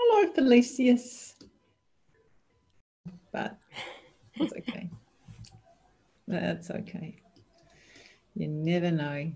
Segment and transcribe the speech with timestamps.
[0.00, 1.34] Hello, Felicius.
[3.32, 3.58] But
[4.36, 4.88] it's okay.
[6.28, 7.16] That's okay.
[8.36, 9.32] You never know.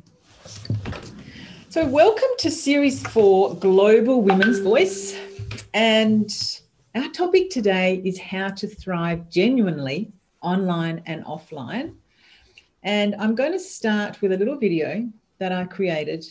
[1.69, 5.19] So, welcome to series four Global Women's Voice.
[5.75, 6.31] And
[6.95, 11.97] our topic today is how to thrive genuinely online and offline.
[12.85, 16.25] And I'm going to start with a little video that I created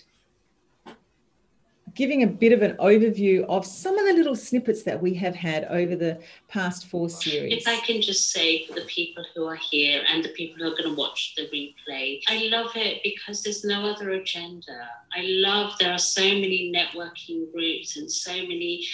[1.95, 5.36] giving a bit of an overview of some of the little snippets that we have
[5.36, 7.62] had over the past four series.
[7.62, 10.72] If I can just say for the people who are here and the people who
[10.72, 14.90] are going to watch the replay, I love it because there's no other agenda.
[15.15, 18.85] I love there are so many networking groups and so many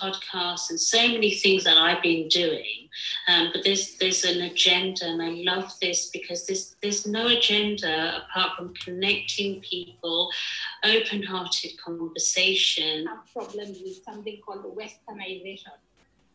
[0.00, 2.88] podcasts and so many things that I've been doing.
[3.28, 8.22] Um, but there's there's an agenda, and I love this because there's there's no agenda
[8.22, 10.30] apart from connecting people,
[10.84, 13.06] open-hearted conversation.
[13.06, 15.76] Have problems with something called westernization.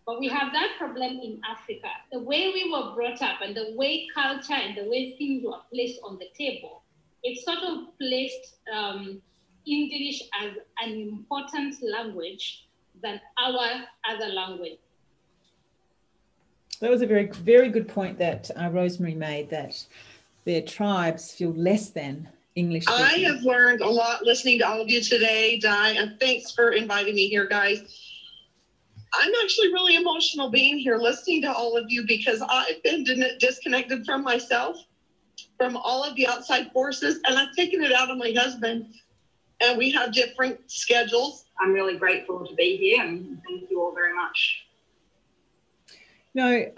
[0.05, 1.89] But we have that problem in Africa.
[2.13, 5.59] The way we were brought up and the way culture and the way things were
[5.69, 6.83] placed on the table,
[7.23, 9.21] it sort of placed um,
[9.67, 12.66] English as an important language
[13.03, 14.79] than our other language.
[16.79, 19.83] That was a very, very good point that uh, Rosemary made that
[20.45, 22.83] their tribes feel less than English.
[22.85, 23.03] Speaking.
[23.03, 26.71] I have learned a lot listening to all of you today, Di, and thanks for
[26.71, 27.81] inviting me here, guys.
[29.13, 33.03] I'm actually really emotional being here listening to all of you because I've been
[33.39, 34.77] disconnected from myself,
[35.57, 38.93] from all of the outside forces, and I've taken it out on my husband.
[39.59, 43.93] And we have different schedules I'm really grateful to be here and thank you all
[43.93, 44.65] very much.
[46.33, 46.71] You know,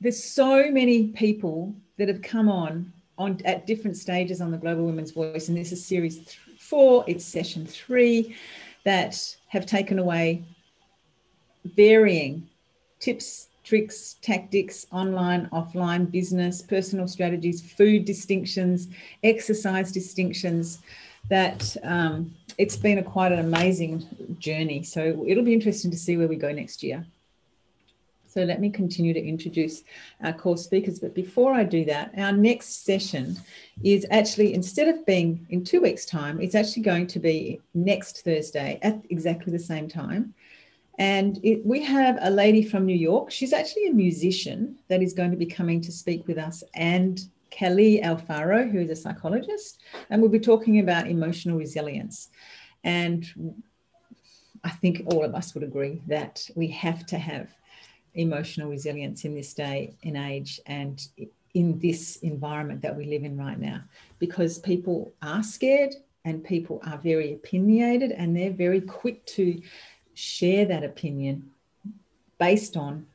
[0.00, 4.84] there's so many people that have come on on at different stages on the Global
[4.84, 8.34] Women's Voice, and this is series th- four, it's session three,
[8.84, 10.42] that have taken away
[11.64, 12.48] varying
[12.98, 18.88] tips, tricks, tactics, online, offline, business, personal strategies, food distinctions,
[19.22, 20.80] exercise distinctions
[21.28, 24.82] that um, it's been a quite an amazing journey.
[24.82, 27.04] So it'll be interesting to see where we go next year.
[28.26, 29.84] So let me continue to introduce
[30.22, 30.98] our core speakers.
[30.98, 33.36] But before I do that, our next session
[33.84, 38.24] is actually, instead of being in two weeks' time, it's actually going to be next
[38.24, 40.34] Thursday at exactly the same time.
[40.98, 43.30] And it, we have a lady from New York.
[43.30, 47.20] She's actually a musician that is going to be coming to speak with us and
[47.50, 52.30] Kelly Alfaro, who is a psychologist, and we'll be talking about emotional resilience.
[52.82, 53.54] And
[54.62, 57.48] I think all of us would agree that we have to have
[58.14, 61.06] emotional resilience in this day and age and
[61.54, 63.80] in this environment that we live in right now
[64.18, 65.94] because people are scared
[66.24, 69.60] and people are very opinionated and they're very quick to
[70.14, 71.50] share that opinion
[72.38, 73.06] based on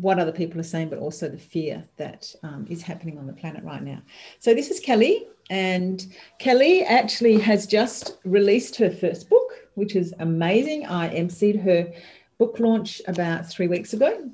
[0.00, 3.32] what other people are saying, but also the fear that um, is happening on the
[3.32, 4.00] planet right now.
[4.38, 6.06] So, this is Kelly, and
[6.38, 10.86] Kelly actually has just released her first book, which is amazing.
[10.86, 11.92] I emceed her
[12.38, 14.30] book launch about three weeks ago.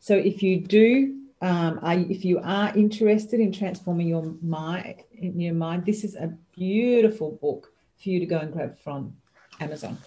[0.00, 5.54] So, if you do, um, if you are interested in transforming your mind, in your
[5.54, 7.72] mind, this is a beautiful book
[8.02, 9.14] for you to go and grab from
[9.60, 9.98] Amazon.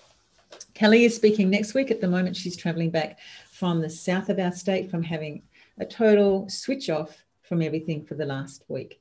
[0.74, 1.92] Kelly is speaking next week.
[1.92, 3.20] At the moment, she's traveling back
[3.63, 5.41] from the south of our state from having
[5.78, 9.00] a total switch off from everything for the last week.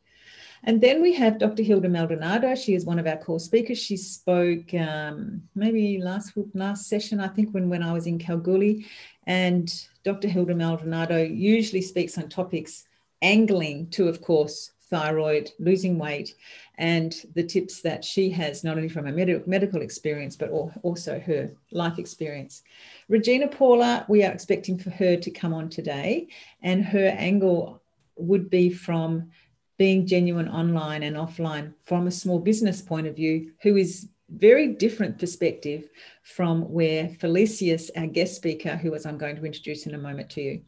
[0.63, 1.65] And then we have Dr.
[1.65, 2.55] Hilda Maldonado.
[2.55, 3.79] She is one of our core speakers.
[3.79, 8.87] She spoke um, maybe last last session, I think, when, when I was in Kalgoorlie.
[9.27, 9.69] And
[10.05, 10.29] Dr.
[10.29, 12.85] Hilda Maldonado usually speaks on topics
[13.21, 16.35] angling to, of course, thyroid, losing weight,
[16.77, 20.51] and the tips that she has, not only from her med- medical experience, but
[20.83, 22.63] also her life experience.
[23.09, 26.29] Regina Paula, we are expecting for her to come on today,
[26.63, 27.83] and her angle
[28.17, 29.31] would be from
[29.79, 34.69] being genuine online and offline from a small business point of view, who is very
[34.69, 35.89] different perspective
[36.23, 40.31] from where Felicius, our guest speaker, who as I'm going to introduce in a moment
[40.31, 40.63] to you.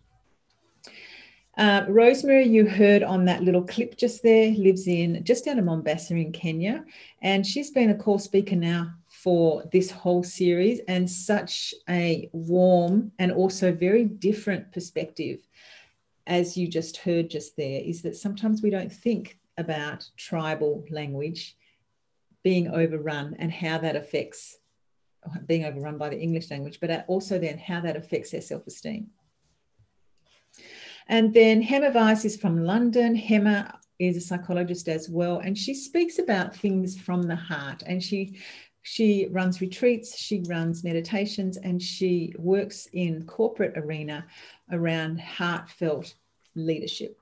[1.57, 5.65] Uh, Rosemary, you heard on that little clip just there, lives in just out of
[5.65, 6.85] Mombasa in Kenya.
[7.23, 13.13] And she's been a core speaker now for this whole series and such a warm
[13.21, 15.47] and also very different perspective,
[16.27, 21.57] as you just heard just there, is that sometimes we don't think about tribal language
[22.43, 24.59] being overrun and how that affects
[25.47, 29.09] being overrun by the English language, but also then how that affects their self esteem.
[31.07, 33.17] And then Hema Weiss is from London.
[33.17, 37.83] Hema is a psychologist as well, and she speaks about things from the heart.
[37.87, 38.39] And she
[38.87, 44.27] She runs retreats, she runs meditations, and she works in corporate arena
[44.71, 46.15] around heartfelt
[46.55, 47.19] leadership.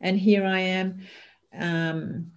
[0.00, 0.88] And here I am.
[1.52, 2.32] Um,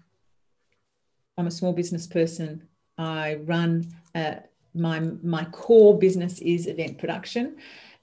[1.38, 2.68] I'm a small business person.
[2.98, 4.36] I run uh,
[4.74, 7.56] my my core business is event production,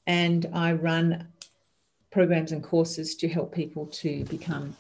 [0.06, 1.28] and I run
[2.14, 4.76] programs and courses to help people to become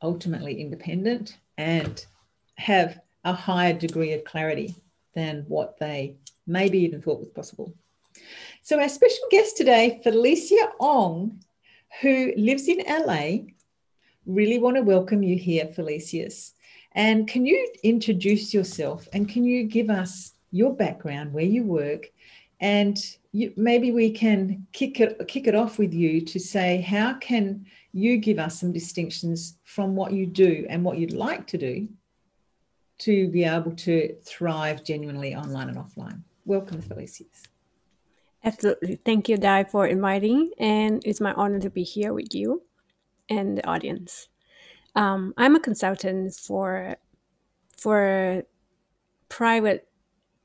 [0.00, 2.06] ultimately independent and
[2.54, 4.72] have a higher degree of clarity
[5.12, 6.14] than what they
[6.46, 7.74] maybe even thought was possible.
[8.62, 11.40] So, our special guest today, Felicia Ong,
[12.00, 13.46] who lives in LA,
[14.24, 16.52] really want to welcome you here, Felicias.
[16.92, 22.06] And can you introduce yourself and can you give us your background, where you work,
[22.60, 22.96] and
[23.36, 27.66] you, maybe we can kick it kick it off with you to say how can
[27.92, 31.88] you give us some distinctions from what you do and what you'd like to do
[32.98, 36.22] to be able to thrive genuinely online and offline.
[36.46, 37.42] Welcome, Felicias.
[38.42, 38.96] Absolutely.
[38.96, 40.52] Thank you, Di, for inviting.
[40.58, 42.62] And it's my honor to be here with you
[43.28, 44.28] and the audience.
[44.94, 46.96] Um, I'm a consultant for
[47.76, 48.44] for
[49.28, 49.86] private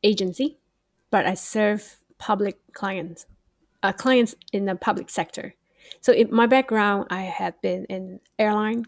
[0.04, 0.58] agency,
[1.10, 3.26] but I serve public clients,
[3.82, 5.56] uh, clients in the public sector.
[6.02, 8.86] So in my background, I have been in airline,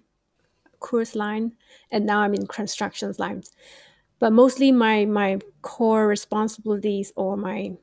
[0.79, 1.53] cruise line,
[1.91, 3.51] and now I'm in construction lines.
[4.19, 7.73] But mostly my my core responsibilities or my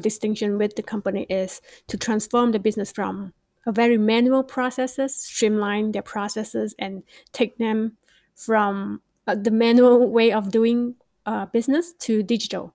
[0.00, 3.32] distinction with the company is to transform the business from
[3.66, 7.02] a very manual processes, streamline their processes, and
[7.32, 7.96] take them
[8.36, 10.94] from uh, the manual way of doing
[11.26, 12.72] uh, business to digital.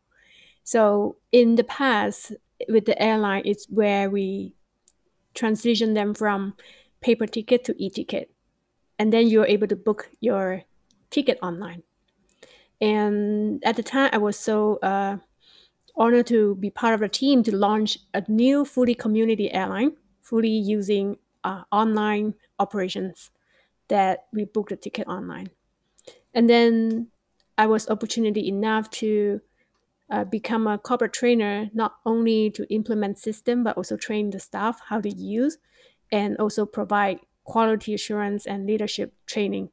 [0.65, 2.33] So in the past,
[2.67, 4.55] with the airline, it's where we
[5.35, 6.55] transition them from
[7.01, 8.31] paper ticket to e-ticket,
[8.97, 10.63] and then you're able to book your
[11.11, 11.83] ticket online.
[12.81, 15.17] And at the time, I was so uh,
[15.95, 19.91] honored to be part of the team to launch a new fully community airline,
[20.21, 23.29] fully using uh, online operations
[23.87, 25.51] that we book the ticket online.
[26.33, 27.09] And then
[27.55, 29.41] I was opportunity enough to
[30.09, 34.79] uh, become a corporate trainer, not only to implement system, but also train the staff
[34.89, 35.57] how to use
[36.11, 39.69] and also provide quality assurance and leadership training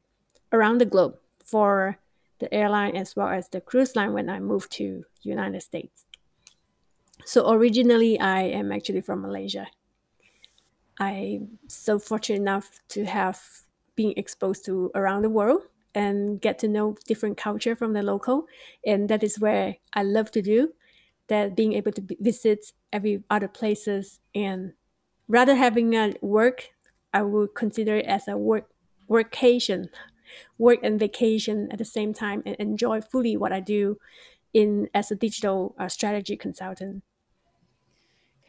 [0.51, 1.99] around the globe for
[2.39, 6.05] the airline as well as the cruise line when I moved to United States.
[7.25, 9.67] So originally, I am actually from Malaysia.
[10.99, 13.41] I'm so fortunate enough to have
[13.95, 15.61] been exposed to around the world
[15.95, 18.47] and get to know different culture from the local,
[18.85, 20.73] and that is where I love to do.
[21.27, 24.73] That being able to visit every other places and
[25.27, 26.71] rather having a work,
[27.13, 28.71] I would consider it as a work
[29.09, 29.89] workation,
[30.57, 33.97] work and vacation at the same time, and enjoy fully what I do
[34.53, 37.03] in as a digital uh, strategy consultant.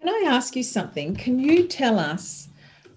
[0.00, 1.17] Can I ask you something?
[1.17, 2.49] Can you tell us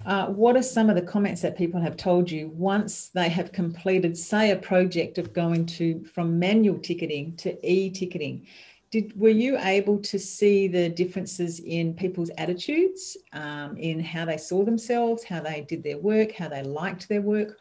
[0.05, 3.51] uh, what are some of the comments that people have told you once they have
[3.51, 8.47] completed, say, a project of going to from manual ticketing to e-ticketing?
[8.89, 14.37] Did were you able to see the differences in people's attitudes, um, in how they
[14.37, 17.59] saw themselves, how they did their work, how they liked their work?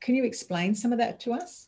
[0.00, 1.67] Can you explain some of that to us?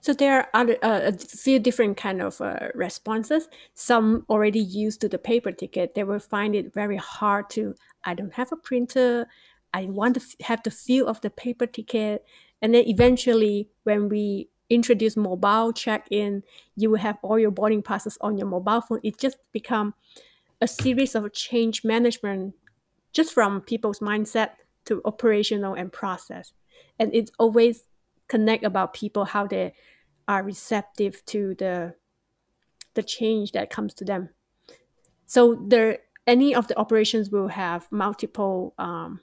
[0.00, 3.48] So there are other, uh, a few different kind of uh, responses.
[3.74, 7.74] Some already used to the paper ticket, they will find it very hard to.
[8.04, 9.26] I don't have a printer.
[9.74, 12.24] I want to have the feel of the paper ticket,
[12.60, 16.42] and then eventually, when we introduce mobile check-in,
[16.76, 19.00] you will have all your boarding passes on your mobile phone.
[19.02, 19.94] It just become
[20.60, 22.54] a series of change management,
[23.12, 24.50] just from people's mindset
[24.84, 26.52] to operational and process,
[26.98, 27.84] and it's always
[28.28, 29.74] connect about people how they
[30.28, 31.94] are receptive to the
[32.94, 34.28] the change that comes to them.
[35.26, 39.20] So there any of the operations will have multiple um,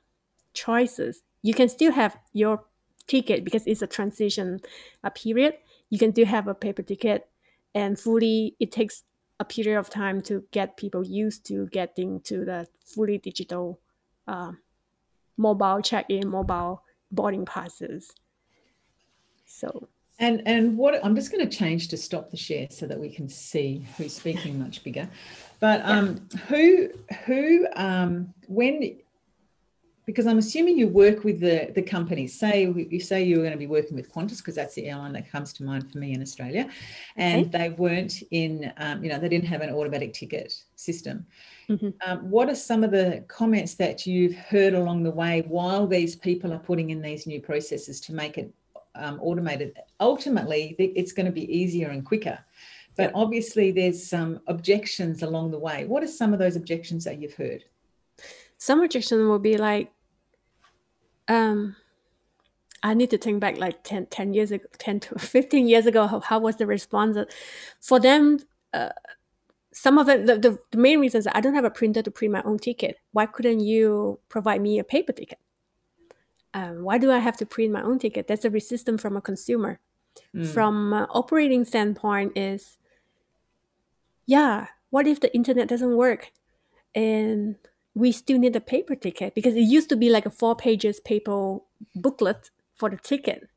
[0.53, 1.21] choices.
[1.41, 2.65] You can still have your
[3.07, 4.59] ticket because it's a transition
[5.03, 5.55] a period.
[5.89, 7.29] You can still have a paper ticket
[7.73, 9.03] and fully it takes
[9.39, 13.79] a period of time to get people used to getting to the fully digital
[14.27, 14.51] uh,
[15.37, 18.11] mobile check-in mobile boarding passes
[19.49, 19.87] so
[20.19, 23.09] and and what I'm just going to change to stop the share so that we
[23.09, 25.09] can see who's speaking much bigger.
[25.59, 26.89] But um, who
[27.25, 28.97] who um, when
[30.05, 32.37] because I'm assuming you work with the the companies.
[32.37, 35.13] Say you say you were going to be working with Qantas because that's the airline
[35.13, 36.69] that comes to mind for me in Australia,
[37.15, 37.57] and okay.
[37.57, 41.25] they weren't in um, you know they didn't have an automatic ticket system.
[41.69, 41.89] Mm-hmm.
[42.05, 46.15] Um, what are some of the comments that you've heard along the way while these
[46.15, 48.51] people are putting in these new processes to make it
[48.99, 52.39] um, automated, ultimately it's going to be easier and quicker.
[52.95, 55.85] but obviously there's some objections along the way.
[55.85, 57.63] What are some of those objections that you've heard?
[58.57, 59.91] Some rejection will be like,
[61.29, 61.75] um,
[62.83, 66.07] I need to think back like 10, 10 years ago, 10 to 15 years ago,
[66.07, 67.17] how, how was the response?
[67.79, 68.39] For them,
[68.73, 68.89] uh,
[69.71, 72.33] some of it, the, the, the main reasons I don't have a printer to print
[72.33, 72.97] my own ticket.
[73.11, 75.39] Why couldn't you provide me a paper ticket?
[76.53, 78.27] Um, why do I have to print my own ticket?
[78.27, 79.79] That's a resistance from a consumer.
[80.35, 80.47] Mm.
[80.47, 82.77] From uh, operating standpoint is,
[84.25, 86.31] yeah, what if the internet doesn't work?
[86.95, 87.55] And
[87.93, 90.99] we still need a paper ticket because it used to be like a four pages
[90.99, 91.57] paper
[91.95, 93.49] booklet for the ticket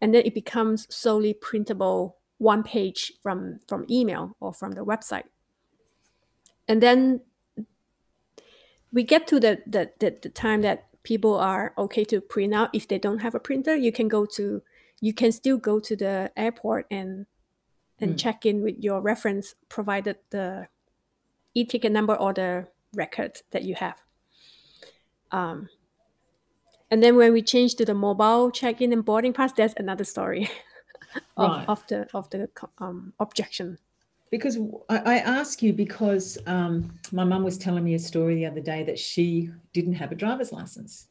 [0.00, 5.24] and then it becomes solely printable one page from from email or from the website
[6.68, 7.20] and then
[8.92, 12.68] we get to the the, the, the time that people are okay to print out
[12.74, 14.60] if they don't have a printer you can go to
[15.00, 17.26] you can still go to the airport and
[18.00, 18.18] and Mm.
[18.18, 20.66] check in with your reference provided the
[21.54, 24.02] e-ticket number or the record that you have
[25.30, 25.68] um,
[26.90, 30.50] and then when we change to the mobile check-in and boarding pass that's another story
[31.36, 31.64] of, Right.
[31.68, 32.48] of the of the
[32.78, 33.78] um, objection
[34.30, 38.46] Because I, I ask you because um, my mum was telling me a story the
[38.46, 41.08] other day that she didn't have a driver's license.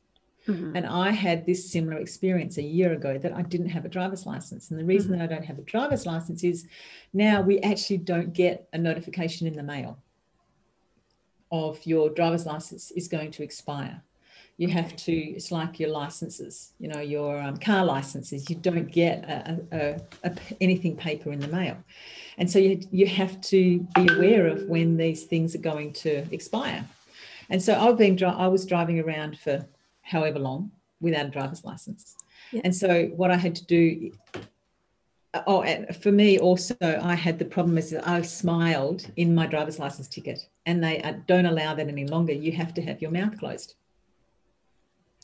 [0.47, 0.73] Mhm.
[0.75, 4.25] And I had this similar experience a year ago that I didn't have a driver's
[4.25, 4.69] license.
[4.69, 6.67] And the reason that I don't have a driver's license is
[7.13, 9.97] now we actually don't get a notification in the mail
[11.51, 14.03] of your driver's license is going to expire.
[14.57, 18.89] You have to, it's like your licenses, you know, your um, car licenses, you don't
[18.89, 21.77] get a, a, a, anything paper in the mail.
[22.37, 26.25] And so you, you have to be aware of when these things are going to
[26.31, 26.85] expire.
[27.49, 29.65] And so I've been, dri- I was driving around for
[30.01, 30.71] however long
[31.01, 32.15] without a driver's license.
[32.51, 32.61] Yeah.
[32.63, 34.11] And so what I had to do,
[35.47, 39.47] oh, and for me also, I had the problem is that I smiled in my
[39.47, 42.31] driver's license ticket, and they uh, don't allow that any longer.
[42.33, 43.75] You have to have your mouth closed,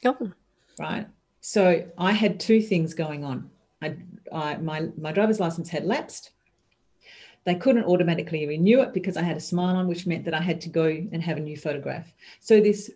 [0.06, 0.32] oh
[0.80, 1.08] right?
[1.42, 3.50] So I had two things going on.
[3.82, 3.96] I,
[4.34, 6.32] I my my driver's license had lapsed.
[7.44, 10.42] They couldn't automatically renew it because I had a smile on, which meant that I
[10.42, 12.14] had to go and have a new photograph.
[12.40, 12.92] So this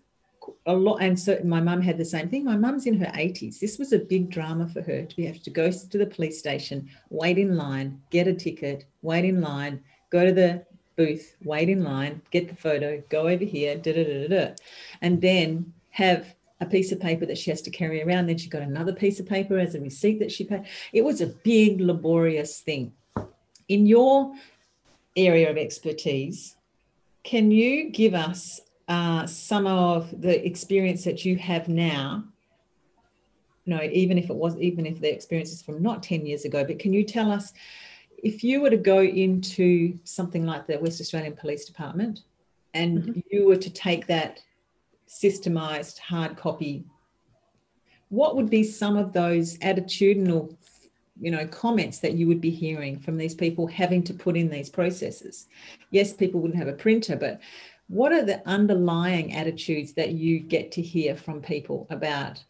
[0.68, 2.46] a lot, and so my mum had the same thing.
[2.46, 3.60] My mum's in her 80s.
[3.60, 6.38] This was a big drama for her to be have to go to the police
[6.38, 9.82] station, wait in line, get a ticket, wait in line,
[10.12, 10.64] go to the
[10.96, 14.56] booth, wait in line, get the photo, go over here, da da da, da
[15.02, 18.28] and then have a piece of paper that she has to carry around.
[18.28, 20.66] Then she got another piece of paper as a receipt that she paid.
[20.94, 22.94] It was a big, laborious thing.
[23.68, 24.34] In your
[25.16, 26.56] area of expertise,
[27.24, 32.24] can you give us uh, some of the experience that you have now?
[33.66, 36.64] No, even if it was, even if the experience is from not 10 years ago,
[36.64, 37.52] but can you tell us
[38.24, 42.22] if you were to go into something like the West Australian Police Department
[42.76, 44.42] and you were to take that
[45.16, 46.84] systemized hard copy,
[48.10, 50.56] what would be some of those attitudinal
[51.22, 54.50] you know comments that you would be hearing from these people having to put in
[54.50, 55.48] these processes?
[55.92, 57.40] Yes people wouldn't have a printer but
[57.88, 62.44] what are the underlying attitudes that you get to hear from people about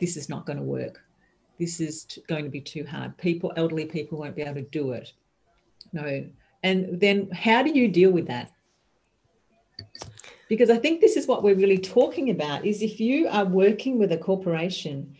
[0.00, 1.02] this is not going to work.
[1.58, 3.16] This is going to be too hard.
[3.18, 5.12] People elderly people won't be able to do it.
[5.92, 6.26] No.
[6.62, 8.50] And then how do you deal with that
[10.50, 13.98] because i think this is what we're really talking about is if you are working
[13.98, 15.16] with a corporation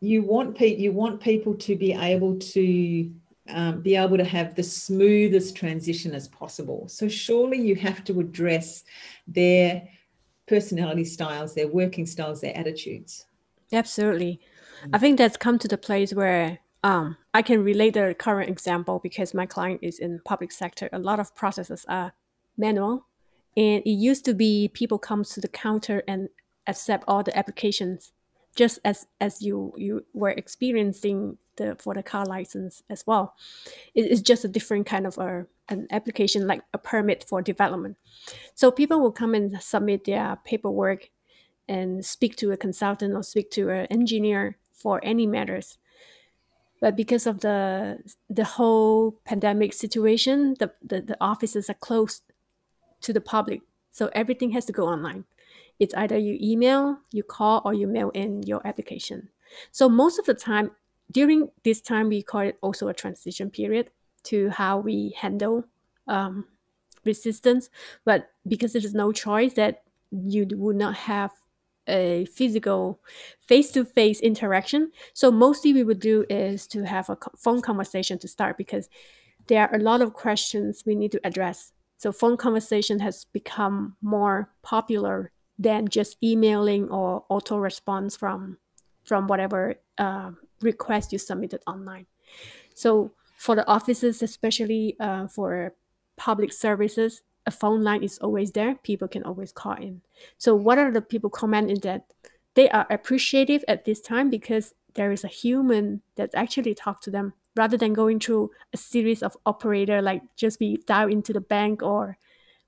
[0.00, 3.10] you want pe- you want people to be able to
[3.48, 6.88] um, be able to have the smoothest transition as possible.
[6.88, 8.84] So surely you have to address
[9.26, 9.86] their
[10.46, 13.26] personality styles, their working styles, their attitudes.
[13.72, 14.40] Absolutely.
[14.92, 19.00] I think that's come to the place where um, I can relate the current example
[19.02, 20.88] because my client is in public sector.
[20.92, 22.12] A lot of processes are
[22.56, 23.06] manual,
[23.56, 26.28] and it used to be people comes to the counter and
[26.66, 28.12] accept all the applications,
[28.56, 33.34] just as as you you were experiencing the for the car license as well.
[33.94, 37.96] It- it's just a different kind of a, an application, like a permit for development.
[38.54, 41.10] So people will come and submit their paperwork
[41.68, 45.78] and speak to a consultant or speak to an engineer for any matters.
[46.80, 52.22] But because of the the whole pandemic situation, the, the, the offices are closed
[53.04, 53.60] to the public.
[53.92, 55.24] So everything has to go online.
[55.78, 59.28] It's either you email, you call, or you mail in your application.
[59.72, 60.70] So most of the time,
[61.10, 63.90] during this time, we call it also a transition period
[64.24, 65.64] to how we handle
[66.08, 66.46] um,
[67.04, 67.70] resistance.
[68.04, 71.32] But because there is no choice that you would not have
[71.86, 72.98] a physical
[73.40, 78.56] face-to-face interaction so mostly we would do is to have a phone conversation to start
[78.56, 78.88] because
[79.48, 81.73] there are a lot of questions we need to address.
[82.04, 88.58] So phone conversation has become more popular than just emailing or auto response from
[89.04, 92.04] from whatever uh, request you submitted online.
[92.74, 95.72] So for the offices, especially uh, for
[96.18, 98.74] public services, a phone line is always there.
[98.74, 100.02] People can always call in.
[100.36, 102.12] So what are the people commenting that
[102.52, 107.10] they are appreciative at this time because there is a human that actually talk to
[107.10, 111.40] them rather than going through a series of operator like just be dial into the
[111.40, 112.18] bank or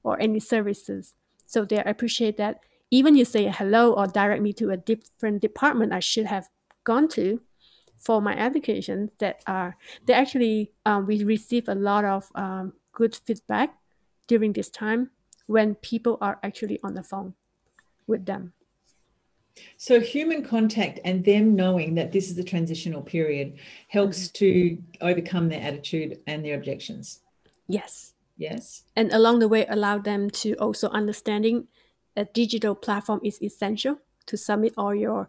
[0.03, 1.15] or any services.
[1.47, 5.93] So they appreciate that even you say hello or direct me to a different department
[5.93, 6.49] I should have
[6.85, 7.41] gone to
[7.99, 9.77] for my applications that are
[10.07, 13.75] they actually um, we receive a lot of um, good feedback
[14.29, 15.11] during this time
[15.47, 17.35] when people are actually on the phone
[18.07, 18.53] with them
[19.77, 23.59] so human contact and them knowing that this is a transitional period
[23.89, 24.45] helps mm-hmm.
[24.45, 27.21] to overcome their attitude and their objections.
[27.69, 28.13] Yes.
[28.37, 28.85] Yes.
[28.95, 31.69] And along the way allow them to also understanding
[32.17, 35.29] a digital platform is essential to submit all your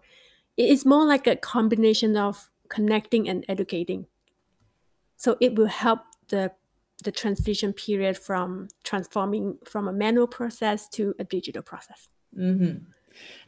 [0.58, 4.08] it's more like a combination of connecting and educating.
[5.16, 6.52] So it will help the
[7.04, 12.10] the transition period from transforming from a manual process to a digital process.
[12.38, 12.86] Mm-hmm.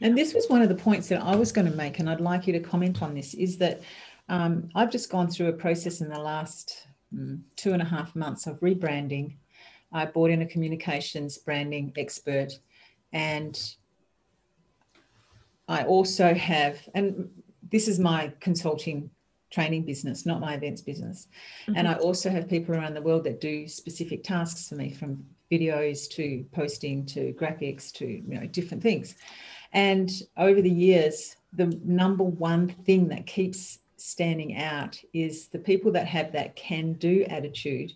[0.00, 2.20] And this was one of the points that i was going to make and i'd
[2.20, 3.80] like you to comment on this is that
[4.28, 8.14] um, i've just gone through a process in the last mm, two and a half
[8.14, 9.36] months of rebranding
[9.92, 12.52] i brought in a communications branding expert
[13.12, 13.74] and
[15.70, 17.30] I also have, and
[17.70, 19.08] this is my consulting
[19.50, 21.28] training business, not my events business.
[21.62, 21.76] Mm-hmm.
[21.76, 25.24] And I also have people around the world that do specific tasks for me from
[25.50, 29.14] videos to posting to graphics to you know different things.
[29.72, 35.92] And over the years, the number one thing that keeps standing out is the people
[35.92, 37.92] that have that can do attitude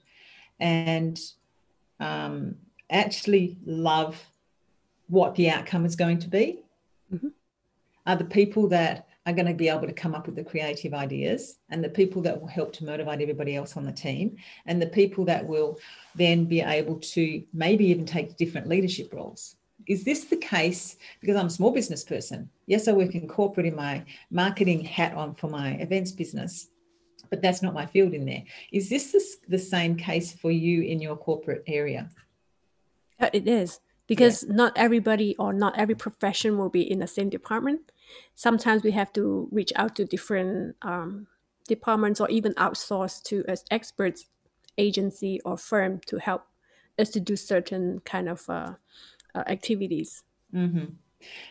[0.61, 1.19] and
[2.01, 2.57] um,
[2.91, 4.21] actually love
[5.09, 6.61] what the outcome is going to be
[7.13, 7.29] mm-hmm.
[8.07, 10.93] are the people that are going to be able to come up with the creative
[10.93, 14.81] ideas and the people that will help to motivate everybody else on the team and
[14.81, 15.79] the people that will
[16.15, 21.37] then be able to maybe even take different leadership roles is this the case because
[21.37, 25.35] i'm a small business person yes i work in corporate in my marketing hat on
[25.35, 26.69] for my events business
[27.31, 28.43] but that's not my field in there
[28.73, 32.09] is this the, same case for you in your corporate area
[33.21, 34.55] uh, it is because yeah.
[34.55, 37.93] not everybody or not every profession will be in the same department.
[38.35, 41.27] Sometimes we have to reach out to different um,
[41.69, 44.27] departments or even outsource to as experts
[44.77, 46.47] agency or firm to help
[46.99, 48.75] us to do certain kind of uh,
[49.35, 50.23] uh, activities.
[50.55, 50.85] Mm-hmm.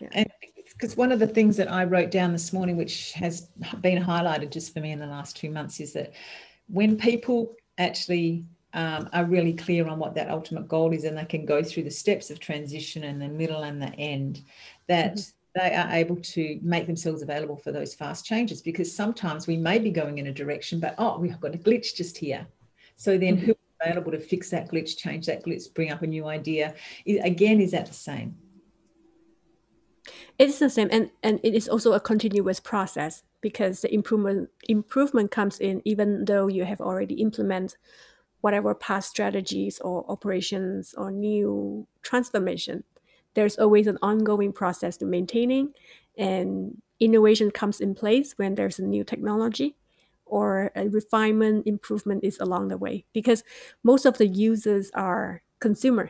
[0.02, 0.10] Yeah.
[0.12, 0.30] And
[0.72, 3.50] because one of the things that I wrote down this morning, which has
[3.82, 6.14] been highlighted just for me in the last two months, is that
[6.68, 11.26] when people actually um, are really clear on what that ultimate goal is and they
[11.26, 14.42] can go through the steps of transition and the middle and the end,
[14.88, 15.60] that mm-hmm.
[15.60, 19.78] they are able to make themselves available for those fast changes because sometimes we may
[19.78, 22.48] be going in a direction, but oh, we've got a glitch just here.
[22.96, 23.48] So then mm-hmm.
[23.48, 26.76] who available to fix that glitch, change that glitch, bring up a new idea?
[27.24, 28.36] Again, is that the same?
[30.38, 35.32] It's the same, and and it is also a continuous process because the improvement improvement
[35.32, 37.78] comes in even though you have already implemented
[38.42, 42.84] whatever past strategies or operations or new transformation.
[43.36, 45.74] There's always an ongoing process to maintaining,
[46.18, 49.76] and innovation comes in place when there's a new technology
[50.34, 53.44] or a refinement improvement is along the way because
[53.84, 56.10] most of the users are consumer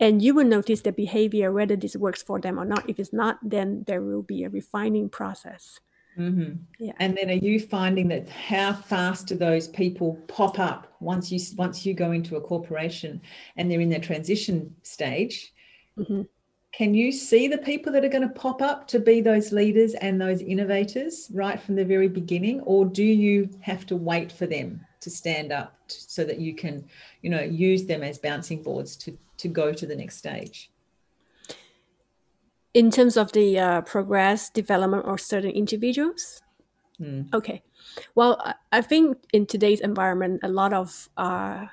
[0.00, 3.12] and you will notice the behavior whether this works for them or not if it's
[3.12, 5.80] not then there will be a refining process
[6.18, 6.56] Mm-hmm.
[6.78, 6.92] Yeah.
[6.98, 11.40] And then are you finding that how fast do those people pop up once you
[11.56, 13.22] once you go into a corporation
[13.56, 15.54] and they're in their transition stage?
[15.98, 16.22] Mm-hmm.
[16.72, 19.94] Can you see the people that are going to pop up to be those leaders
[19.94, 24.46] and those innovators right from the very beginning, or do you have to wait for
[24.46, 26.84] them to stand up so that you can,
[27.20, 30.70] you know, use them as bouncing boards to to go to the next stage?
[32.74, 36.40] in terms of the uh, progress development of certain individuals
[37.00, 37.26] mm.
[37.34, 37.62] okay
[38.14, 41.66] well i think in today's environment a lot of uh,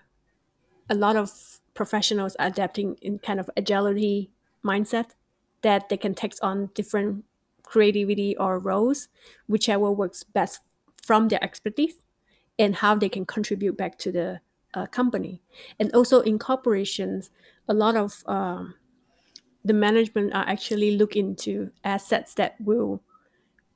[0.90, 1.32] a lot of
[1.74, 4.30] professionals are adapting in kind of agility
[4.63, 5.12] mindset
[5.62, 7.24] that they can take on different
[7.63, 9.10] creativity or roles
[9.48, 10.62] whichever works best
[11.04, 11.95] from their expertise
[12.58, 14.39] and how they can contribute back to the
[14.74, 15.41] uh, company
[15.80, 17.32] and also in corporations
[17.67, 18.74] a lot of um,
[19.65, 23.02] the management are actually look into assets that will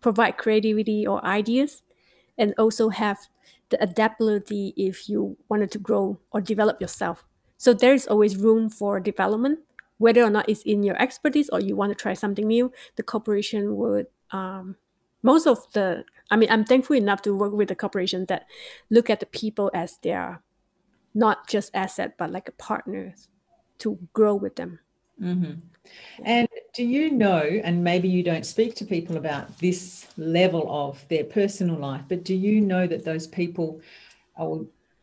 [0.02, 1.82] provide creativity or ideas
[2.38, 3.17] and also have
[3.69, 7.24] the adaptability if you wanted to grow or develop yourself.
[7.58, 9.60] So there's always room for development,
[10.04, 12.74] whether or not it's in your expertise or you want to try something new.
[12.98, 14.76] The corporation would um,
[15.22, 16.04] most of the.
[16.30, 18.48] I mean, I'm thankful enough to work with a corporation that
[18.89, 20.42] look at the people as their
[21.13, 23.16] not just asset but like a partner
[23.80, 24.80] to grow with them.
[25.22, 25.54] Mm-hmm.
[26.26, 31.06] And do you know, and maybe you don't speak to people about this level of
[31.08, 33.80] their personal life, but do you know that those people
[34.36, 34.60] are,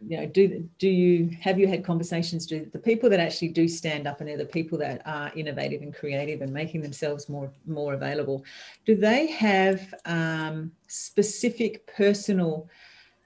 [0.06, 2.46] you know, do do you have you had conversations?
[2.46, 5.82] Do the people that actually do stand up and they're the people that are innovative
[5.82, 8.44] and creative and making themselves more more available,
[8.86, 12.68] do they have um, specific personal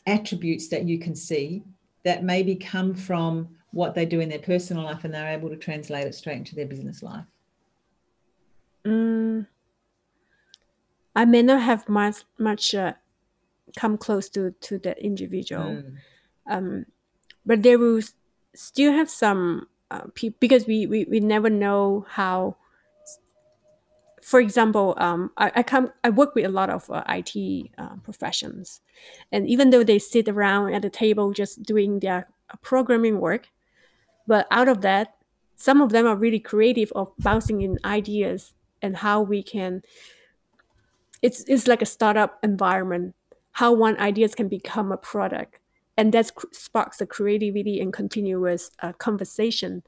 [0.06, 1.62] attributes that you can see
[2.04, 5.56] that maybe come from what they do in their personal life and they're able to
[5.56, 7.24] translate it straight into their business life?
[8.84, 9.46] Mm,
[11.14, 12.94] I may not have much much uh,
[13.76, 15.98] come close to to that individual, Mm.
[16.46, 16.86] Um,
[17.44, 18.00] but there will
[18.54, 22.56] still have some uh, people because we, we we never know how.
[24.22, 27.96] For example, um, I, I come I work with a lot of uh, IT uh,
[28.02, 28.80] professions,
[29.30, 32.28] and even though they sit around at the table just doing their
[32.62, 33.48] programming work,
[34.26, 35.14] but out of that,
[35.56, 39.82] some of them are really creative of bouncing in ideas and how we can
[41.22, 43.14] it's it's like a startup environment
[43.52, 45.58] how one ideas can become a product
[45.96, 49.82] and that sparks the creativity and continuous uh, conversation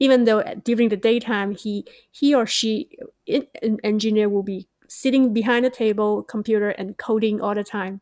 [0.00, 2.88] even though during the daytime he he or she
[3.26, 8.00] it, an engineer will be sitting behind a table computer and coding all the time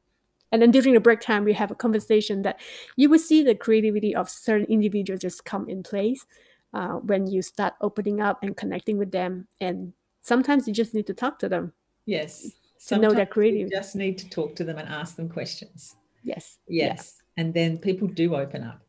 [0.52, 2.58] and then during the break time we have a conversation that
[2.96, 6.26] you will see the creativity of certain individuals just come in place
[6.72, 9.92] uh, when you start opening up and connecting with them and
[10.22, 11.72] sometimes you just need to talk to them
[12.06, 12.50] Yes.
[12.88, 15.96] To know their Sometimes you just need to talk to them and ask them questions.
[16.24, 16.96] yes yeah.
[17.36, 18.80] And then people do open up.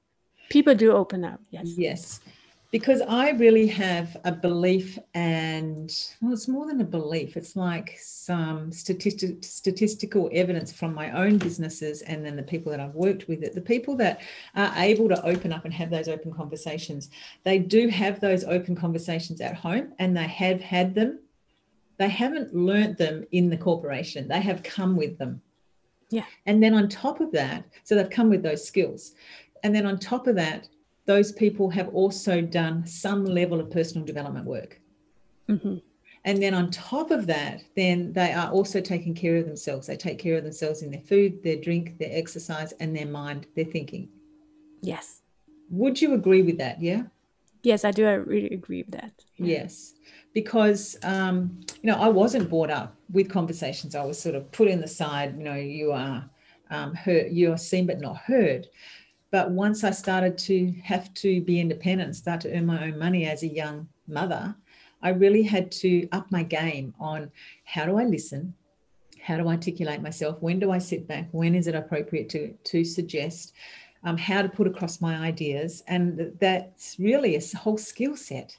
[0.50, 2.20] people do open up yes Yes.
[2.72, 7.36] Because I really have a belief, and well, it's more than a belief.
[7.36, 12.80] It's like some statistic, statistical evidence from my own businesses and then the people that
[12.80, 13.44] I've worked with.
[13.44, 14.22] It the people that
[14.56, 17.10] are able to open up and have those open conversations,
[17.44, 21.20] they do have those open conversations at home, and they have had them.
[21.98, 24.30] They haven't learnt them in the corporation.
[24.30, 25.42] They have come with them.
[26.12, 26.26] Yeah.
[26.46, 29.14] And then on top of that, so they've come with those skills.
[29.64, 30.68] And then on top of that,
[31.06, 34.80] those people have also done some level of personal development work.
[35.48, 35.78] hmm
[36.26, 39.88] And then on top of that, then they are also taking care of themselves.
[39.88, 43.48] They take care of themselves in their food, their drink, their exercise, and their mind,
[43.56, 44.10] their thinking.
[44.82, 45.22] yes
[45.70, 46.82] Would you agree with that?
[46.82, 47.04] Yeah.
[47.64, 49.48] yes i do I really agree with that Yeah.
[49.58, 49.94] Yes.
[50.34, 53.96] Because, um, you know, I wasn't brought up with conversations.
[53.96, 56.30] I was sort of put in the side, you know, you are
[56.70, 58.68] um, heard, you are seen but not heard.
[59.32, 63.26] But once I started to have to be independent, start to earn my own money
[63.26, 64.56] as a young mother,
[65.02, 67.32] I really had to up my game on
[67.64, 68.54] how do I listen?
[69.22, 70.42] How do I articulate myself?
[70.42, 71.30] When do I sit back?
[71.32, 73.54] When is it appropriate to, to suggest?
[74.04, 75.84] Um, how to put across my ideas?
[75.88, 78.58] And that's really a whole skill set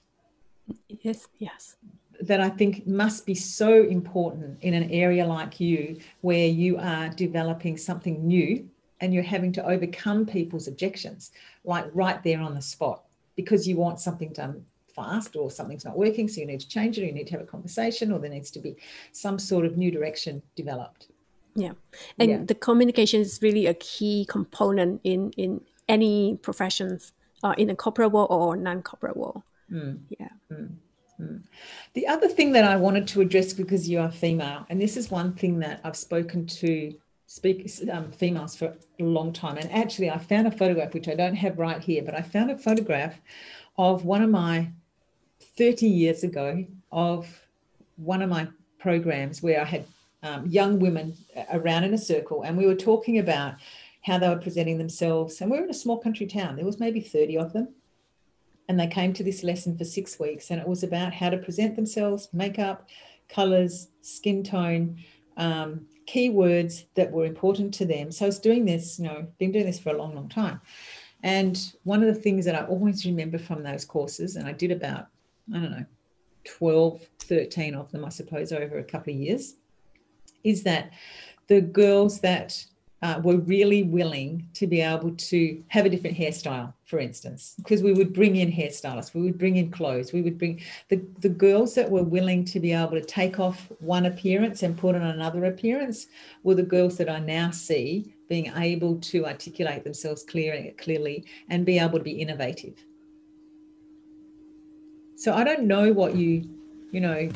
[0.89, 1.77] yes yes
[2.23, 7.09] that I think must be so important in an area like you, where you are
[7.09, 8.69] developing something new
[9.01, 11.33] and you're having to overcome people's objections,
[11.65, 13.03] like right there on the spot,
[13.35, 16.29] because you want something done fast or something's not working.
[16.29, 18.31] So you need to change it, or you need to have a conversation, or there
[18.31, 18.77] needs to be
[19.11, 21.09] some sort of new direction developed.
[21.55, 21.73] Yeah.
[22.19, 22.45] and Yeah.
[22.45, 28.13] the communication is really a key component in in any professions uh, in a corporate
[28.13, 30.01] world or non-corporate world Mm.
[30.19, 30.29] yeah
[31.95, 35.11] The other thing that I wanted to address because you are female, and this is
[35.11, 36.95] one thing that I've spoken to
[37.27, 41.15] speak um, females for a long time, and actually I found a photograph which I
[41.15, 43.21] don't have right here, but I found a photograph
[43.79, 44.69] of one of my
[45.57, 47.27] 30 years ago of
[47.97, 49.87] one of my programs where I had
[50.23, 51.17] um, young women
[51.53, 53.55] around in a circle, and we were talking about
[54.03, 56.57] how they were presenting themselves, and we were in a small country town.
[56.57, 57.69] There was maybe 30 of them
[58.73, 61.37] and they came to this lesson for six weeks and it was about how to
[61.37, 62.89] present themselves makeup
[63.29, 64.97] colors skin tone
[65.37, 68.11] um, keywords that were important to them.
[68.11, 70.59] So i was doing this you know been doing this for a long long time.
[71.23, 74.73] And one of the things that i always remember from those courses and i did
[74.73, 75.09] about
[75.55, 75.85] i don't know
[76.45, 79.57] 12 13 of them i suppose over a couple of years
[80.45, 80.93] is that
[81.49, 82.65] the girls that
[83.03, 87.83] uh, were really willing to be able to have a different hairstyle, for instance, because
[87.83, 91.29] we would bring in hairstylists, we would bring in clothes, we would bring the, the
[91.29, 95.03] girls that were willing to be able to take off one appearance and put on
[95.03, 96.07] another appearance
[96.45, 101.67] were the girls that I now see being able to articulate themselves clear, clearly and
[101.67, 102.75] be able to be innovative.
[105.17, 106.49] So I don't know what you,
[106.93, 107.29] you know,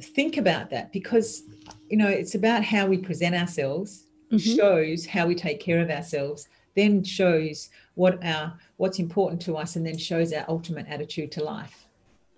[0.00, 1.42] think about that because,
[1.90, 4.56] you know, it's about how we present ourselves mm-hmm.
[4.56, 9.74] shows how we take care of ourselves then shows what our what's important to us
[9.74, 11.86] and then shows our ultimate attitude to life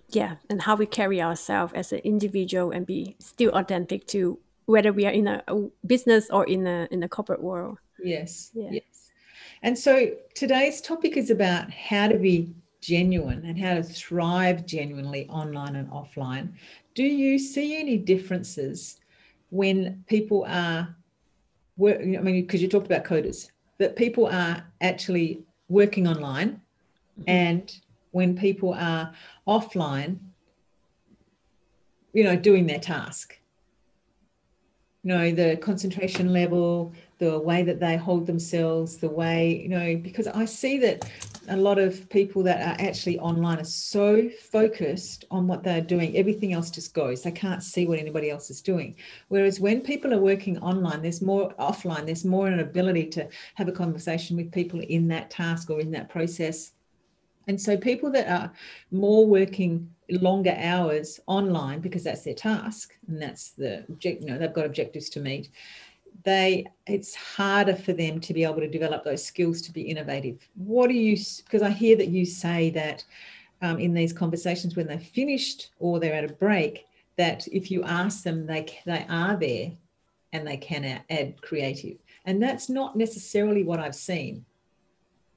[0.08, 4.92] yeah and how we carry ourselves as an individual and be still authentic to whether
[4.92, 8.70] we are in a, a business or in a in a corporate world yes yeah.
[8.70, 9.10] yes
[9.62, 15.28] and so today's topic is about how to be genuine and how to thrive genuinely
[15.28, 16.52] online and offline
[16.94, 19.00] do you see any differences
[19.50, 20.96] when people are
[21.80, 26.60] work, I mean, because you talked about coders, that people are actually working online
[27.18, 27.22] mm-hmm.
[27.26, 27.76] and
[28.12, 29.12] when people are
[29.48, 30.18] offline,
[32.12, 33.38] you know, doing their task.
[35.02, 39.94] You know, the concentration level, the way that they hold themselves, the way, you know,
[39.94, 41.08] because I see that
[41.48, 46.16] a lot of people that are actually online are so focused on what they're doing,
[46.16, 47.22] everything else just goes.
[47.22, 48.96] They can't see what anybody else is doing.
[49.28, 53.68] Whereas when people are working online, there's more offline, there's more an ability to have
[53.68, 56.72] a conversation with people in that task or in that process.
[57.48, 58.50] And so people that are
[58.90, 64.38] more working longer hours online because that's their task and that's the object, you know,
[64.38, 65.50] they've got objectives to meet
[66.24, 70.48] they it's harder for them to be able to develop those skills to be innovative.
[70.54, 73.04] What do you because i hear that you say that
[73.62, 77.84] um, in these conversations when they're finished or they're at a break that if you
[77.84, 79.72] ask them they they are there
[80.32, 81.96] and they can add creative.
[82.24, 84.44] And that's not necessarily what i've seen.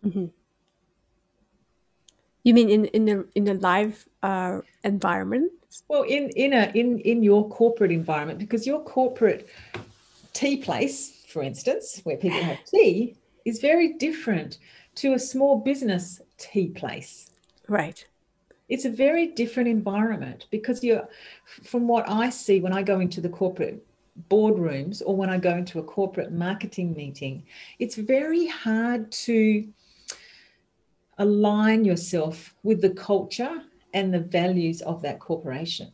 [0.05, 0.25] Mm-hmm.
[2.43, 5.51] you mean in in the in the live uh, environment?
[5.87, 9.47] Well in in a in in your corporate environment because your corporate
[10.33, 13.15] tea place, for instance, where people have tea,
[13.45, 14.57] is very different
[14.95, 17.29] to a small business tea place.
[17.67, 18.05] Right.
[18.69, 21.07] It's a very different environment because you're,
[21.63, 23.85] from what I see when I go into the corporate
[24.29, 27.43] boardrooms or when I go into a corporate marketing meeting,
[27.79, 29.67] it's very hard to
[31.17, 33.61] align yourself with the culture
[33.93, 35.91] and the values of that corporation.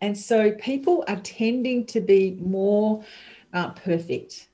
[0.00, 3.02] And so people are tending to be more
[3.52, 4.48] uh, perfect,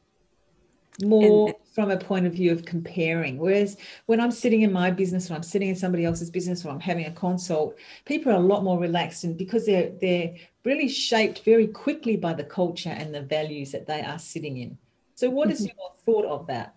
[1.02, 3.38] more and, from a point of view of comparing.
[3.38, 3.76] Whereas
[4.06, 6.80] when I'm sitting in my business or I'm sitting in somebody else's business or I'm
[6.80, 11.44] having a consult, people are a lot more relaxed and because they're they're really shaped
[11.44, 14.78] very quickly by the culture and the values that they are sitting in.
[15.16, 15.76] So what is mm-hmm.
[15.78, 16.74] your thought of that?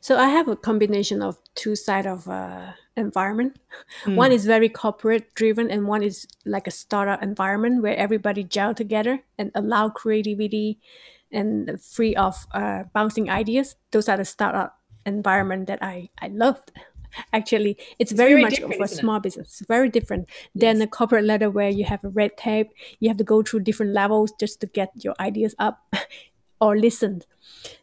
[0.00, 3.58] So I have a combination of two side of uh, environment.
[4.04, 4.16] Mm.
[4.16, 8.74] One is very corporate driven, and one is like a startup environment where everybody gel
[8.74, 10.80] together and allow creativity
[11.32, 13.76] and free of uh, bouncing ideas.
[13.90, 16.72] Those are the startup environment that I I loved.
[17.32, 19.24] Actually, it's, it's very, very, much of a small it?
[19.24, 19.60] business.
[19.60, 20.60] It's very different yes.
[20.60, 22.68] than the corporate ladder where you have a red tape.
[23.00, 25.82] You have to go through different levels just to get your ideas up
[26.60, 27.26] or listened.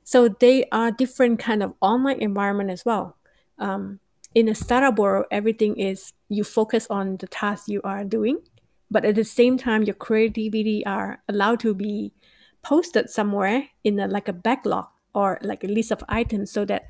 [0.03, 3.17] So they are different kind of online environment as well.
[3.59, 3.99] Um,
[4.37, 8.37] in a startup world, everything is you focus on the task you are doing,
[8.91, 12.13] but at the same time, your creativity are allowed to be
[12.61, 16.83] posted somewhere in a, like a backlog or like a list of items, so that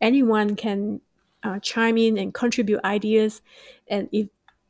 [0.00, 1.00] anyone can
[1.44, 3.42] uh, chime in and contribute ideas.
[3.86, 4.26] And if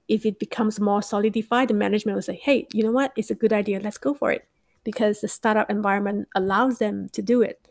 [0.06, 3.12] if it becomes more solidified, the management will say, "Hey, you know what?
[3.16, 3.80] It's a good idea.
[3.80, 4.44] Let's go for it."
[4.84, 7.68] because the startup environment allows them to do it.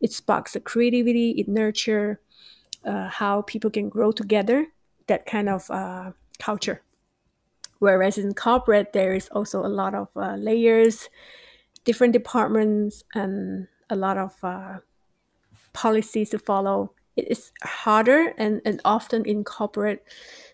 [0.00, 2.18] It sparks the creativity, it nurtures
[2.84, 4.66] uh, how people can grow together,
[5.06, 6.82] that kind of uh, culture.
[7.78, 11.08] Whereas in corporate, there is also a lot of uh, layers,
[11.84, 14.78] different departments, and a lot of uh,
[15.72, 16.92] policies to follow.
[17.16, 20.04] It is harder, and, and often in corporate,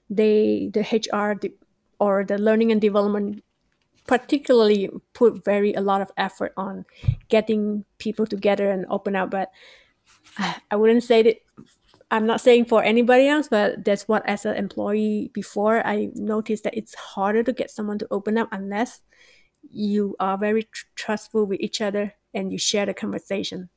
[0.09, 1.55] they the HR de-
[1.99, 3.43] or the learning and development
[4.07, 6.85] particularly put very a lot of effort on
[7.29, 9.51] getting people together and open up but
[10.71, 11.37] i wouldn't say that
[12.11, 16.65] i'm not saying for anybody else but that's what as an employee before i noticed
[16.65, 19.01] that it's harder to get someone to open up unless
[19.71, 23.69] you are very tr- trustful with each other and you share the conversation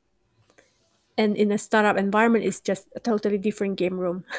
[1.18, 4.24] and in a startup environment it's just a totally different game room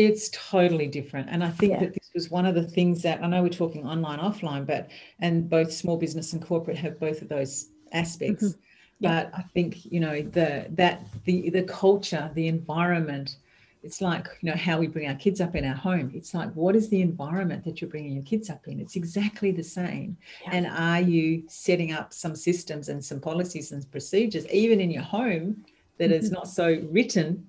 [0.00, 1.28] It's totally different.
[1.30, 1.80] And I think yeah.
[1.80, 4.88] that this was one of the things that I know we're talking online, offline, but
[5.18, 8.44] and both small business and corporate have both of those aspects.
[8.44, 8.60] Mm-hmm.
[9.00, 13.36] But i think you know the that the the culture the environment
[13.82, 16.10] it's like you know how we bring our kids up in our home.
[16.14, 18.78] It's like what is the environment that you're bringing your kids up in?
[18.78, 20.16] It's exactly the same.
[20.42, 20.50] Yeah.
[20.52, 25.02] and are you setting up some systems and some policies and procedures even in your
[25.02, 25.64] home
[25.98, 26.34] that is mm-hmm.
[26.34, 27.46] not so written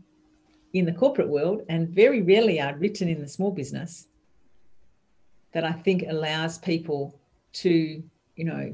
[0.74, 4.08] in the corporate world and very rarely are written in the small business
[5.54, 7.20] that i think allows people
[7.52, 8.02] to
[8.36, 8.74] you know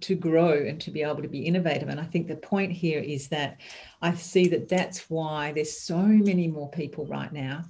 [0.00, 3.00] to grow and to be able to be innovative and i think the point here
[3.00, 3.60] is that
[4.02, 7.62] i see that that's why there's so many more people right now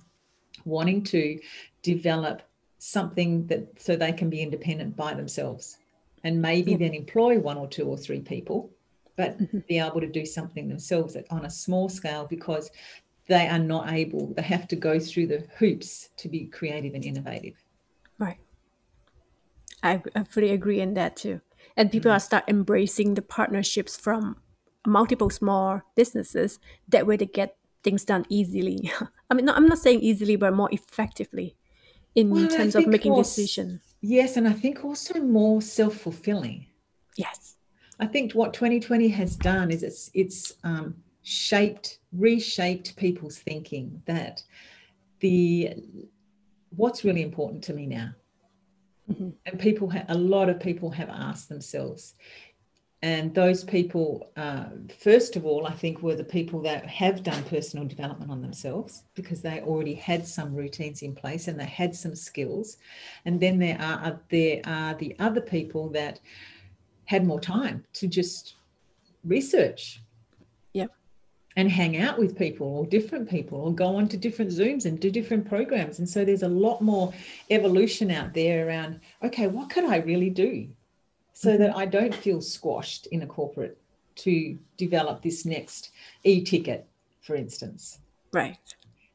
[0.64, 1.38] wanting to
[1.82, 2.42] develop
[2.78, 5.78] something that so they can be independent by themselves
[6.22, 6.78] and maybe Yeah.
[6.78, 8.70] then employ one or two or three people
[9.16, 9.66] but Mhm.
[9.66, 12.70] be able to do something themselves on a small scale because
[13.26, 17.04] they are not able they have to go through the hoops to be creative and
[17.04, 17.54] innovative
[18.18, 18.38] Right.
[19.82, 21.40] I, I fully agree in that too.
[21.76, 22.16] And people Mm-hmm.
[22.16, 24.36] are start embracing the partnerships from
[24.86, 26.58] multiple small businesses.
[26.88, 28.90] That way they get things done easily.
[29.30, 31.56] I mean, no, I'm not saying easily, but more effectively
[32.14, 33.80] in Well, terms of making also- decisions.
[34.00, 36.66] yes and i think also more self-fulfilling
[37.16, 37.56] Yes.
[38.00, 44.42] I think what 2020 has done is it's it's um, shaped, reshaped people's thinking that
[45.20, 45.74] the
[46.70, 48.10] what's really important to me now,
[49.10, 49.34] Mhm.
[49.44, 52.14] and people ha- a lot of people have asked themselves,
[53.02, 57.42] and those people, uh, first of all, I think were the people that have done
[57.44, 61.94] personal development on themselves because they already had some routines in place and they had
[61.94, 62.78] some skills,
[63.26, 66.20] and then there are there are the other people that
[67.06, 68.54] had more time to just
[69.24, 70.00] research.
[71.56, 74.98] And hang out with people or different people or go on to different Zooms and
[74.98, 76.00] do different programs.
[76.00, 77.14] And so there's a lot more
[77.48, 80.68] evolution out there around, okay, what could I really do
[81.32, 81.62] so mm-hmm.
[81.62, 83.78] that I don't feel squashed in a corporate
[84.16, 85.92] to develop this next
[86.24, 86.88] e ticket,
[87.22, 88.00] for instance?
[88.32, 88.58] Right.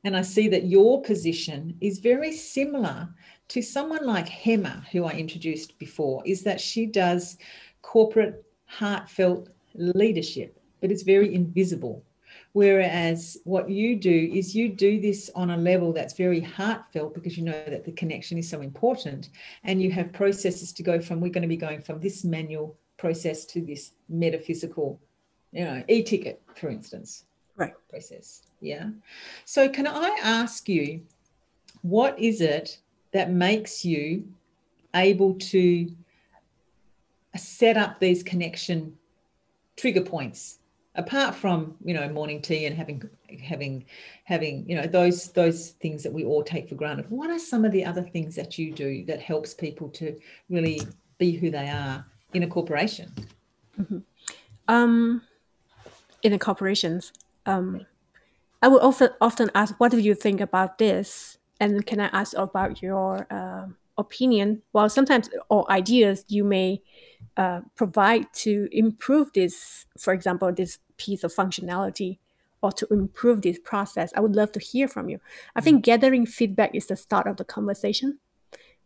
[0.06, 3.10] And I see that your position is very similar
[3.50, 7.38] to someone like Hema, who I introduced before, is that she does
[7.82, 12.04] corporate heartfelt leadership, but it's very invisible.
[12.54, 17.38] Whereas what you do is you do this on a level that's very heartfelt because
[17.38, 19.30] you know that the connection is so important.
[19.64, 22.76] And you have processes to go from, we're going to be going from this manual
[22.98, 25.00] process to this metaphysical,
[25.52, 27.74] you know, e ticket, for instance Right.
[27.90, 28.44] process.
[28.62, 28.90] Yeah.
[29.46, 31.02] So, can I ask you,
[31.82, 32.80] what is it
[33.12, 34.28] that makes you
[34.96, 35.92] able to
[37.36, 38.98] set up these connection
[39.76, 40.59] trigger points?
[41.00, 43.02] Apart from you know morning tea and having
[43.42, 43.86] having
[44.26, 47.64] having you know those those things that we all take for granted, what are some
[47.64, 50.82] of the other things that you do that helps people to really
[51.18, 53.10] be who they are in a corporation?
[54.68, 55.22] Um,
[56.22, 57.14] in the corporations,
[57.46, 57.86] um,
[58.62, 62.38] I would often often ask, "What do you think about this?" And can I ask
[62.38, 64.62] about your um opinion?
[64.74, 66.82] Well, sometimes or ideas you may
[67.38, 72.18] uh, provide to improve this, for example, this piece of functionality,
[72.62, 74.12] or to improve this process.
[74.16, 75.20] I would love to hear from you.
[75.56, 78.20] I think gathering feedback is the start of the conversation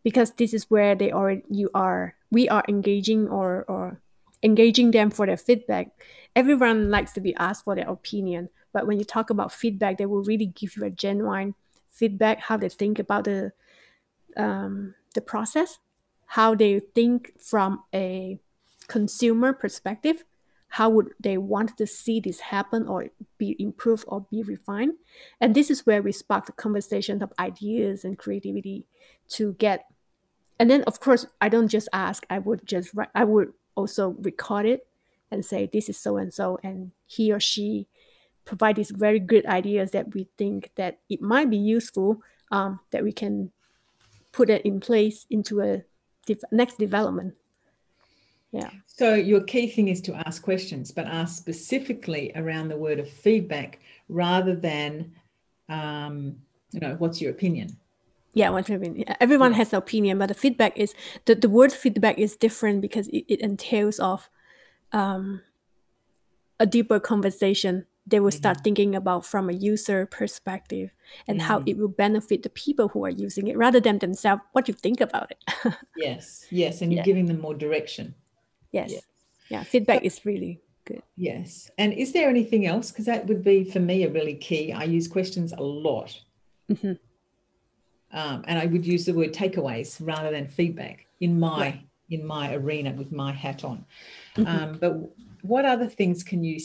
[0.02, 1.36] because this is where they are.
[1.48, 2.14] You are.
[2.30, 4.00] We are engaging or or
[4.44, 5.88] engaging them for their feedback
[6.36, 10.06] everyone likes to be asked for their opinion but when you talk about feedback they
[10.06, 11.54] will really give you a genuine
[11.90, 13.52] feedback how they think about the
[14.36, 15.78] um, the process
[16.26, 18.38] how they think from a
[18.88, 20.24] consumer perspective
[20.74, 23.06] how would they want to see this happen or
[23.38, 24.94] be improved or be refined.
[25.40, 28.84] And this is where we spark the conversation of ideas and creativity
[29.28, 29.84] to get.
[30.58, 34.16] And then of course i don't just ask i would just write i would also
[34.20, 34.86] record it
[35.30, 37.86] and say this is so and so and he or she
[38.44, 42.20] provide these very good ideas that we think that it might be useful
[42.52, 43.50] um, that we can
[44.34, 45.82] put it in place into a
[46.26, 47.34] de- next development
[48.52, 52.98] yeah So your key thing is to ask questions, but ask specifically around the word
[53.00, 55.10] of feedback rather than,
[55.68, 56.14] um,
[56.72, 57.68] you know, what's your opinion?
[58.40, 59.58] yeah what I mean, yeah, everyone Yeah.
[59.62, 60.94] has an opinion but the feedback is
[61.26, 64.28] the, the word feedback is different because it, it entails of
[64.92, 65.40] um,
[66.58, 70.90] a deeper conversation they will start thinking about from a user perspective
[71.26, 71.68] and how Mhm.
[71.68, 75.00] it will benefit the people who are using it rather than themselves what you think
[75.00, 75.42] about it
[75.96, 77.04] Yes, yes, and you're Yeah.
[77.04, 78.14] giving them more direction.
[78.72, 79.00] yes Yeah.
[79.48, 81.70] yeah feedback is really good Yes.
[81.78, 82.90] And is there anything else?
[82.90, 84.70] Because that would be for me a really key.
[84.72, 86.10] I use questions a lot.
[86.68, 86.98] Mhm.
[88.12, 91.80] Um, and I would use the word takeaways rather than feedback in my Right.
[92.10, 93.86] in my arena with my hat on.
[94.36, 94.46] Mhm.
[94.46, 94.92] Um, but
[95.42, 96.58] what other things can you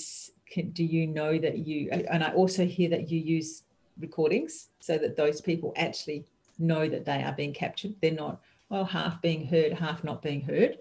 [0.50, 3.64] can, do you know that you and I also hear that you use
[4.00, 6.26] recordings so that those people actually
[6.58, 7.96] know that they are being captured.
[8.02, 10.78] They're not well half being heard, half not being heard.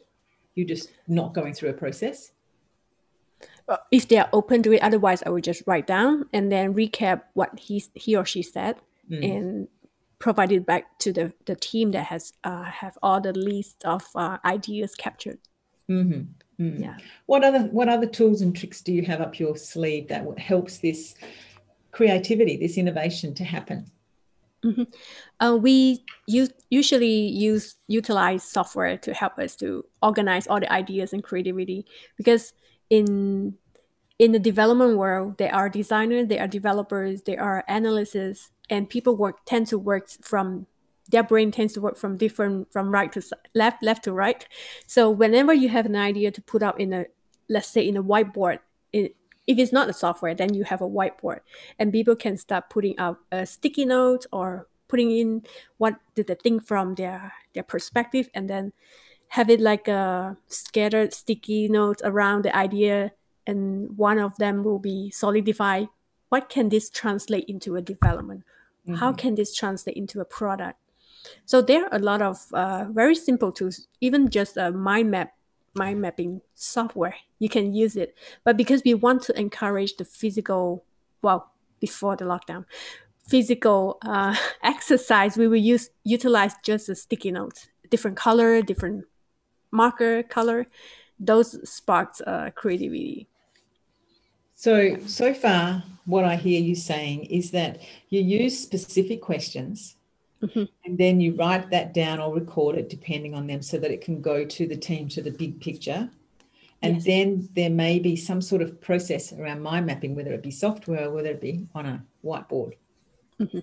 [0.54, 2.32] You're just not going through a process.
[3.90, 7.22] If they are open to it, otherwise I would just write down and then recap
[7.34, 8.76] what he he or she said
[9.10, 9.22] mm.
[9.22, 9.68] and
[10.18, 14.04] provide it back to the, the team that has uh, have all the list of
[14.14, 15.38] uh, ideas captured.
[15.90, 16.62] Mm-hmm.
[16.62, 16.80] Mm.
[16.80, 16.96] Yeah.
[17.26, 20.78] What other what other tools and tricks do you have up your sleeve that helps
[20.78, 21.14] this
[21.92, 23.90] creativity, this innovation to happen?
[24.64, 24.82] Mm-hmm.
[25.38, 31.12] Uh, we use, usually use utilize software to help us to organize all the ideas
[31.12, 31.86] and creativity
[32.16, 32.52] because
[32.90, 33.54] in
[34.18, 39.16] in the development world there are designers there are developers there are analysts and people
[39.16, 40.66] work tend to work from
[41.08, 43.22] their brain tends to work from different from right to
[43.54, 44.46] left left to right.
[44.86, 47.06] So whenever you have an idea to put up in a
[47.48, 48.58] let's say in a whiteboard
[48.92, 51.40] it, if it's not a software then you have a whiteboard.
[51.78, 55.42] And people can start putting up a sticky note or putting in
[55.78, 58.72] what did they think from their their perspective and then
[59.28, 63.12] have it like a scattered sticky notes around the idea
[63.46, 65.84] and one of them will be solidify
[66.30, 68.42] what can this translate into a development?
[68.86, 68.96] Mm-hmm.
[68.96, 70.78] how can this translate into a product
[71.44, 75.32] so there are a lot of uh, very simple tools even just a mind map
[75.78, 77.14] mind mapping software.
[77.38, 78.14] You can use it.
[78.44, 80.84] But because we want to encourage the physical
[81.22, 82.64] well before the lockdown
[83.26, 87.68] physical uh, exercise we will use utilize just the sticky notes.
[87.90, 89.04] Different color different
[89.70, 90.66] marker color.
[91.20, 93.28] Those sparks uh, creativity.
[94.54, 99.97] So so far what i hear you saying is that you use specific questions
[100.42, 100.64] mm-hmm.
[100.84, 104.00] and then you write that down or record it depending on them so that it
[104.00, 106.08] can go to the team to the big picture
[106.82, 107.04] and yes.
[107.04, 111.06] then there may be some sort of process around mind mapping whether it be software
[111.06, 112.74] or whether it be on a whiteboard
[113.40, 113.58] mm-hmm.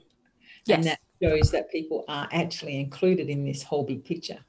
[0.65, 0.77] yes.
[0.77, 4.39] and that shows that people are actually included in this whole big picture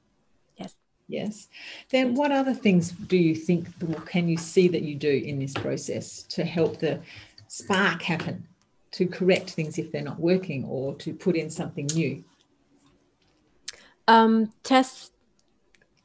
[0.57, 0.75] Yes.
[1.09, 1.49] Yes.
[1.91, 3.69] Then what other things do you think,
[4.07, 7.01] can you see that you do in this process to help the
[7.49, 8.47] spark happen,
[8.97, 12.25] to correct things if they're not working or to put in something new?
[14.09, 15.11] Um, tests,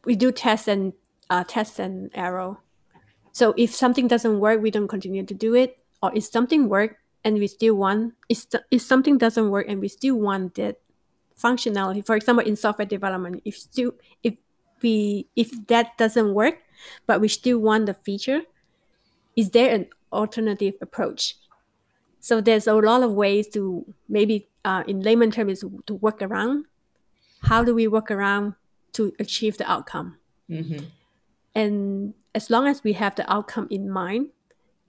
[0.05, 0.93] we do tests and
[1.29, 2.57] uh, tests and error.
[3.31, 5.77] So if something doesn't work, we don't continue to do it.
[6.03, 9.87] Or if something work and we still want, if, if something doesn't work and we
[9.87, 10.79] still want that
[11.39, 14.35] functionality, for example, in software development, if still if
[14.81, 16.59] we if that doesn't work
[17.05, 18.41] but we still want the feature
[19.35, 21.35] is there an alternative approach
[22.21, 26.65] so there's a lot of ways to maybe uh, in layman terms to work around.
[27.41, 28.53] How do we work around
[28.93, 30.17] to achieve the outcome?
[30.49, 30.83] Mm-hmm.
[31.55, 34.31] and as long as we have the outcome in mind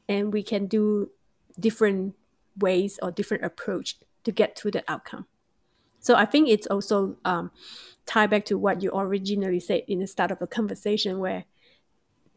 [0.08, 1.12] and we can do
[1.60, 2.16] different
[2.58, 5.26] ways or different approach to get to the outcome.
[6.00, 7.52] So i think it's also um,
[8.06, 11.44] tie back to what you originally said in the start of the conversation where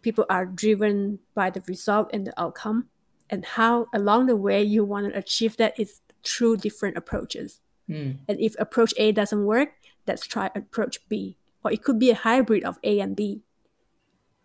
[0.04, 2.90] people are driven by the result and the outcome
[3.30, 8.16] and how along the way you want to achieve that is through different approaches mm.
[8.28, 9.70] and if approach a doesn't work
[10.08, 13.42] let's try approach b or it could be a hybrid of a and b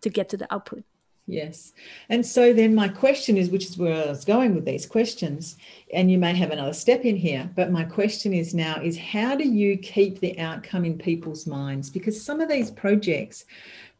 [0.01, 0.83] to get to the output
[1.27, 1.71] Yes.
[2.09, 5.55] And so then my question is, which is where I was going with these questions,
[5.93, 9.35] and you may have another step in here, but my question is now is how
[9.35, 11.89] do you keep the outcome in people's minds?
[11.89, 13.45] Because some of these projects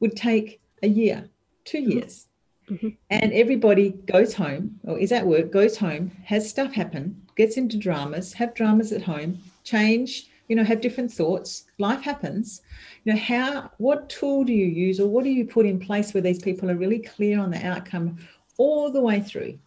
[0.01, 1.29] would take a year,
[1.63, 1.91] two mm-hmm.
[1.91, 2.27] years.
[2.71, 2.89] Mm-hmm.
[3.09, 7.77] And everybody goes home or is at work, goes home, has stuff happen, gets into
[7.77, 11.65] dramas, have dramas at home, change, you know, have different thoughts.
[11.77, 12.61] Life happens
[13.03, 16.13] you know how what tool do you use or what do you put in place
[16.13, 18.17] where these people are really clear on the outcome
[18.57, 19.57] all the way through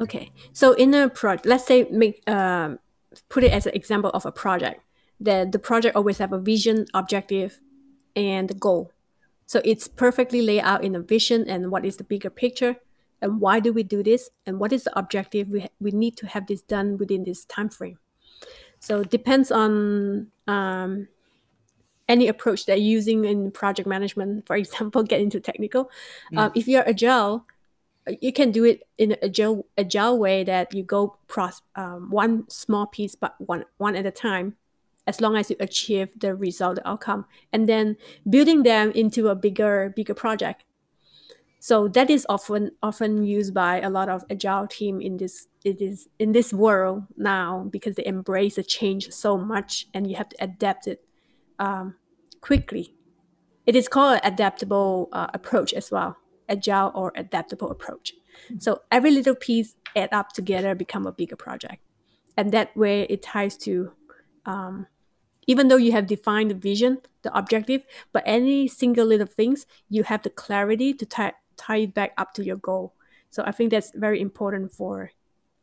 [0.00, 2.78] okay so in a project let's say make um,
[3.28, 4.80] put it as an example of a project
[5.20, 7.60] that the project always have a vision objective
[8.16, 8.90] and goal
[9.54, 12.74] so it's perfectly laid out in a vision and what is the bigger picture
[13.22, 16.26] and why do we do this and what is the objective we, we need to
[16.26, 17.98] have this done within this time frame
[18.80, 21.06] so it depends on um,
[22.08, 25.90] any approach that you're using in project management, for example, get into technical.
[26.32, 26.38] Mm.
[26.38, 27.46] Um, if you're agile,
[28.20, 32.44] you can do it in an agile, agile way that you go pros, um, one
[32.50, 34.56] small piece, but one one at a time,
[35.06, 37.96] as long as you achieve the result, outcome, and then
[38.28, 40.64] building them into a bigger bigger project.
[41.60, 45.80] So that is often often used by a lot of agile team in this it
[45.80, 50.28] is in this world now because they embrace the change so much, and you have
[50.28, 51.04] to adapt it
[51.58, 51.94] um,
[52.40, 52.94] quickly.
[53.66, 56.16] It is called adaptable uh, approach as well.
[56.48, 58.12] agile or adaptable approach.
[58.58, 61.80] So every little piece add up together become a bigger project,
[62.36, 63.92] and that way it ties to.
[64.46, 64.86] Um,
[65.46, 70.02] even though you have defined the vision, the objective, but any single little things, you
[70.04, 72.94] have the clarity to tie, tie it back up to your goal.
[73.30, 75.10] So I think that's very important for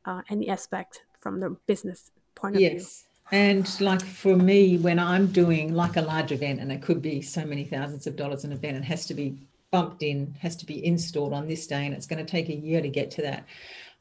[0.05, 2.71] uh, any aspect from the business point of yes.
[2.71, 2.79] view.
[2.79, 3.05] Yes.
[3.31, 7.21] And like for me, when I'm doing like a large event, and it could be
[7.21, 9.37] so many thousands of dollars an event, it has to be
[9.71, 12.55] bumped in, has to be installed on this day, and it's going to take a
[12.55, 13.45] year to get to that.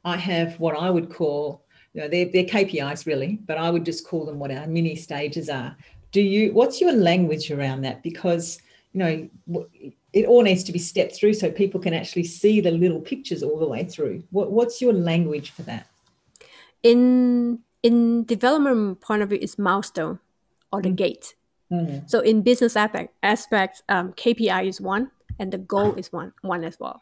[0.03, 1.63] I have what I would call,
[1.93, 4.95] you know, they're, they're KPIs really, but I would just call them what our mini
[4.95, 5.75] stages are.
[6.11, 8.03] Do you, what's your language around that?
[8.03, 8.61] Because,
[8.93, 9.65] you know,
[10.13, 13.43] it all needs to be stepped through so people can actually see the little pictures
[13.43, 14.23] all the way through.
[14.31, 15.87] What, what's your language for that?
[16.83, 20.19] In in development point of view, it's milestone
[20.71, 20.95] or the mm-hmm.
[20.95, 21.35] gate.
[21.71, 22.07] Mm-hmm.
[22.07, 26.63] So in business aspect, aspects, um, KPI is one, and the goal is one one
[26.63, 27.01] as well.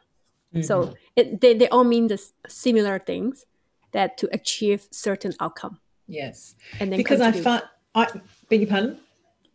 [0.54, 0.64] Mm-hmm.
[0.64, 3.46] So it, they, they all mean the similar things
[3.92, 5.80] that to achieve certain outcome.
[6.08, 6.56] Yes.
[6.80, 7.40] And then because continue.
[7.40, 7.64] I find
[7.96, 9.00] I beg your pardon.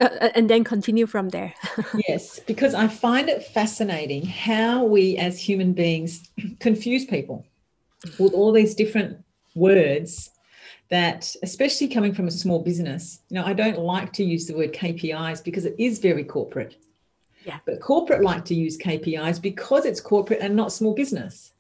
[0.01, 1.55] Uh, uh and then continue from there.
[2.09, 6.30] yes, because I find it fascinating how we as human beings
[6.61, 7.45] confuse people
[8.18, 9.24] with all these different
[9.55, 10.30] words
[10.91, 14.55] that especially coming from a small business you know i don't like to use the
[14.55, 16.76] word kpis because it is very corporate
[17.45, 17.59] yeah.
[17.64, 21.53] but corporate like to use kpis because it's corporate and not small business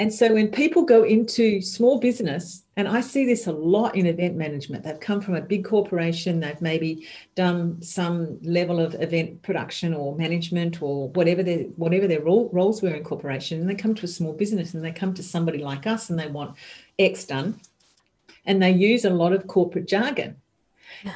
[0.00, 4.06] and so when people go into small business and i see this a lot in
[4.06, 9.40] event management they've come from a big corporation they've maybe done some level of event
[9.42, 13.74] production or management or whatever their whatever their role, roles were in corporation and they
[13.74, 16.56] come to a small business and they come to somebody like us and they want
[16.98, 17.58] x done
[18.46, 20.36] and they use a lot of corporate jargon.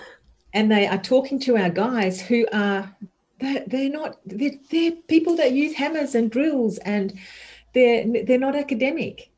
[0.54, 2.96] And they are talking to our guys who are
[3.38, 7.12] they're, they're not they're, they're people that use hammers and drills and
[7.74, 9.30] they're they're not academic.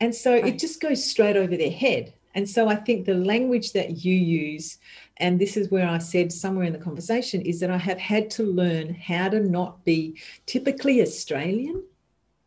[0.00, 0.46] And so right.
[0.46, 2.12] it just goes straight over their head.
[2.34, 4.78] And so I think the language that you use,
[5.18, 8.28] and this is where I said somewhere in the conversation, is that I have had
[8.32, 11.84] to learn how to not be typically Australian.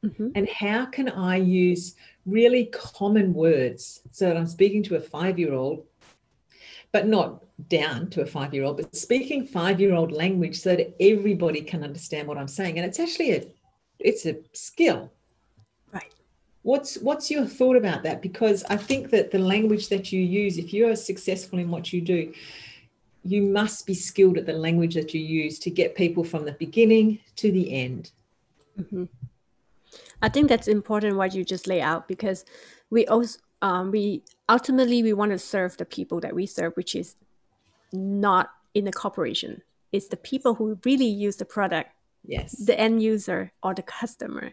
[0.04, 0.30] Mm-hmm.
[0.36, 5.40] And how can I use really common words so that I'm speaking to a five
[5.40, 5.86] year old,
[6.92, 10.76] but not down to a five year old, but speaking five year old language so
[10.76, 12.78] that everybody can understand what I'm saying.
[12.78, 13.48] And it's actually a
[14.00, 15.12] it's a skill.
[16.68, 18.22] What's what's your thought about that?
[18.22, 21.94] Because I think that the language that you use, if you are successful in what
[21.94, 22.34] you do,
[23.24, 26.52] you must be skilled at the language that you use to get people from the
[26.52, 28.12] beginning to the end.
[28.78, 29.06] Mm-hmm.
[30.22, 32.44] I think that's important what you just lay out because
[32.90, 36.96] we also um, we ultimately we want to serve the people that we serve, which
[36.96, 37.16] is
[37.94, 39.62] not in the corporation.
[39.94, 41.92] It's the people who really use the product.
[42.26, 42.58] Yes.
[42.58, 44.52] The end user or the customer.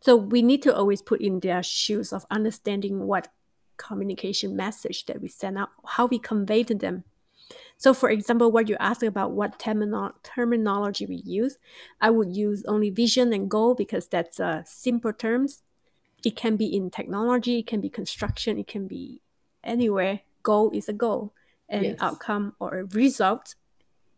[0.00, 3.28] So we need to always put in their shoes of understanding what
[3.76, 7.04] communication message that we send out, how we convey to them
[7.76, 11.58] so, for example, what you asked about what termino- terminology we use,
[12.00, 15.62] I would use only vision and goal because that's uh, simple terms.
[16.24, 19.22] It can be in technology, it can be construction, it can be
[19.64, 20.20] anywhere.
[20.42, 21.32] Goal is a goal,
[21.68, 21.96] and yes.
[22.00, 23.54] outcome or a result,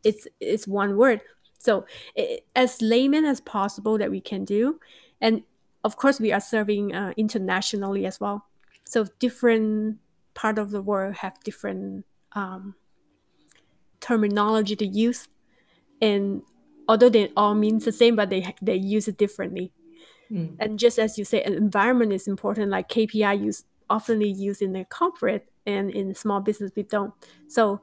[0.03, 1.20] it's it's one word.
[1.59, 1.86] So,
[2.16, 4.80] it, as layman as possible that we can do,
[5.23, 5.43] and
[5.85, 8.47] of course, we are serving uh, internationally as well.
[8.85, 9.99] So, different
[10.35, 12.75] part of the world have different um,
[14.01, 15.29] terminology to use.
[16.01, 16.43] And
[16.89, 19.73] although they all means the same but they they use it differently.
[20.31, 20.57] Mm.
[20.61, 24.73] and just as you say an environment is important like kpi use oftenly used in
[24.73, 27.12] the corporate and in small business we don't.
[27.49, 27.83] So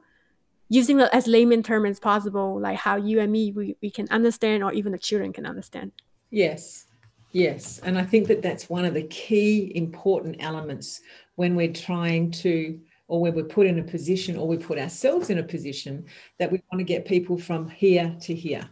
[0.68, 4.08] using it as layman term as possible like how you and me we, we can
[4.10, 5.92] understand or even the children can understand.
[6.30, 6.89] Yes
[7.32, 11.00] yes and i think that that's one of the key important elements
[11.36, 12.78] when we're trying to
[13.10, 16.06] or when we're put in a position or we put ourselves in a position
[16.38, 18.62] that we want to get people from here to here.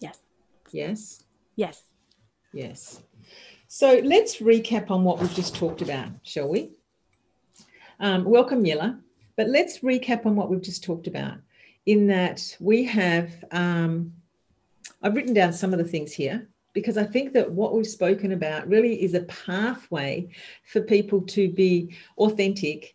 [0.00, 0.18] Yes.
[0.72, 1.24] Yes.
[1.56, 1.82] Yes.
[2.54, 3.02] Yes.
[3.68, 6.70] So let's recap on what we've just talked about, shall we?
[8.00, 8.98] Um, welcome, Yella.
[9.36, 11.34] But let's recap on what we've just talked about.
[11.84, 14.14] In that we have, um,
[15.02, 18.32] I've written down some of the things here because I think that what we've spoken
[18.32, 20.28] about really is a pathway
[20.66, 22.94] for people to be authentic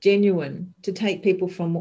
[0.00, 1.76] genuine to take people from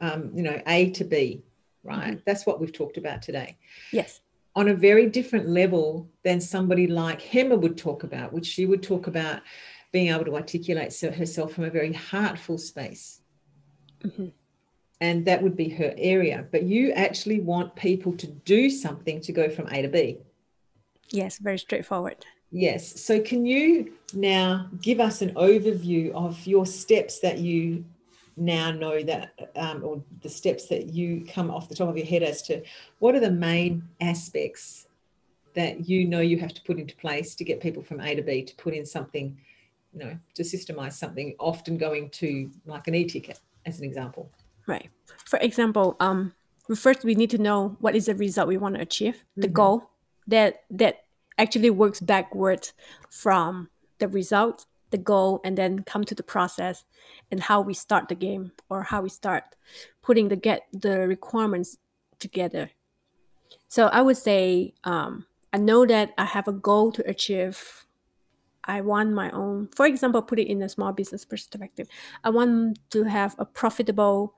[0.00, 1.42] um, you know A to B,
[1.82, 2.12] right?
[2.12, 2.20] Mm-hmm.
[2.24, 3.56] That's what we've talked about today.
[3.90, 4.20] Yes.
[4.54, 8.82] On a very different level than somebody like Hema would talk about, which she would
[8.82, 9.42] talk about
[9.90, 13.22] being able to articulate herself from a very heartful space.
[14.04, 14.28] Mm-hmm.
[15.00, 16.46] And that would be her area.
[16.52, 20.18] But you actually want people to do something to go from A to B.
[21.12, 22.24] Yes, very straightforward.
[22.52, 23.00] Yes.
[23.00, 27.84] So, can you now give us an overview of your steps that you
[28.36, 32.06] now know that, um, or the steps that you come off the top of your
[32.06, 32.62] head as to
[32.98, 34.88] what are the main aspects
[35.54, 38.22] that you know you have to put into place to get people from A to
[38.22, 39.38] B to put in something,
[39.92, 44.30] you know, to systemize something, often going to like an e-ticket as an example.
[44.66, 44.88] Right.
[45.26, 46.32] For example, um,
[46.74, 49.52] first we need to know what is the result we want to achieve, the Mhm.
[49.52, 49.90] goal
[50.30, 51.04] that that
[51.38, 52.68] actually works backward
[53.08, 53.68] from
[53.98, 56.84] the result, the goal, and then come to the process
[57.30, 59.44] and how we start the game or how we start
[60.02, 61.78] putting the get the requirements
[62.18, 62.70] together.
[63.68, 67.86] So I would say um, I know that I have a goal to achieve.
[68.64, 71.88] I want my own, for example, put it in a small business perspective.
[72.22, 74.34] I want to have a profitable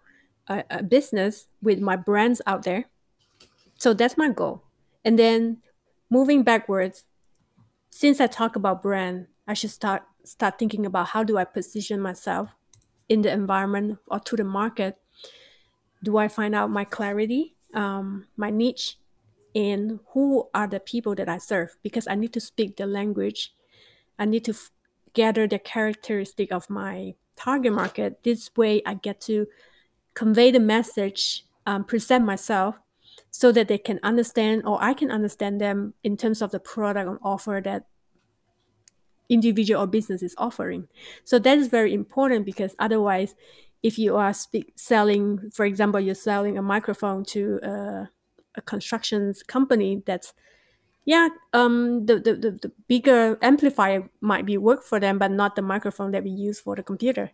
[0.48, 2.86] uh, a business with my brands out there.
[3.78, 4.62] So that's my goal.
[5.04, 5.58] And then
[6.12, 7.04] moving backwards,
[7.88, 11.98] since I talk about brand, I should start start thinking about how do I position
[12.00, 12.50] myself
[13.08, 14.98] in the environment or to the market.
[16.04, 18.98] Do I find out my clarity, um, my niche,
[19.54, 21.76] and who are the people that I serve?
[21.82, 23.54] Because I need to speak the language.
[24.18, 24.70] I need to f-
[25.14, 28.22] gather the characteristic of my target market.
[28.22, 29.46] This way, I get to
[30.14, 32.76] convey the message, um, present myself
[33.32, 37.08] so that they can understand or I can understand them in terms of the product
[37.08, 37.86] or offer that
[39.28, 40.86] individual or business is offering.
[41.24, 43.34] So that is very important because otherwise,
[43.82, 48.10] if you are speak, selling, for example, you're selling a microphone to a,
[48.54, 50.34] a construction company that's
[51.04, 55.56] yeah, um, the, the, the, the bigger amplifier might be work for them, but not
[55.56, 57.32] the microphone that we use for the computer.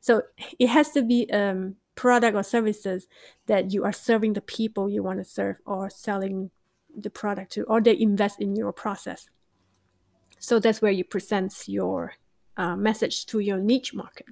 [0.00, 0.22] So
[0.60, 3.06] it has to be um, product or services
[3.46, 6.50] that you are serving the people you want to serve or selling
[6.96, 9.28] the product to, or they invest in your process.
[10.38, 12.14] So that's where you present your
[12.56, 14.28] uh, message to your niche market.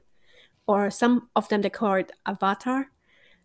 [0.66, 2.86] Or some of them they call it avatar.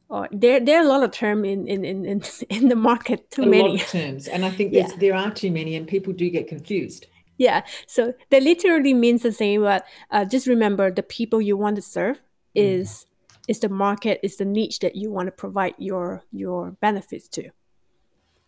[0.07, 3.43] Or there, there are a lot of terms in, in, in, in, the market, too
[3.43, 3.63] a many.
[3.73, 4.87] lot of terms, and I think Yeah.
[4.99, 7.07] there are too many, and people do get confused.
[7.37, 11.75] Yeah, so that literally means the same, but uh, just remember the people you want
[11.75, 12.21] to serve
[12.55, 13.05] is
[13.47, 17.49] is the market, is the niche that you want to provide your your benefits to.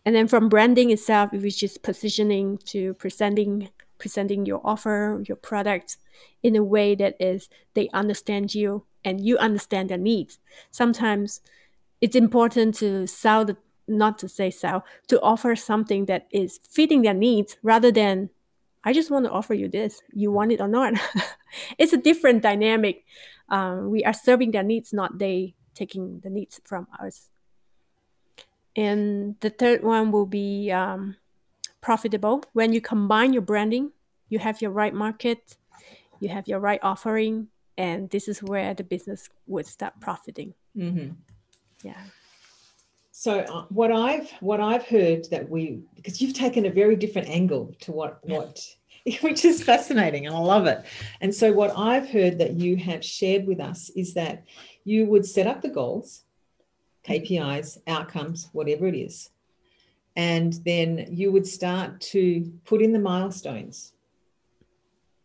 [0.04, 5.96] And then from branding itself, which is positioning to presenting presenting your offer, your product
[6.42, 10.38] in a way that is they understand you and you understand their needs.
[10.70, 11.40] Sometimes
[12.00, 13.56] it's important to sell the
[13.88, 18.30] not to say sell, to offer something that is fitting their needs rather than
[18.84, 20.00] I just want to offer you this.
[20.12, 20.94] You want it or not?
[21.78, 23.04] it's a different dynamic.
[23.48, 27.28] Um, we are serving their needs, not they taking the needs from us.
[28.74, 31.16] And the third one will be um,
[31.80, 32.44] profitable.
[32.52, 33.92] When you combine your branding,
[34.28, 35.56] you have your right market,
[36.20, 40.54] you have your right offering, and this is where the business would start profiting.
[40.76, 41.12] Mm-hmm.
[41.82, 42.02] Yeah.
[43.12, 47.28] So uh, what I've what I've heard that we because you've taken a very different
[47.28, 48.60] angle to what what
[49.20, 50.84] which is fascinating and I love it.
[51.20, 54.44] And so what I've heard that you have shared with us is that
[54.84, 56.24] you would set up the goals,
[57.06, 59.30] KPIs, outcomes, whatever it is.
[60.16, 63.92] And then you would start to put in the milestones,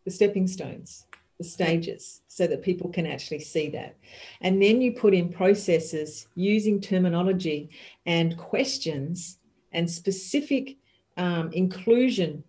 [0.06, 1.08] the stepping stones,
[1.38, 3.96] the stages, so that people can actually see that.
[4.42, 7.70] And then you put in processes using terminology
[8.06, 9.40] and questions
[9.72, 10.78] and specific
[11.18, 12.44] um, inclusion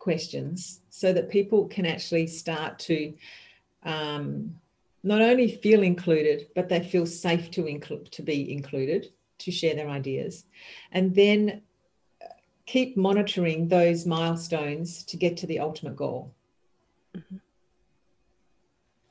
[0.00, 3.14] questions so that people can actually start to
[3.84, 4.52] um,
[5.04, 9.74] not only feel included, but they feel safe to, include, to be included, to share
[9.76, 10.44] their ideas.
[10.90, 11.62] And then
[12.66, 16.34] keep monitoring those milestones to get to the ultimate goal.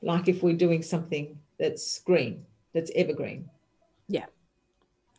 [0.02, 3.50] Like if we're doing something that's green, that's evergreen.
[4.08, 4.26] Yeah.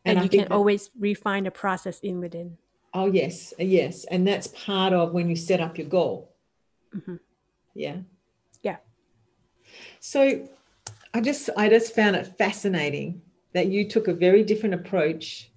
[0.06, 2.58] And, And, you can that- always refine the process in within.
[2.94, 6.34] Oh yes, uh, yes, and that's part of when you set up your goal.
[6.94, 7.20] Mhm.
[7.74, 7.98] Yeah.
[8.64, 8.78] Yeah.
[10.00, 10.48] So,
[11.14, 13.22] I just I just found it fascinating
[13.54, 15.52] that you took a very different approach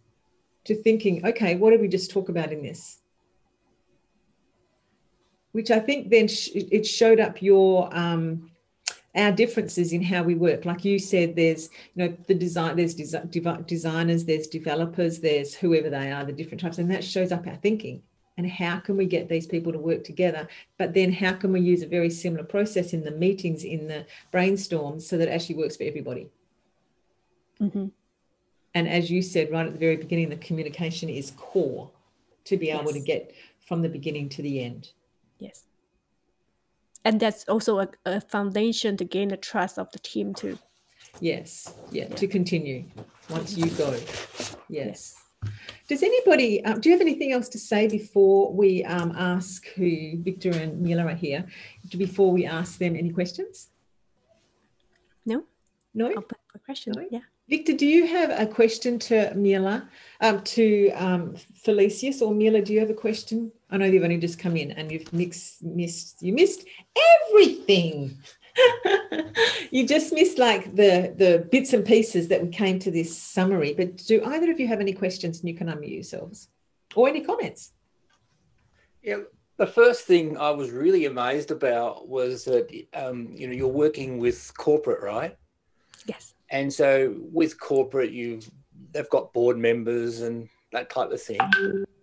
[0.64, 1.24] to thinking.
[1.26, 2.98] Okay, what did we just talk about in this?
[5.52, 8.50] Which I think then sh- it showed up your um,
[9.14, 10.64] our differences in how we work.
[10.64, 15.90] Like you said, there's you know the design, there's desi- designers, there's developers, there's whoever
[15.90, 18.02] they are, the different types, and that shows up our thinking.
[18.36, 20.48] And how can we get these people to work together?
[20.76, 24.06] But then how can we use a very similar process in the meetings, in the
[24.32, 26.28] brainstorms, so that it actually works for everybody?
[27.58, 27.86] hmm
[28.74, 31.90] And as you said right at the very beginning, the communication is core
[32.44, 33.32] to be able to get
[33.66, 34.90] from the beginning to the end.
[35.38, 35.64] Yes.
[37.04, 40.58] And that's also a, a foundation to gain the trust of the team too.
[41.20, 42.84] Yes, yeah, to continue
[43.30, 43.96] once you go.
[44.68, 45.14] Yes.
[45.86, 50.16] Does anybody, um, do you have anything else to say before we um, ask who
[50.18, 51.44] Victor and Mila are here,
[51.96, 53.68] before we ask them any questions?
[55.26, 55.44] No?
[55.92, 56.10] No?
[56.10, 56.94] Open for question.
[56.96, 57.04] No?
[57.10, 57.20] Yeah.
[57.48, 59.86] Victor, do you have a question to Mila,
[60.22, 62.62] um, to um, Felicius, or Mila?
[62.62, 63.52] Do you have a question?
[63.70, 66.64] I know you've only just come in and you've mixed, missed, you missed
[67.28, 68.16] everything.
[69.70, 73.74] you just missed like the the bits and pieces that we came to this summary.
[73.74, 75.40] But do either of you have any questions?
[75.40, 76.48] And you can unmute yourselves,
[76.94, 77.72] or any comments.
[79.02, 79.18] Yeah,
[79.58, 84.18] the first thing I was really amazed about was that um, you know you're working
[84.18, 85.36] with corporate, right?
[86.54, 88.48] And so with corporate, you've
[88.92, 91.40] they've got board members and that type of thing.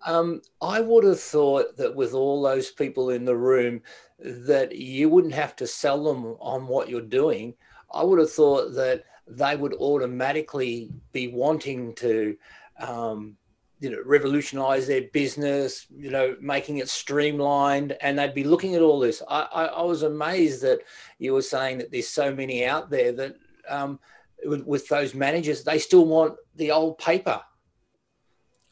[0.06, 3.82] Um, I would have thought that with all those people in the room,
[4.20, 7.54] that you wouldn't have to sell them on what you're doing.
[7.94, 12.36] I would have thought that they would automatically be wanting to,
[12.80, 13.38] um,
[13.80, 18.82] you know, revolutionize their business, you know, making it streamlined, and they'd be looking at
[18.82, 19.22] all this.
[19.30, 20.82] I, I, I was amazed that
[21.20, 23.36] you were saying that there's so many out there that
[23.70, 23.98] um,
[24.46, 27.42] with, those managers, they still want the old paper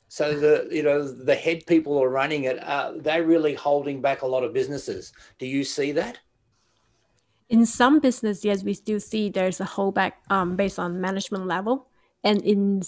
[0.09, 2.61] so the you know the head people are running it.
[2.61, 5.13] Uh, they're really holding back a lot of businesses.
[5.38, 6.17] Do you see that?
[7.47, 11.88] In some business, yes, we still see there's a holdback um, based on management level,
[12.24, 12.82] and in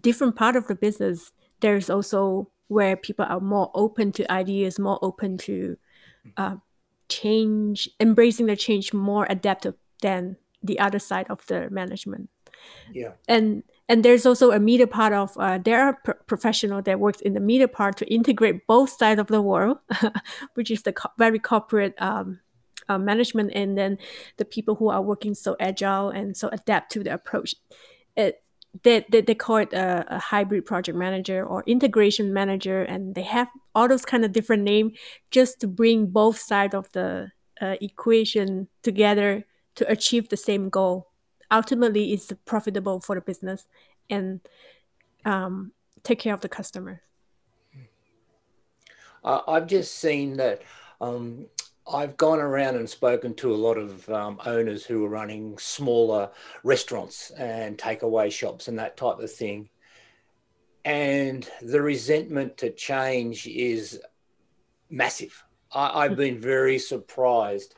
[0.00, 4.98] different part of the business, there's also where people are more open to ideas, more
[5.02, 5.76] open to
[6.36, 6.56] uh,
[7.08, 10.36] change, embracing the change, more adaptive than
[10.66, 12.28] the other side of the management.
[12.92, 13.12] Yeah.
[13.28, 17.20] And and there's also a media part of uh, there are pro- professional that works
[17.20, 19.78] in the media part to integrate both sides of the world,
[20.54, 22.40] which is the co- very corporate um,
[22.88, 23.98] uh, management, and then
[24.38, 27.54] the people who are working so agile and so adapt to the approach.
[28.16, 28.42] It,
[28.82, 33.22] they, they, they call it a, a, hybrid project manager or integration manager and they
[33.22, 34.92] have all those kind of different name
[35.30, 37.30] just to bring both sides of the
[37.62, 39.46] uh, equation together
[39.76, 41.08] to achieve the same goal
[41.50, 43.66] ultimately it's profitable for the business
[44.10, 44.40] and
[45.24, 45.72] um,
[46.02, 47.02] take care of the customer.
[49.24, 50.62] I've just seen that.
[51.00, 51.46] Um,
[51.92, 56.30] I've gone around and spoken to a lot of um, owners who are running smaller
[56.62, 59.68] restaurants and takeaway shops and that type of thing.
[60.84, 64.00] And the resentment to change is
[64.90, 65.42] massive.
[65.72, 67.74] I, have been very surprised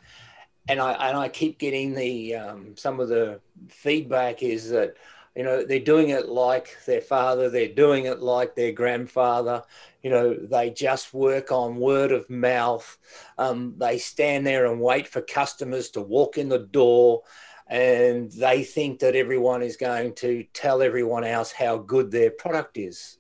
[0.69, 4.95] and I and I keep getting the um, some of the feedback is that
[5.35, 9.65] you know they're doing it like their father, they're doing it like their grandfather.
[10.03, 12.99] You know they just work on word of mouth.
[13.39, 17.23] Um, they stand there and wait for customers to walk in the door,
[17.67, 22.77] and they think that everyone is going to tell everyone else how good their product
[22.77, 23.19] is,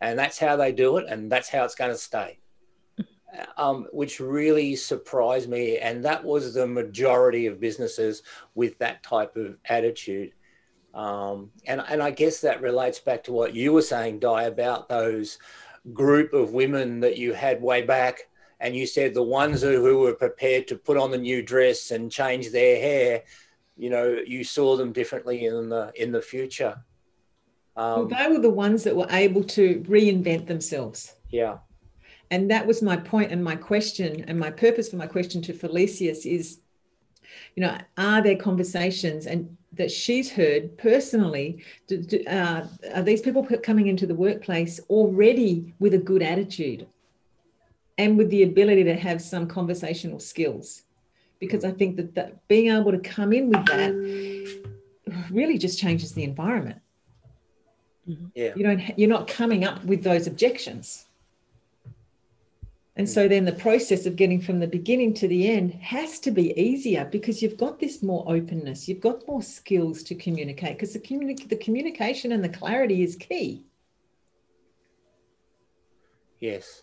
[0.00, 2.39] and that's how they do it, and that's how it's going to stay
[3.56, 5.78] um, which really surprised me.
[5.78, 8.22] And that was the majority of businesses
[8.54, 10.32] with that type of attitude.
[10.94, 14.88] Um, and, and I guess that relates back to what you were saying, Di, about
[14.88, 15.38] those
[15.92, 18.28] group of women that you had way back.
[18.58, 21.92] And you said the ones who, who were prepared to put on the new dress
[21.92, 23.22] and change their hair,
[23.76, 26.76] you know, you saw them differently in the in the future.
[27.74, 31.14] Um, well, they were the ones that were able to reinvent themselves.
[31.30, 31.58] Yeah
[32.30, 35.52] and that was my point and my question and my purpose for my question to
[35.52, 36.60] felicius is
[37.54, 43.20] you know are there conversations and that she's heard personally do, do, uh, are these
[43.20, 46.86] people coming into the workplace already with a good attitude
[47.98, 50.82] and with the ability to have some conversational skills?
[51.38, 53.92] Because i think that, that being able to come in with that
[55.30, 56.80] really just changes the environment.
[58.34, 58.52] Yeah.
[58.56, 61.06] You don't you're not coming up with those objections
[63.00, 66.30] and so then the process of getting from the beginning to the end has to
[66.30, 70.92] be easier because you've got this more openness, you've got more skills to communicate because
[70.92, 73.64] the, communi- the communication and the clarity is key.
[76.40, 76.82] Yes.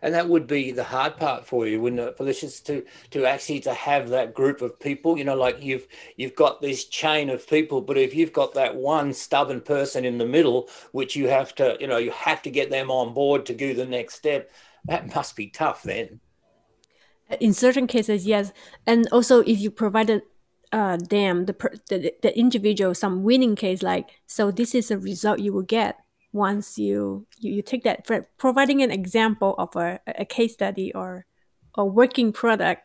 [0.00, 3.60] And that would be the hard part for you, wouldn't it, Felicius, to to actually
[3.60, 5.86] to have that group of people, you know, like you've
[6.16, 10.16] you've got this chain of people, but if you've got that one stubborn person in
[10.16, 13.44] the middle, which you have to, you know, you have to get them on board
[13.44, 14.50] to do the next step,
[14.86, 16.20] that must be tough then.
[17.40, 18.52] In certain cases, yes.
[18.86, 20.22] And also, if you provided
[20.72, 21.54] uh, them, the,
[21.88, 25.98] the, the individual, some winning case, like, so this is a result you will get,
[26.34, 30.92] once you you, you take that for providing an example of a, a case study
[30.92, 31.24] or
[31.76, 32.82] a working product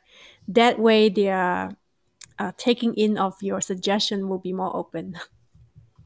[0.47, 1.71] that way they are
[2.37, 5.19] uh, taking in of your suggestion will be more open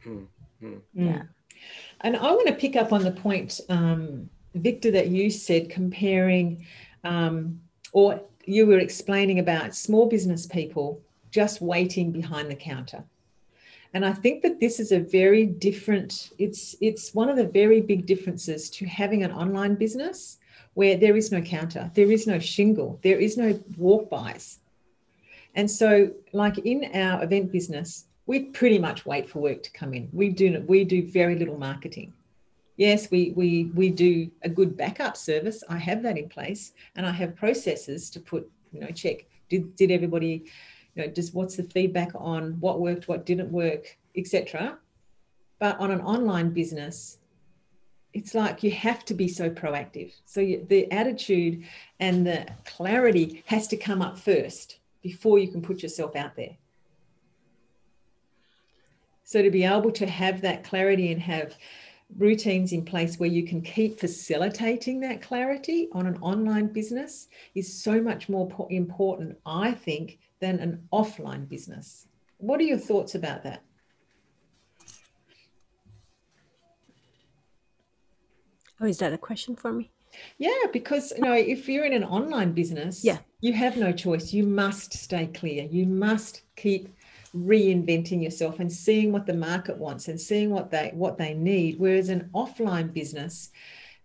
[0.05, 0.27] Mm,
[0.61, 0.81] mm.
[0.93, 1.23] yeah
[2.01, 6.65] And I want to pick up on the point, um, Victor, that you said comparing,
[7.03, 7.59] um,
[7.91, 11.01] or you were explaining about small business people
[11.31, 13.03] just waiting behind the counter.
[13.93, 17.79] And I think that this is a very different, it's it's one of the very
[17.79, 20.39] big differences to having an online business
[20.73, 24.59] where there is no counter, there is no shingle, there is no walk bys.
[25.55, 29.93] And so, like in our event business, we pretty much wait for work to come
[29.93, 30.09] in.
[30.11, 32.13] We do we do very little marketing.
[32.75, 35.63] Yes, we we we do a good backup service.
[35.69, 39.75] I have that in place, and I have processes to put you know check did
[39.75, 40.45] did everybody
[40.95, 44.79] you know just what's the feedback on what worked, what didn't work, etc.
[45.59, 47.19] But on an online business,
[48.13, 50.13] it's like you have to be so proactive.
[50.25, 51.63] So you, the attitude
[51.99, 56.57] and the clarity has to come up first before you can put yourself out there.
[59.23, 61.55] So to be able to have that clarity and have
[62.17, 67.81] routines in place where you can keep facilitating that clarity on an online business is
[67.81, 72.07] so much more important, I think, than an offline business.
[72.37, 73.63] What are your thoughts about that?
[78.81, 79.89] oh is that a question for me
[80.37, 83.19] Yeah, because you know, if you're in an online business, Yeah.
[83.41, 84.31] you have no choice.
[84.33, 85.63] You must stay clear.
[85.65, 86.89] You must keep
[87.35, 91.79] reinventing yourself and seeing what the market wants and seeing what they what they need.
[91.79, 93.49] Whereas an offline business,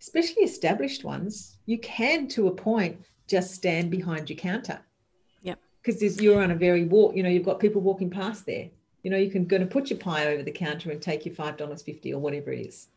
[0.01, 4.81] especially established ones, you can to a point just stand behind your counter.
[5.43, 5.59] Yep.
[5.83, 8.71] Because you're on a very walk, you know, you've got people walking past there.
[9.03, 11.35] You know, you can go to put your pie over the counter and take your
[11.35, 12.89] five dollars fifty or whatever it is.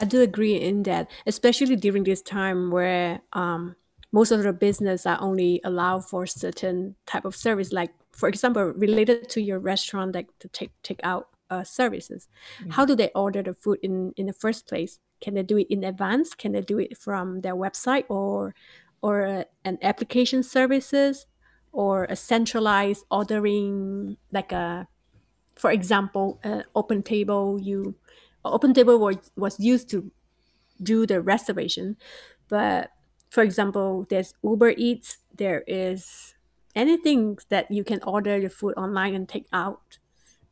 [0.00, 3.76] I do agree in that, especially during this time where um,
[4.12, 8.64] most of the business are only allowed for certain type of service, like for example,
[8.76, 12.28] related to your restaurant, like to take take out uh, services.
[12.70, 14.98] How do they order the food in in the first place?
[15.20, 16.34] Can they do it in advance?
[16.34, 18.54] Can they do it from their website or
[19.02, 21.26] or uh, an application services
[21.72, 24.88] or a centralized ordering like a
[25.54, 27.94] for example, uh, Open Table, you
[28.44, 30.10] Open Table was, was used to
[30.82, 31.96] do the reservation,
[32.48, 32.90] but
[33.30, 36.35] for example, there's Uber Eats, there is
[36.76, 39.98] anything that you can order your food online and take out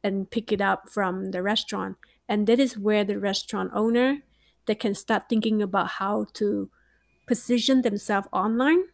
[0.03, 1.97] and pick it up from the restaurant,
[2.29, 4.19] and that is where the restaurant owner
[4.67, 6.71] they can start thinking about how to
[7.27, 8.85] position themselves online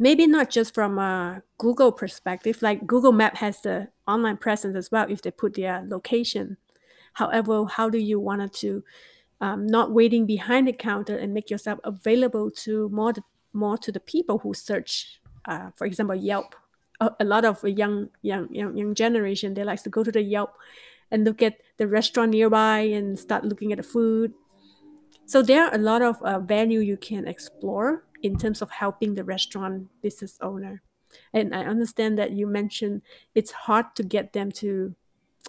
[0.00, 4.90] maybe not just from a Google perspective, like Google Map has the online presence as
[4.90, 6.56] well if they put their location.
[7.12, 8.82] However, how do you want to
[9.42, 13.12] um, not waiting behind the counter and make yourself available to more
[13.52, 16.54] more to the people who search, uh, for example, Yelp.
[17.00, 20.22] A, a lot of young young young young generation they like to go to the
[20.22, 20.52] Yelp
[21.10, 24.32] and look at the restaurant nearby and start looking at the food.
[25.26, 29.24] So there are a lot of uh, you can explore in terms of helping the
[29.24, 30.82] restaurant business owner.
[31.32, 33.02] And I understand that you mentioned
[33.34, 34.94] it's hard to get them to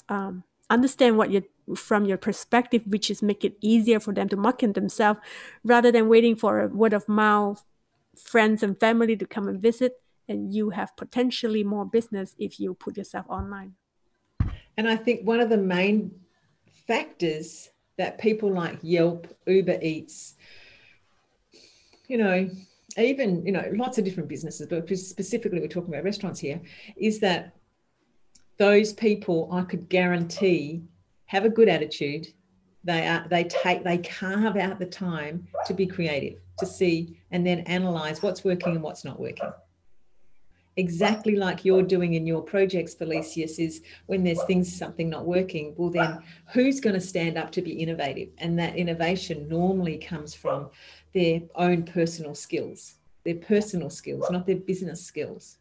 [0.10, 1.44] um, understand what you
[1.76, 5.20] from your perspective, which is make it easier for them to market themselves
[5.64, 7.64] rather than waiting for a word of mouth,
[8.16, 9.94] friends and family to come and visit,
[10.28, 13.74] and you have potentially more business if you put yourself online.
[14.78, 16.12] And I think one of the main
[16.88, 20.36] factors that people like Yelp, Uber Eats,
[22.08, 22.50] you know,
[22.98, 26.62] even, you know, lots of different businesses, but specifically we're talking about restaurants here,
[26.98, 27.56] is that
[28.58, 30.84] those people I could guarantee
[31.26, 32.28] have a good attitude.
[32.84, 37.46] They are they take they carve out the time to be creative, to see and
[37.46, 39.52] then analyze what's working and what's not working
[40.78, 45.74] exactly like you're doing in your projects, Felicius, is when there's things, something not working,
[45.78, 46.20] well, then
[46.54, 48.30] who's going to stand up to be innovative?
[48.38, 50.70] And that innovation normally comes from
[51.14, 55.58] their own personal skills, their personal skills, not their business skills.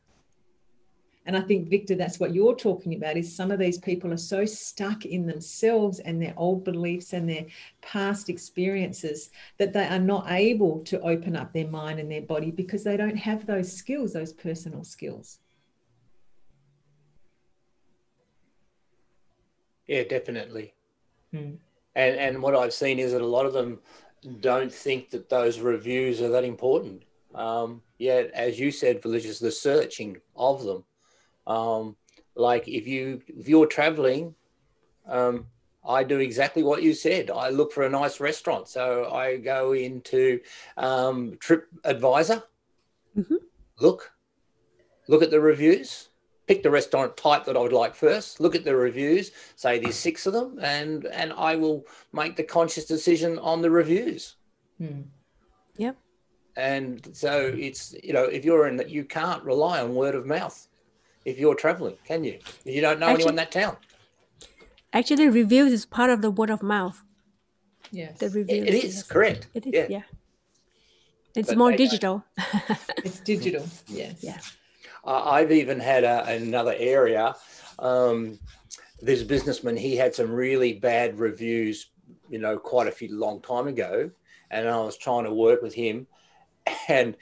[1.27, 4.17] And I think, Victor, that's what you're talking about is some of these people are
[4.17, 7.45] so stuck in themselves and their old beliefs and their
[7.83, 12.51] past experiences that they are not able to open up their mind and their body
[12.51, 15.41] because they don't have those skills, those personal skills.
[19.87, 20.73] Yeah, definitely.
[21.33, 21.55] Hmm.
[21.97, 23.81] And and what I've seen is that a lot of them
[24.41, 27.03] don't think that those reviews are that important.
[27.35, 30.85] Um, yet, as you said, Felicius, the searching of them.
[31.47, 31.97] Um,
[32.35, 34.35] like if you if you're traveling,
[35.07, 35.47] um,
[35.87, 37.31] I do exactly what you said.
[37.31, 38.69] I look for a nice restaurant.
[38.69, 40.41] So I go into
[40.77, 42.43] um, TripAdvisor,
[43.17, 43.39] Mhm.
[43.81, 44.13] look,
[45.09, 46.09] look at the reviews,
[46.47, 49.97] pick the restaurant type that I would like first, look at the reviews, say there's
[49.97, 54.37] six of them, and and I will make the conscious decision on the reviews.
[54.79, 55.03] Hmm.
[55.77, 55.97] Yep.
[56.57, 60.27] And so it's you know if you're in that you can't rely on word of
[60.27, 60.69] mouth
[61.25, 62.39] if you're traveling, can you?
[62.65, 63.77] You don't know anyone in that town.
[64.93, 67.03] Actually, reviews is part of the word of mouth.
[67.93, 68.19] Yes.
[68.19, 68.67] The reviews.
[68.69, 69.49] It is correct.
[69.55, 69.73] It is.
[69.75, 69.87] Yeah.
[69.89, 70.03] Yeah.
[71.37, 72.25] It's But more digital.
[73.05, 73.67] It's digital.
[73.89, 74.17] Yes.
[74.21, 74.39] Yeah.
[75.05, 77.35] I- I've even had a, another area.
[77.79, 78.39] Um,
[79.01, 79.77] there's a businessman.
[79.77, 81.91] He had some really bad reviews,
[82.29, 84.11] you know, quite a few long time ago,
[84.51, 86.07] and I was trying to work with him
[86.89, 87.17] and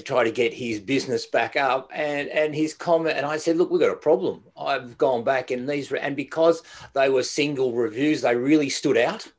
[0.00, 1.90] try to get his business back up.
[1.94, 4.44] And and his comment, and I said, look, we've got a problem.
[4.56, 6.62] I've gone back and these, and because
[6.94, 9.30] they were single reviews, they really stood out.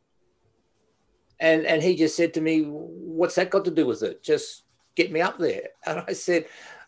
[1.39, 4.23] And and he just said to me, what's that got to do with it?
[4.23, 4.63] Just
[4.95, 5.69] get me up there.
[5.85, 6.45] And I said,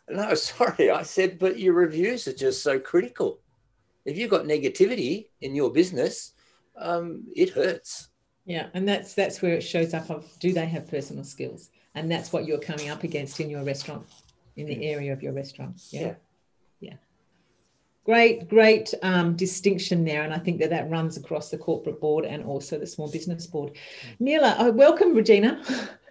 [0.09, 0.91] no, sorry.
[0.91, 3.41] I said, but your reviews are just so critical.
[4.05, 6.33] If you've got negativity in your business,
[6.77, 8.09] um, it hurts.
[8.45, 11.69] Yeah, and that's that's where it shows up of do they have personal skills?
[11.95, 14.05] And that's what you're coming up against in your restaurant,
[14.55, 15.81] in the area of your restaurant.
[15.89, 16.01] Yeah.
[16.01, 16.15] Yeah.
[16.81, 16.93] Yeah.
[18.05, 20.23] Great, great um, distinction there.
[20.23, 23.47] And I think that that runs across the corporate board and also the small business
[23.47, 23.77] board.
[24.19, 25.63] Mila, oh, welcome, Regina.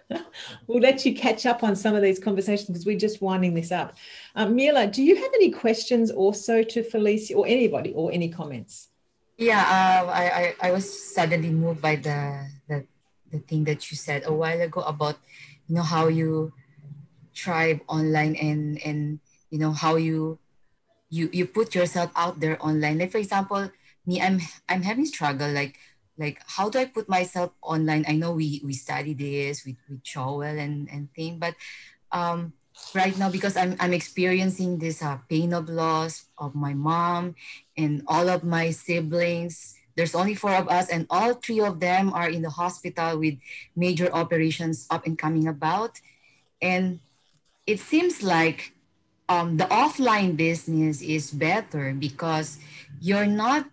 [0.67, 3.71] we'll let you catch up on some of these conversations because we're just winding this
[3.71, 3.95] up.
[4.35, 8.89] Um, Mila, do you have any questions also to Felicia or anybody or any comments?
[9.37, 12.85] Yeah, uh, I, I, I was suddenly moved by the, the
[13.31, 15.17] the thing that you said a while ago about
[15.67, 16.53] you know how you
[17.35, 19.19] thrive online and and
[19.51, 20.39] you know how you
[21.09, 22.99] you you put yourself out there online.
[22.99, 23.71] Like for example,
[24.05, 25.79] me, I'm I'm having struggle like
[26.17, 28.05] like how do I put myself online?
[28.07, 31.55] I know we we study this with with Joel and and thing, but
[32.11, 32.53] um
[32.93, 37.35] right now because I'm I'm experiencing this uh, pain of loss of my mom
[37.77, 39.75] and all of my siblings.
[39.95, 43.39] There's only four of us, and all three of them are in the hospital with
[43.75, 45.99] major operations up and coming about.
[46.61, 46.99] And
[47.65, 48.75] it seems like
[49.29, 52.59] um, the offline business is better because
[52.99, 53.67] you're not.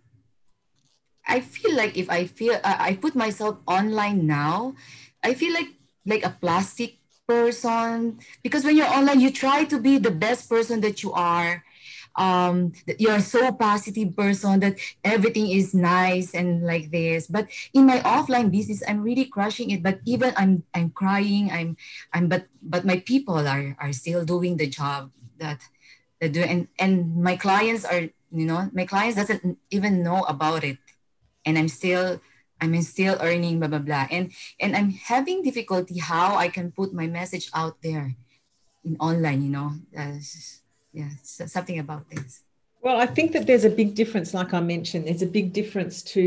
[1.27, 4.75] I feel like if I feel I I put myself online now,
[5.23, 5.75] I feel like
[6.07, 7.02] like a plastic
[7.33, 8.21] person.
[8.45, 11.65] Because when you're online, you try to be the best person that you are.
[12.13, 17.25] Um you're so positive person that everything is nice and like this.
[17.25, 19.81] But in my offline business i'm really crushing it.
[19.81, 21.49] But even i'm i'm crying.
[21.49, 21.81] I'm
[22.13, 25.09] i'm but but my people are are still doing the job
[25.41, 25.65] that
[26.21, 30.69] they do and and my clients are you know my clients doesn't even know about
[30.69, 30.77] it.
[31.49, 32.21] And i'm still
[32.63, 34.25] i'm still earning blah blah blah and
[34.63, 38.07] and i'm having difficulty how i can put my message out there
[38.87, 40.17] in online you know uh,
[40.93, 42.33] yeah so something about this
[42.87, 45.95] Well, I think that there's a big difference, like I mentioned, there's a big difference
[46.15, 46.23] to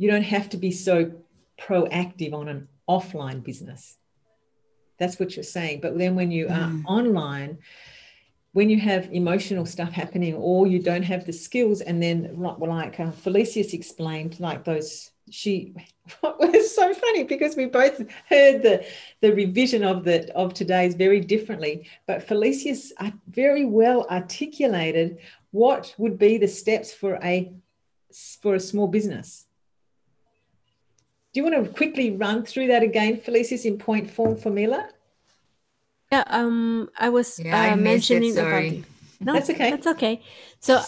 [0.00, 0.94] you don't have to be so
[1.64, 2.60] proactive on an
[2.94, 3.82] offline business.
[4.98, 5.76] That's what you're saying.
[5.84, 6.84] But then when you are Mm.
[6.98, 7.52] online,
[8.52, 12.58] when you have emotional stuff happening or you don't have the skills, and then like,
[12.60, 14.90] well, like uh, Felicia's explained, like those,
[15.30, 15.74] she
[16.20, 17.98] what was so funny because we both
[18.28, 18.84] heard the
[19.20, 25.18] the revision of the of today's very differently but felicia's uh, very well articulated
[25.50, 27.52] what would be the steps for a
[28.42, 29.46] for a small business
[31.32, 34.88] do you want to quickly run through that again felicia's in point form for mila
[36.12, 38.70] Yeah, um, I was Yeah, I uh, missed it, mentioning about sorry.
[38.70, 38.84] the-
[39.24, 39.70] no, That's okay.
[39.70, 40.22] That's okay.
[40.60, 40.82] So,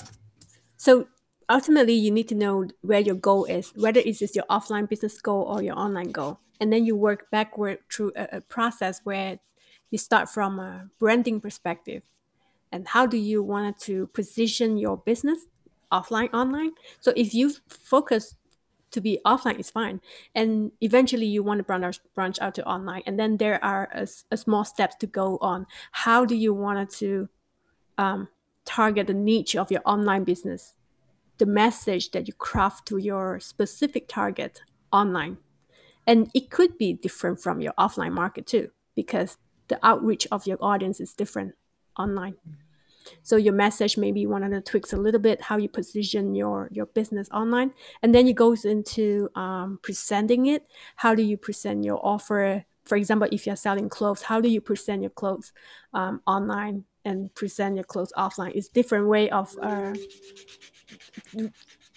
[0.76, 1.09] so
[1.49, 4.88] ultimately, you need to know where your goal is, whether it is just your offline
[4.88, 9.01] business goal or your online goal, and then you work backward through a, a process
[9.05, 9.38] where
[9.90, 12.03] you start from a branding perspective,
[12.72, 15.47] and how do you want to position your business,
[15.92, 16.72] offline, online.
[17.01, 18.34] So if you focus
[18.97, 20.01] to be offline is fine.
[20.34, 23.03] And eventually you want to branch, branch out to online.
[23.07, 25.66] And then there are a, a small steps to go on.
[25.92, 27.28] How do you want to
[27.99, 28.28] um,
[28.64, 30.74] target the niche of your online business
[31.39, 34.62] the message that you craft to your specific target
[34.93, 35.39] online.
[36.07, 40.59] And it could be different from your offline market too because the outreach of your
[40.61, 41.55] audience is different
[41.99, 42.37] online.
[43.22, 46.68] So your message maybe you want to tweaks a little bit how you position your
[46.72, 47.72] your business online
[48.03, 50.66] and then it goes into um, presenting it.
[50.97, 52.64] How do you present your offer?
[52.84, 55.53] For example if you're selling clothes how do you present your clothes
[55.93, 58.53] um, online and present your clothes offline?
[58.55, 59.95] It's different way of uh,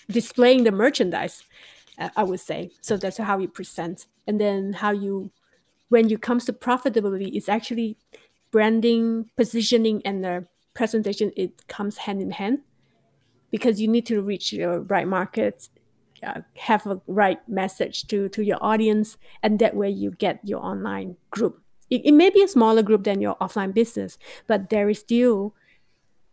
[0.09, 1.43] displaying the merchandise
[1.99, 2.71] uh, I would say.
[2.81, 5.31] So that's how you present, and then how you,
[5.89, 7.97] when you comes to profitability, it's actually
[8.51, 11.31] branding, positioning, and the presentation.
[11.35, 12.59] It comes hand in hand
[13.51, 15.69] because you need to reach your right markets,
[16.23, 20.63] uh, have a right message to to your audience, and that way you get your
[20.63, 21.61] online group.
[21.89, 24.17] It, it may be a smaller group than your offline business,
[24.47, 25.53] but there is still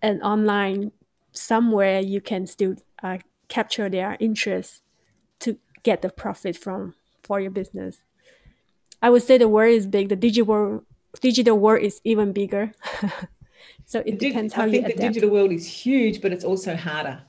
[0.02, 0.92] an online
[1.36, 3.18] somewhere you can still uh,
[3.48, 4.82] capture their interest
[5.40, 7.98] to get the profit from for your business.
[9.02, 10.08] I would say the world is big.
[10.08, 10.84] The digital
[11.20, 12.72] digital world is even bigger.
[13.84, 14.98] so it Dig- depends how I you think adapt.
[15.00, 17.22] the digital world is huge, but it's also harder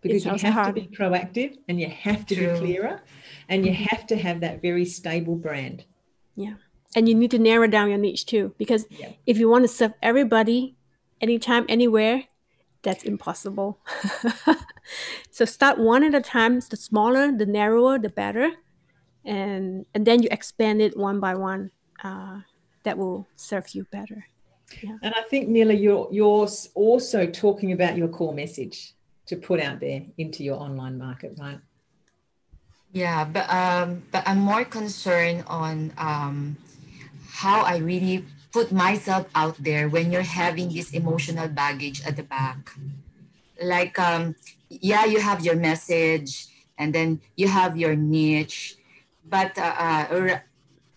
[0.00, 0.74] because It's you have hard.
[0.76, 2.52] to be proactive and you have to True.
[2.52, 3.02] be clearer
[3.48, 5.84] and you have to have that very stable brand.
[6.36, 6.54] Yeah.
[6.96, 9.12] And you need to narrow down your niche too, because Yeah.
[9.26, 10.76] if you want to serve everybody,
[11.20, 12.24] anytime, anywhere,
[12.88, 13.78] that's impossible.
[15.30, 16.60] so start one at a time.
[16.60, 18.50] The smaller, the narrower, the better,
[19.24, 21.70] and and then you expand it one by one.
[22.02, 22.40] Uh,
[22.84, 24.26] that will serve you better.
[25.02, 28.94] And I think, Mila, you're, you're also talking about your core message
[29.26, 31.58] to put out there into your online market, right?
[32.92, 36.56] Yeah, but um, but I'm more concerned on um,
[37.28, 42.22] how I really put myself out there when you're having this emotional baggage at the
[42.22, 42.70] back.
[43.62, 44.36] Like, um,
[44.68, 46.46] yeah, you have your message,
[46.78, 48.76] and then you have your niche,
[49.28, 50.38] but uh, uh,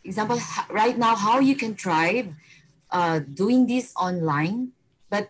[0.04, 0.40] example
[0.70, 2.34] right now, how you can thrive
[2.92, 4.72] uh, doing this online,
[5.10, 5.30] but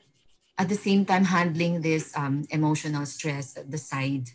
[0.58, 4.30] at the same time handling this um, emotional stress at the side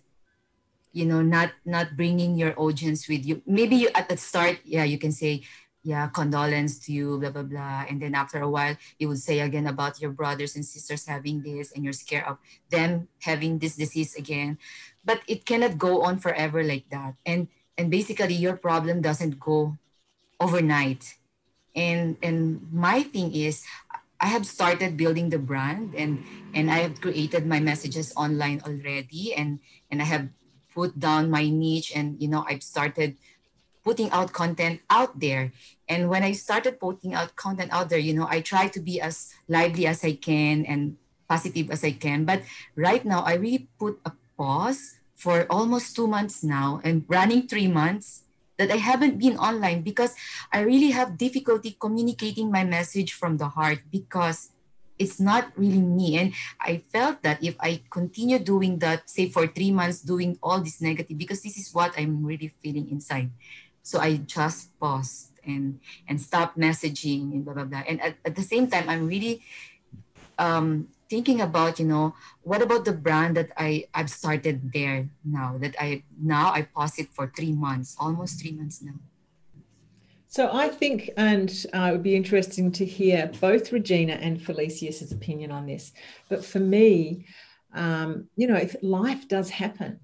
[0.96, 4.82] you know not not bringing your audience with you maybe you at the start yeah
[4.82, 5.42] you can say
[5.86, 7.86] yeah condolence to you blah blah blah.
[7.86, 11.46] And then after a while you would say again about your brothers and sisters having
[11.46, 12.42] this and you're scared of
[12.74, 14.58] them having this disease again.
[15.06, 17.14] But it cannot go on forever like that.
[17.22, 17.46] And
[17.78, 19.78] and basically your problem doesn't go
[20.42, 21.14] overnight.
[21.78, 23.62] And and my thing is
[24.18, 26.24] i have started building the brand and
[26.56, 29.60] and i have created my messages online already and
[29.92, 30.32] and i have
[30.72, 33.12] put down my niche and you know i've started
[33.86, 35.54] putting out content out there.
[35.86, 38.98] And when i started putting out content out there you know i try to be
[38.98, 40.98] as lively as i can and
[41.30, 42.26] positive as i can.
[42.26, 42.42] But
[42.74, 47.70] right now i really put a pause for almost two months now and running three
[47.70, 48.26] months
[48.58, 50.12] that i haven't been online because
[50.52, 54.50] i really have difficulty communicating my message from the heart because
[54.98, 56.18] it's not really me.
[56.18, 60.60] And i felt that if i continue doing that say for three months doing all
[60.60, 63.30] this negative because this is what i'm really feeling inside
[63.86, 65.78] so i just paused and
[66.08, 69.40] and stopped messaging and blah blah blah and at, at the same time i'm really
[70.38, 72.12] um thinking about you know
[72.42, 76.98] what about the brand that i i've started there now that i now i pause
[76.98, 78.98] it for three months almost three months now
[80.28, 85.10] So I think, and uh, it would be interesting to hear both Regina and Felicia's
[85.18, 85.84] opinion on this.
[86.28, 87.24] But for me,
[87.72, 90.00] um, you know, if life does happen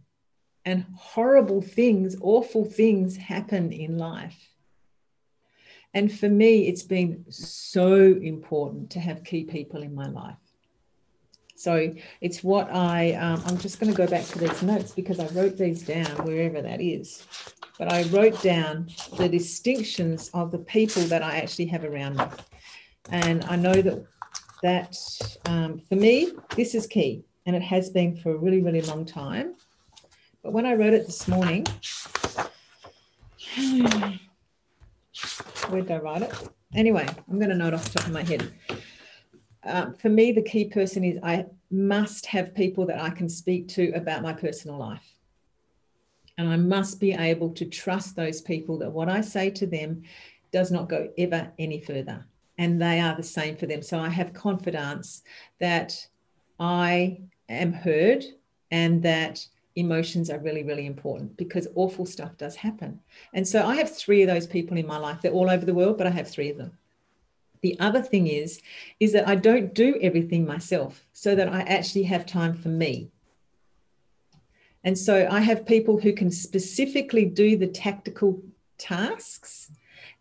[0.64, 4.48] and horrible things, awful things happen in life.
[5.94, 10.36] And for me, it's been so important to have key people in my life.
[11.54, 15.20] So it's what I, um, I'm just going to go back to these notes because
[15.20, 17.24] I wrote these down wherever that is.
[17.78, 22.24] But I wrote down the distinctions of the people that I actually have around me.
[23.10, 24.04] And I know that,
[24.62, 24.96] that
[25.46, 27.24] um, for me, this is key.
[27.46, 29.54] And it has been for a really, really long time.
[30.42, 31.64] But when I wrote it this morning,
[35.68, 36.32] where did I write it?
[36.74, 38.52] Anyway, I'm going to note off the top of my head.
[39.64, 43.68] Um, for me, the key person is I must have people that I can speak
[43.68, 45.06] to about my personal life.
[46.38, 50.02] And I must be able to trust those people that what I say to them
[50.50, 52.26] does not go ever any further.
[52.58, 53.82] And they are the same for them.
[53.82, 55.22] So I have confidence
[55.60, 56.06] that
[56.58, 58.24] I am heard
[58.70, 59.46] and that
[59.76, 63.00] emotions are really, really important because awful stuff does happen.
[63.32, 65.22] And so I have three of those people in my life.
[65.22, 66.76] They're all over the world, but I have three of them.
[67.62, 68.60] The other thing is,
[69.00, 73.10] is that I don't do everything myself so that I actually have time for me.
[74.84, 78.42] And so I have people who can specifically do the tactical
[78.78, 79.70] tasks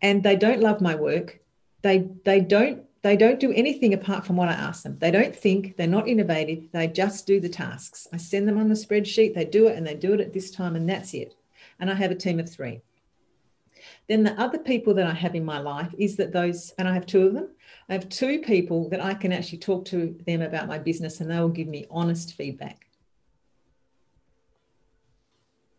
[0.02, 1.40] and they don't love my work.
[1.82, 4.98] They they don't they don't do anything apart from what I ask them.
[5.00, 8.08] They don't think, they're not innovative, they just do the tasks.
[8.14, 10.52] I send them on the spreadsheet, they do it and they do it at this
[10.52, 11.34] time and that's it.
[11.80, 12.82] And I have a team of 3.
[14.08, 16.94] Then the other people that I have in my life is that those and I
[16.94, 17.50] have two of them.
[17.90, 21.32] I have two people that I can actually talk to them about my business and
[21.32, 22.86] they will give me honest feedback.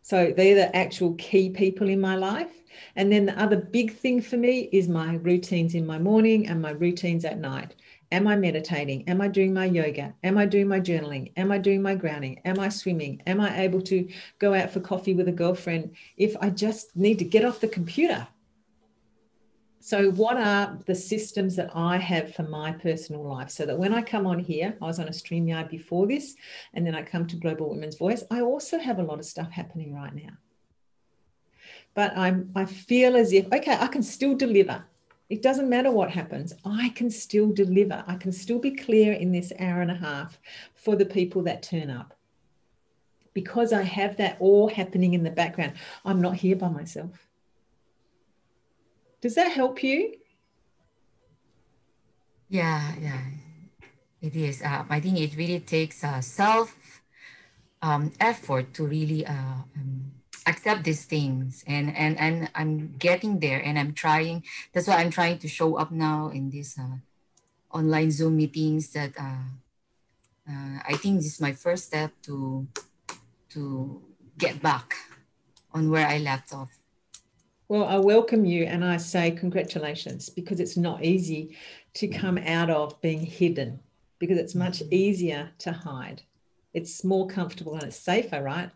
[0.03, 2.51] So they're the actual key people in my life.
[2.97, 6.61] And then the other big thing for me is my routines in my morning and
[6.61, 7.75] my routines at night.
[8.11, 9.07] Am I meditating?
[9.07, 10.13] Am I doing my yoga?
[10.23, 11.31] Am I doing my journaling?
[11.37, 12.41] Am I doing my grounding?
[12.43, 13.21] Am I swimming?
[13.25, 14.07] Am I able to
[14.39, 17.67] go out for coffee with a girlfriend if I just need to get off the
[17.69, 18.27] computer?
[19.85, 23.93] So, what are the systems that I have for my personal life so that when
[23.93, 26.35] I come on here, I was on a StreamYard before this,
[26.73, 29.51] and then I come to Global Women's Voice, I also have a lot of stuff
[29.51, 30.37] happening right now.
[31.95, 34.85] But I'm, I feel as if, okay, I can still deliver.
[35.29, 36.53] It doesn't matter what happens.
[36.63, 38.05] I can still deliver.
[38.07, 40.39] I can still be clear in this hour and a half
[40.75, 42.13] for the people that turn up.
[43.33, 45.73] Because I have that all happening in the background.
[46.05, 47.27] I'm not here by myself.
[49.23, 50.19] Does that help you?
[52.49, 53.23] Yeah, yeah,
[54.21, 54.61] it is.
[54.61, 56.75] Uh, I think it really takes uh, self
[57.81, 60.11] um, effort to really uh, um,
[60.45, 64.43] accept these things and and and i'm getting there and i'm trying
[64.73, 66.99] that's why i'm trying to show up now in these uh,
[67.71, 69.47] online zoom meetings that uh,
[70.51, 72.67] uh, i think this is my first step to
[73.47, 74.03] to
[74.37, 74.95] get back
[75.71, 76.82] on where i left off
[77.73, 81.57] well i welcome you and i say congratulations because it's not easy
[81.93, 83.79] to come out of being hidden
[84.19, 84.93] because it's much mm-hmm.
[84.93, 86.21] easier to hide
[86.73, 88.69] it's more comfortable and it's safer right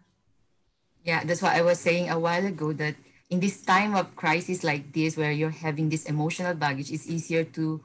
[1.08, 2.96] yeah, that's what I was saying a while ago that
[3.30, 7.46] in this time of crisis like this, where you're having this emotional baggage, it's easier
[7.56, 7.82] to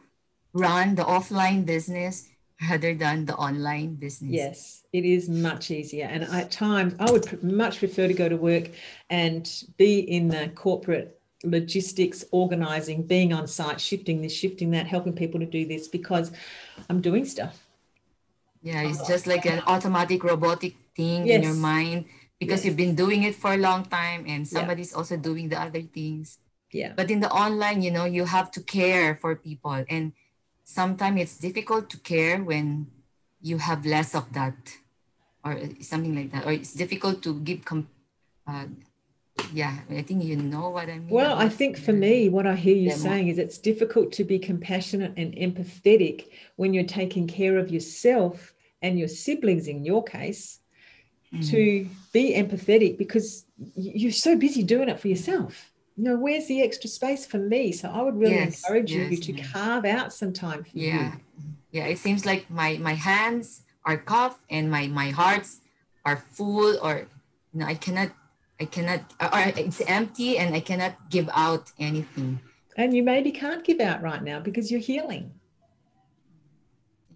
[0.53, 2.27] run the offline business
[2.71, 4.31] rather than the online business.
[4.31, 6.07] Yes, it is much easier.
[6.07, 8.71] And at times, I would much prefer to go to work
[9.11, 15.13] and be in the corporate logistics, organizing, being on site, shifting this, shifting that, helping
[15.13, 16.33] people to do this because
[16.89, 17.67] I'm doing stuff.
[18.63, 21.37] Yeah, it's just like an automatic robotic thing yes.
[21.37, 22.05] in your mind
[22.39, 22.67] because yes.
[22.67, 24.99] you've been doing it for a long time and somebody's yeah.
[24.99, 26.39] also doing the other things.
[26.71, 26.93] Yeah.
[26.97, 29.85] But in the online, you know, you have to care for people.
[29.89, 30.13] And
[30.73, 32.87] sometimes it's difficult to care when
[33.41, 34.57] you have less of that
[35.45, 36.47] or something like that.
[36.47, 37.61] Or it's difficult to give,
[38.47, 38.67] uh,
[39.53, 41.09] yeah, I think you know what I mean.
[41.09, 43.03] Well, I think for me, what I hear you demo.
[43.03, 48.55] saying is it's difficult to be compassionate and empathetic when you're taking care of yourself
[48.83, 50.61] and your siblings in your case
[51.35, 51.51] mm.
[51.51, 53.45] to be empathetic because
[53.75, 55.72] you're so busy doing it for yourself.
[55.97, 57.73] You know, where's the extra space for me?
[57.73, 59.53] So I would really yes, encourage yes, you to yes.
[59.53, 61.13] carve out some time for yeah.
[61.13, 61.21] you.
[61.71, 65.61] Yeah, it seems like my my hands are cuffed and my my hearts
[66.05, 67.09] are full or
[67.53, 68.11] you know, I cannot
[68.61, 72.41] I cannot or it's empty and I cannot give out anything.
[72.77, 75.33] And you maybe can't give out right now because you're healing.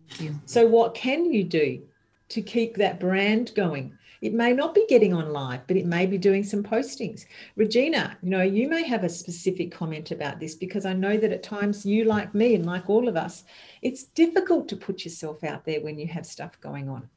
[0.08, 0.40] Thank you.
[0.44, 1.82] So what can you do
[2.28, 3.95] to keep that brand going?
[4.20, 7.26] It may not be getting on live, but it may be doing some postings.
[7.56, 11.32] Regina, you know, you may have a specific comment about this because I know that
[11.32, 13.44] at times you, like me and like all of us,
[13.82, 17.08] it's difficult to put yourself out there when you have stuff going on.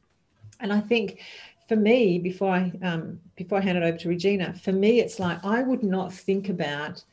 [0.60, 1.20] And I think
[1.68, 5.20] for me, before I um, before I hand it over to Regina, for me, it's
[5.20, 7.04] like I would not think about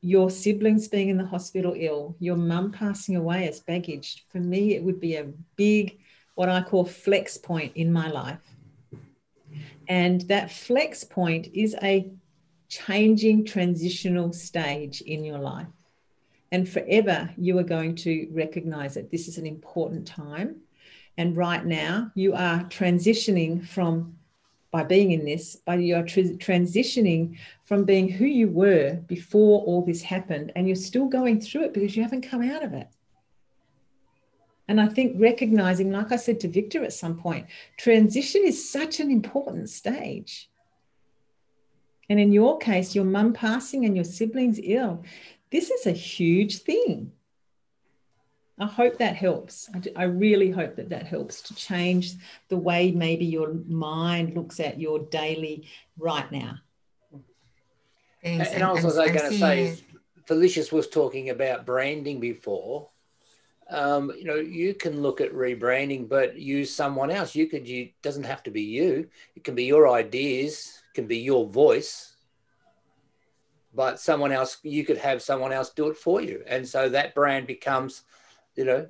[0.00, 4.24] your siblings being in the hospital ill, your mum passing away as baggage.
[4.28, 5.26] For me, it would be a
[5.56, 5.98] big,
[6.36, 8.38] what I call flex point in my life
[9.88, 12.10] and that flex point is a
[12.68, 15.66] changing transitional stage in your life.
[16.52, 20.56] And forever, you are going to recognize that this is an important time.
[21.16, 24.16] And right now, you are transitioning from,
[24.70, 29.62] by being in this, but you are tr- transitioning from being who you were before
[29.62, 30.52] all this happened.
[30.54, 32.88] And you're still going through it because you haven't come out of it.
[34.68, 37.46] And I think recognizing, like I said to Victor at some point,
[37.78, 40.50] transition is such an important stage.
[42.10, 45.04] And in your case, your mum passing and your siblings ill,
[45.50, 47.12] this is a huge thing.
[48.60, 49.70] I hope that helps.
[49.94, 52.14] I, really hope that that helps to change
[52.48, 56.58] the way maybe your mind looks at your daily right now.
[58.22, 58.48] Thanks.
[58.50, 59.78] And, also, I was going to say,
[60.26, 62.88] Felicia's was talking about branding before
[63.70, 67.34] um, you know, you can look at rebranding, but use someone else.
[67.34, 69.08] You could, you doesn't have to be you.
[69.36, 72.16] It can be your ideas, can be your voice,
[73.74, 76.42] but someone else, you could have someone else do it for you.
[76.46, 78.02] And so that brand becomes,
[78.56, 78.88] you know,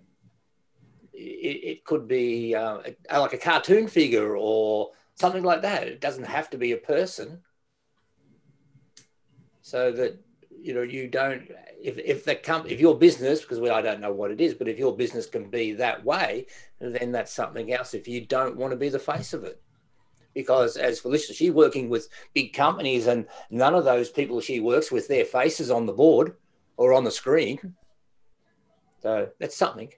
[1.13, 2.79] it, it could be uh,
[3.13, 5.89] like a cartoon figure or something like that.
[5.89, 7.43] It doesn't have to be a person.
[9.61, 10.19] So that,
[10.61, 11.43] you know, you don't
[11.81, 14.55] if if the com- if your business because we, I don't know what it is,
[14.55, 16.47] but if your business can be that way,
[16.81, 17.95] then that's something else.
[17.95, 19.61] If you don't want to be the face of it,
[20.35, 24.91] because as Felicia, she's working with big companies and none of those people she works
[24.91, 26.37] with, their faces on the board
[26.77, 27.75] or on the screen.
[29.03, 29.91] So that's something.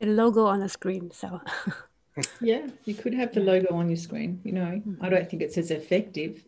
[0.00, 1.10] A logo on the screen.
[1.10, 1.40] So
[2.40, 4.40] yeah, you could have the logo on your screen.
[4.44, 5.04] You know, mm-hmm.
[5.04, 6.44] I don't think it's as effective.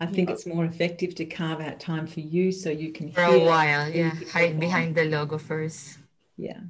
[0.00, 3.22] I think it's more effective to carve out time for you so you can for
[3.22, 3.88] a while.
[3.88, 5.98] Yeah, hide behind the logo first.
[6.38, 6.60] Yeah,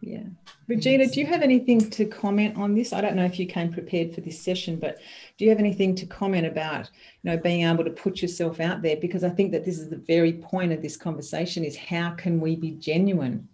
[0.00, 0.24] yeah.
[0.66, 2.92] Regina, do you have anything to comment on this?
[2.92, 4.98] I don't know if you came prepared for this session, but
[5.38, 6.90] do you have anything to comment about,
[7.22, 8.96] you know, being able to put yourself out there?
[8.96, 12.40] Because I think that this is the very point of this conversation: is how can
[12.40, 13.48] we be genuine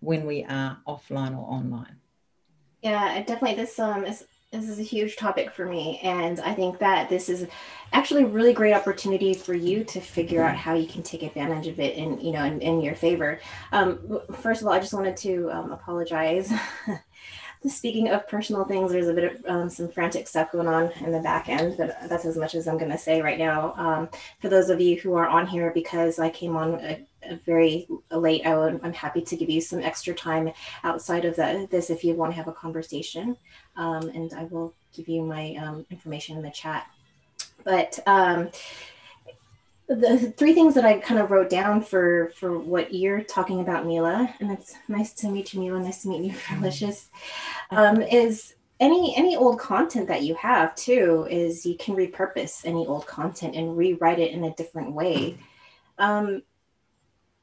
[0.00, 1.96] when we are offline or online?
[2.82, 3.54] Yeah, definitely.
[3.54, 7.30] This um is this is a huge topic for me, and I think that this
[7.30, 7.46] is
[7.94, 11.66] actually a really great opportunity for you to figure out how you can take advantage
[11.68, 13.40] of it in you know in, in your favor.
[13.72, 16.52] Um, first of all, I just wanted to um, apologize.
[17.66, 21.12] Speaking of personal things, there's a bit of um, some frantic stuff going on in
[21.12, 23.72] the back end, but that's as much as I'm going to say right now.
[23.76, 24.10] Um,
[24.40, 27.06] for those of you who are on here because I came on a, a
[27.44, 30.52] very late, I would, I'm happy to give you some extra time
[30.84, 33.36] outside of the, this if you want to have a conversation,
[33.76, 36.86] um, and I will give you my um, information in the chat.
[37.64, 38.50] But um,
[39.88, 43.86] the three things that I kind of wrote down for for what you're talking about,
[43.86, 45.80] Mila, and it's nice to meet you, Mila.
[45.80, 47.08] Nice to meet you, Felicious.
[47.70, 52.86] Um, is any any old content that you have too is you can repurpose any
[52.86, 55.38] old content and rewrite it in a different way.
[55.98, 56.42] Um,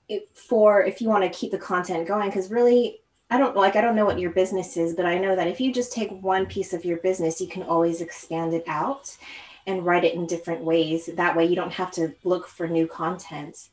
[0.09, 2.99] it, for if you want to keep the content going, because really
[3.29, 5.61] I don't like I don't know what your business is, but I know that if
[5.61, 9.15] you just take one piece of your business, you can always expand it out
[9.67, 11.05] and write it in different ways.
[11.05, 13.69] That way, you don't have to look for new content.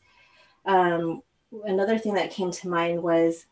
[0.67, 1.23] Um,
[1.65, 3.47] another thing that came to mind was,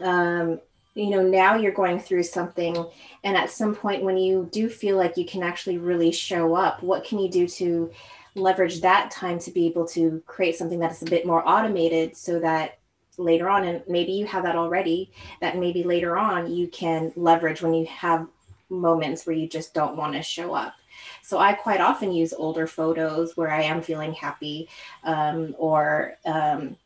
[0.00, 0.60] um,
[0.94, 2.86] you know, now you're going through something,
[3.22, 6.82] and at some point, when you do feel like you can actually really show up,
[6.82, 7.90] what can you do to
[8.34, 12.38] leverage that time to be able to create something that's a bit more automated so
[12.38, 12.78] that
[13.18, 17.60] later on and maybe you have that already that maybe later on you can leverage
[17.60, 18.26] when you have
[18.70, 20.74] moments where you just don't want to show up
[21.22, 24.68] so I quite often use older photos where I am feeling happy
[25.04, 26.76] um, or um,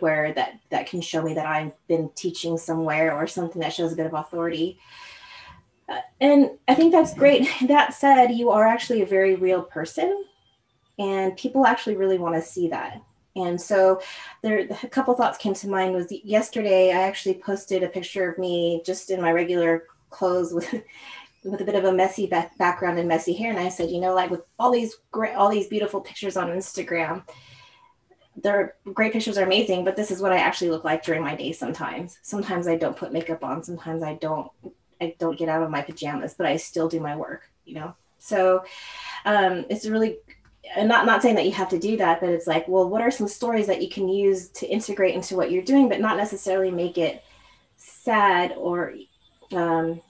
[0.00, 3.92] where that, that can show me that I've been teaching somewhere or something that shows
[3.92, 4.78] a bit of authority.
[5.88, 7.48] Uh, and I think that's great.
[7.68, 10.24] That said, you are actually a very real person,
[10.98, 13.02] and people actually really want to see that.
[13.34, 14.00] And so
[14.42, 18.38] there a couple thoughts came to mind was yesterday I actually posted a picture of
[18.38, 20.72] me just in my regular clothes with
[21.44, 24.00] with a bit of a messy back- background and messy hair and i said you
[24.00, 27.20] know like with all these great all these beautiful pictures on instagram
[28.36, 31.34] they're great pictures are amazing but this is what i actually look like during my
[31.34, 34.50] day sometimes sometimes i don't put makeup on sometimes i don't
[35.00, 37.92] i don't get out of my pajamas but i still do my work you know
[38.18, 38.62] so
[39.24, 40.18] um, it's really
[40.76, 43.02] and not not saying that you have to do that but it's like well what
[43.02, 46.16] are some stories that you can use to integrate into what you're doing but not
[46.16, 47.24] necessarily make it
[47.76, 48.94] sad or
[49.52, 50.00] um,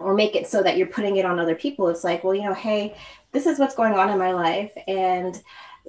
[0.00, 1.88] or make it so that you're putting it on other people.
[1.88, 2.96] It's like, well, you know, hey,
[3.32, 5.40] this is what's going on in my life, and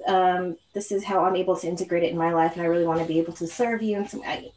[0.06, 2.86] um, this is how I'm able to integrate it in my life, and I really
[2.86, 3.96] want to be able to serve you.
[3.96, 4.50] And some, I,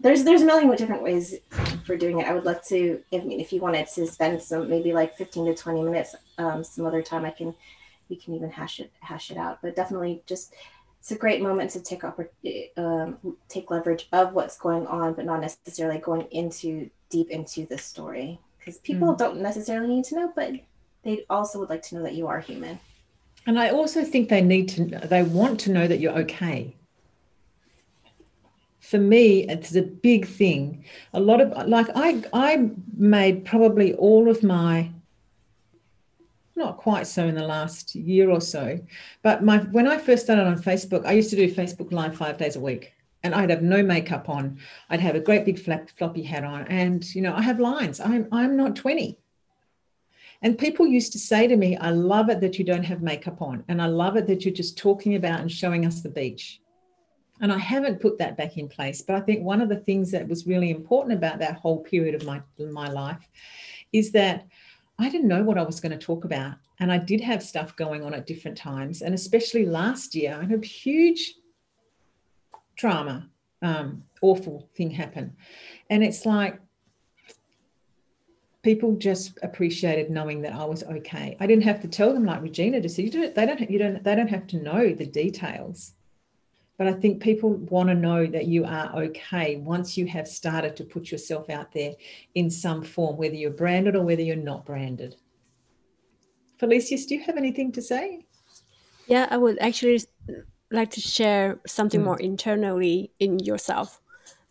[0.00, 1.36] there's there's a million different ways
[1.84, 2.26] for doing it.
[2.26, 5.54] I would love to, if, if you wanted to spend some maybe like 15 to
[5.54, 7.54] 20 minutes, um, some other time, I can
[8.08, 9.58] we can even hash it hash it out.
[9.62, 10.54] But definitely, just
[11.00, 12.02] it's a great moment to take
[12.76, 17.78] um, take leverage of what's going on, but not necessarily going into deep into the
[17.78, 19.18] story because people mm.
[19.18, 20.52] don't necessarily need to know, but
[21.04, 22.78] they also would like to know that you are human.
[23.46, 26.74] And I also think they need to, they want to know that you're okay.
[28.80, 30.84] For me, it's a big thing.
[31.12, 34.90] A lot of, like, I, I made probably all of my,
[36.56, 38.78] not quite so in the last year or so,
[39.22, 42.38] but my, when I first started on Facebook, I used to do Facebook Live five
[42.38, 42.92] days a week
[43.26, 44.58] and I'd have no makeup on.
[44.88, 48.00] I'd have a great big flap, floppy hat on, and you know, I have lines.
[48.00, 49.18] I'm I'm not 20.
[50.42, 53.42] And people used to say to me, I love it that you don't have makeup
[53.42, 56.60] on, and I love it that you're just talking about and showing us the beach.
[57.40, 59.02] And I haven't put that back in place.
[59.02, 62.14] But I think one of the things that was really important about that whole period
[62.14, 63.28] of my, my life
[63.92, 64.46] is that
[64.98, 66.54] I didn't know what I was going to talk about.
[66.78, 69.02] And I did have stuff going on at different times.
[69.02, 71.34] And especially last year, I had a huge
[72.76, 73.28] trauma,
[73.62, 75.34] um, awful thing happen.
[75.90, 76.60] And it's like
[78.62, 81.36] people just appreciated knowing that I was okay.
[81.40, 84.02] I didn't have to tell them like Regina just you don't, they don't you don't
[84.02, 85.92] they don't have to know the details.
[86.78, 90.76] But I think people want to know that you are okay once you have started
[90.76, 91.94] to put yourself out there
[92.34, 95.16] in some form, whether you're branded or whether you're not branded.
[96.58, 98.26] Felicius, do you have anything to say?
[99.06, 100.00] Yeah, I would actually
[100.70, 104.00] like to share something more internally in yourself.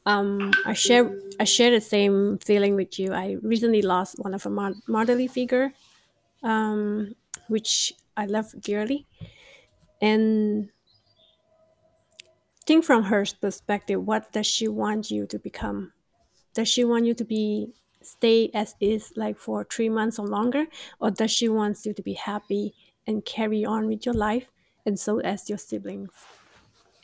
[0.06, 3.12] Um, I share I share the same feeling with you.
[3.12, 5.74] I recently lost one of a motherly figure,
[6.44, 7.16] um,
[7.48, 9.08] which I love dearly,
[10.02, 10.70] and
[12.66, 14.04] think from her perspective.
[14.04, 15.94] What does she want you to become?
[16.54, 20.66] Does she want you to be stay as is like for three months or longer,
[21.00, 22.74] or does she want you to be happy
[23.08, 24.48] and carry on with your life,
[24.86, 26.12] and so as your siblings?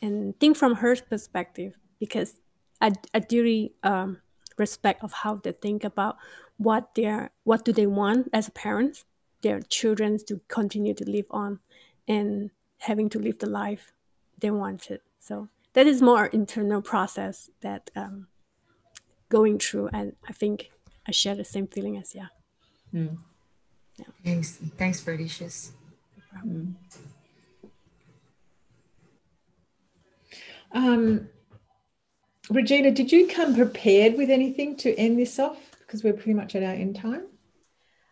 [0.02, 2.36] And think from her perspective because
[2.80, 4.18] I, I dearly um,
[4.58, 6.18] respect of how they think about
[6.58, 9.06] what they're what do they want as parents
[9.42, 11.60] their children to continue to live on
[12.08, 13.94] and having to live the life
[14.40, 18.28] they wanted so that is more internal process that um,
[19.30, 20.72] going through and i think
[21.08, 22.28] i share the same feeling as yeah,
[22.94, 23.18] mm.
[23.98, 24.06] yeah.
[24.26, 25.72] thanks thanks Felicius.
[26.46, 26.74] Mm.
[30.74, 31.30] um
[32.50, 35.58] Regina, did you come prepared with anything to end this off?
[35.80, 37.24] Because we're pretty much at our end time.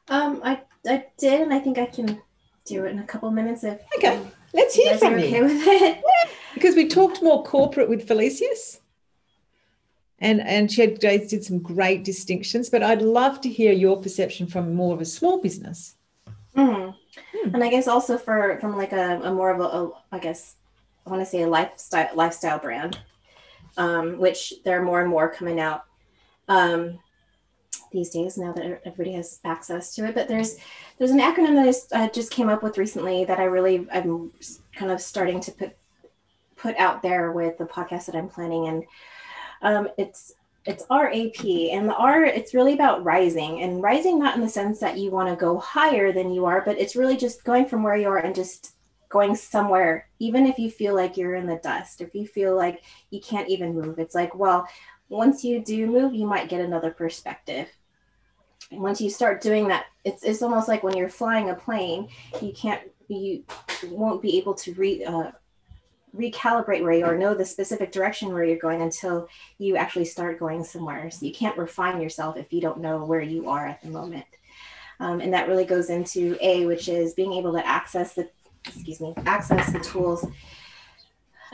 [0.07, 2.21] Um, I I did, and I think I can
[2.65, 3.63] do it in a couple minutes.
[3.65, 4.21] If okay,
[4.53, 5.25] let's hear from you.
[5.25, 6.03] Okay with it?
[6.59, 8.81] Because we talked more corporate with Felicius,
[10.19, 12.69] and and she had, did some great distinctions.
[12.69, 15.95] But I'd love to hear your perception from more of a small business.
[16.55, 16.95] Mm.
[17.33, 17.55] Hmm.
[17.55, 20.55] And I guess also for from like a, a more of a, a I guess
[21.05, 22.99] I want to say a lifestyle lifestyle brand
[23.77, 25.85] um, which there are more and more coming out
[26.47, 26.99] um,
[27.91, 30.15] these days now that everybody has access to it.
[30.15, 30.57] But there's
[30.97, 34.31] there's an acronym that I uh, just came up with recently that I really I'm
[34.75, 35.75] kind of starting to put
[36.59, 38.83] put out there with the podcast that I'm planning, and
[39.61, 40.33] um, it's
[40.65, 44.79] it's RAP and the R it's really about rising and rising not in the sense
[44.81, 47.81] that you want to go higher than you are but it's really just going from
[47.81, 48.73] where you are and just
[49.09, 52.83] going somewhere, even if you feel like you're in the dust, if you feel like
[53.09, 54.67] you can't even move, it's like, well,
[55.09, 57.67] once you do move, you might get another perspective.
[58.71, 62.07] And once you start doing that, it's, it's almost like when you're flying a plane,
[62.39, 63.43] you can't, you
[63.87, 65.31] won't be able to re, uh,
[66.15, 69.27] recalibrate where you are, know the specific direction where you're going until
[69.57, 71.09] you actually start going somewhere.
[71.11, 74.25] So you can't refine yourself if you don't know where you are at the moment.
[74.99, 78.29] Um, and that really goes into A, which is being able to access the
[78.65, 80.25] excuse me, access the tools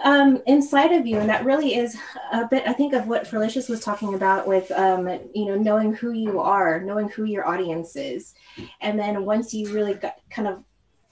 [0.03, 1.19] um, inside of you.
[1.19, 1.98] And that really is
[2.32, 5.94] a bit, I think, of what Felicius was talking about with, um, you know, knowing
[5.94, 8.34] who you are, knowing who your audience is.
[8.82, 10.64] And then once you really got, kind of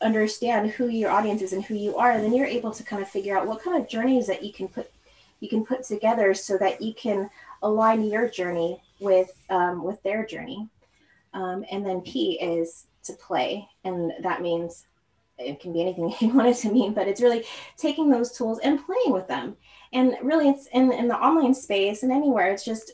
[0.03, 3.09] understand who your audience is and who you are, then you're able to kind of
[3.09, 4.91] figure out what kind of journeys that you can put
[5.39, 7.29] you can put together so that you can
[7.63, 10.69] align your journey with um, with their journey.
[11.33, 14.85] Um, and then P is to play, and that means
[15.37, 17.43] it can be anything you want it to mean, but it's really
[17.77, 19.57] taking those tools and playing with them.
[19.91, 22.93] And really, it's in, in the online space and anywhere, it's just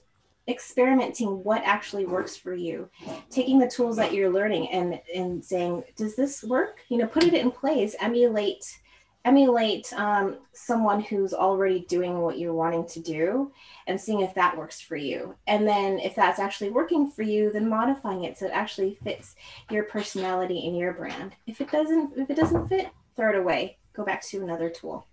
[0.50, 2.90] experimenting what actually works for you
[3.30, 6.80] taking the tools that you're learning and and saying does this work?
[6.90, 8.80] You know put it in place emulate
[9.26, 13.52] emulate um, someone who's already doing what you're wanting to do
[13.86, 15.36] and seeing if that works for you.
[15.46, 19.36] And then if that's actually working for you then modifying it so it actually fits
[19.70, 21.36] your personality and your brand.
[21.48, 22.90] If it doesn't if it doesn't fit
[23.20, 23.78] throw it away.
[23.94, 25.06] Go back to another tool.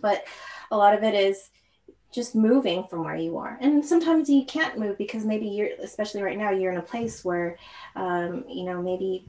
[0.00, 0.24] But
[0.70, 1.50] a lot of it is
[2.14, 6.22] just moving from where you are and sometimes you can't move because maybe you're especially
[6.22, 7.56] right now you're in a place where
[7.96, 9.24] um, you know maybe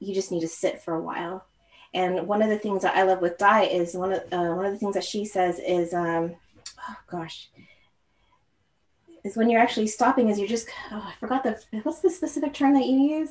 [0.00, 1.46] you just need to sit for a while
[1.96, 4.66] and one of the things that I love with Di is one of uh, one
[4.66, 6.34] of the things that she says is, um,
[6.78, 7.48] oh gosh,
[9.24, 10.28] is when you're actually stopping.
[10.28, 13.30] Is you're just oh, I forgot the what's the specific term that you use?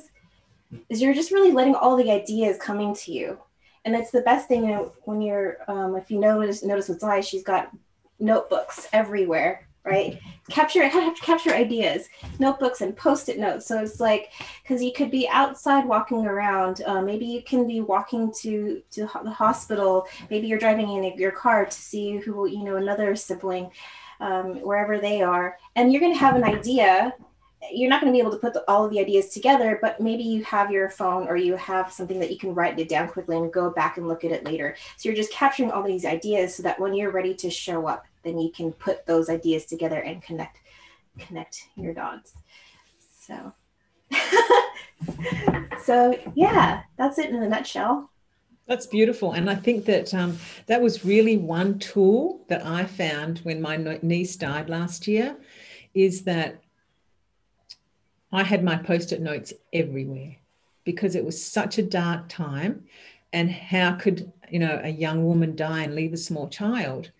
[0.88, 3.38] Is you're just really letting all the ideas coming to you,
[3.84, 4.64] and it's the best thing
[5.04, 7.70] when you're um, if you notice notice with Di, she's got
[8.18, 10.18] notebooks everywhere right?
[10.50, 10.90] Capture
[11.22, 13.66] capture ideas, notebooks and post-it notes.
[13.66, 14.32] So it's like
[14.62, 16.82] because you could be outside walking around.
[16.84, 20.06] Uh, maybe you can be walking to to the hospital.
[20.28, 23.70] Maybe you're driving in your car to see who you know another sibling,
[24.20, 27.14] um, wherever they are, and you're going to have an idea.
[27.72, 30.00] You're not going to be able to put the, all of the ideas together, but
[30.00, 33.08] maybe you have your phone or you have something that you can write it down
[33.08, 34.76] quickly and go back and look at it later.
[34.96, 38.06] So you're just capturing all these ideas so that when you're ready to show up,
[38.22, 40.58] then you can put those ideas together and connect
[41.18, 42.34] connect your dots.
[43.20, 43.52] So
[45.82, 48.10] so yeah, that's it in a nutshell.
[48.66, 49.32] That's beautiful.
[49.32, 53.76] And I think that um, that was really one tool that I found when my
[54.02, 55.36] niece died last year
[55.94, 56.60] is that
[58.32, 60.36] I had my post it notes everywhere.
[60.86, 62.84] because it was such a dark time.
[63.32, 67.10] And how could, you know, a young woman die and leave a small child?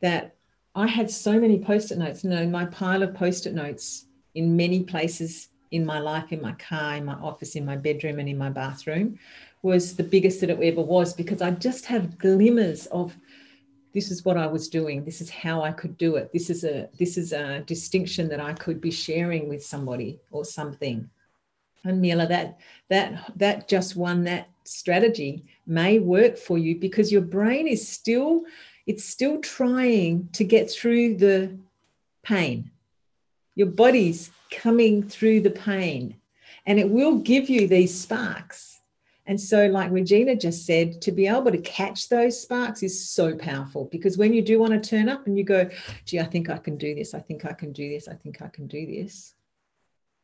[0.00, 0.34] That
[0.74, 2.24] I had so many post it notes.
[2.24, 6.40] You know, my pile of post it notes in many places in my life, in
[6.40, 9.18] my car, in my office, in my bedroom, and in my bathroom
[9.62, 13.16] was the biggest that it ever was because I just have glimmers of
[13.94, 15.04] this is what I was doing.
[15.04, 16.32] This is how I could do it.
[16.32, 20.44] This is a this is a distinction that I could be sharing with somebody or
[20.44, 21.08] something.
[21.84, 22.58] And Mila, that
[22.90, 28.42] that that just one that strategy may work for you because your brain is still
[28.86, 31.56] it's still trying to get through the
[32.24, 32.70] pain.
[33.54, 36.16] Your body's coming through the pain
[36.66, 38.73] and it will give you these sparks.
[39.26, 43.34] And so, like Regina just said, to be able to catch those sparks is so
[43.34, 45.70] powerful because when you do want to turn up and you go,
[46.04, 48.42] gee, I think I can do this, I think I can do this, I think
[48.42, 49.34] I can do this,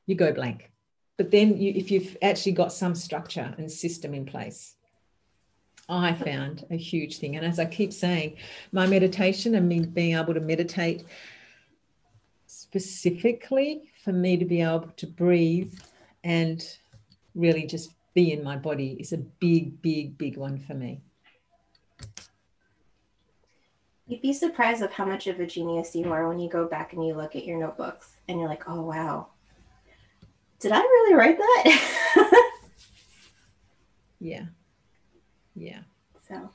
[0.07, 0.71] you go blank.
[1.17, 4.75] But then, you, if you've actually got some structure and system in place,
[5.89, 7.37] I found a huge thing.
[7.37, 8.37] And as I keep saying,
[8.71, 11.05] my meditation and me being able to meditate
[12.47, 15.75] specifically for me to be able to breathe
[16.23, 16.65] and
[17.35, 21.01] really just be in my body is a big, big, big one for me.
[24.07, 26.93] You'd be surprised of how much of a genius you are when you go back
[26.93, 29.29] and you look at your notebooks and you're like, oh, wow.
[30.59, 32.51] Did I really write that?
[34.21, 34.47] yeah.
[35.55, 35.81] Yeah.
[36.29, 36.51] So.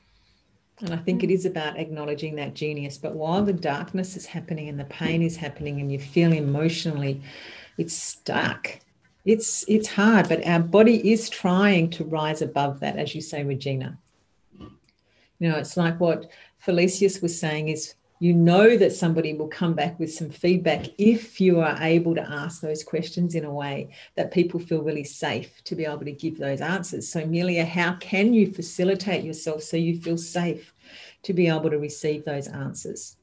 [0.80, 1.34] And I think it mm-hmm.
[1.34, 2.98] is about acknowledging that genius.
[2.98, 7.22] But while the darkness is happening and the pain is happening and you feel emotionally,
[7.78, 8.78] it's stuck.
[9.26, 13.42] It's it's hard, but our body is trying to rise above that, as you say,
[13.42, 13.98] Regina.
[15.38, 19.74] You know, it's like what Felicius was saying is you know that somebody will come
[19.74, 23.90] back with some feedback if you are able to ask those questions in a way
[24.14, 27.08] that people feel really safe to be able to give those answers.
[27.08, 30.72] So, Amelia, how can you facilitate yourself so you feel safe
[31.24, 33.16] to be able to receive those answers?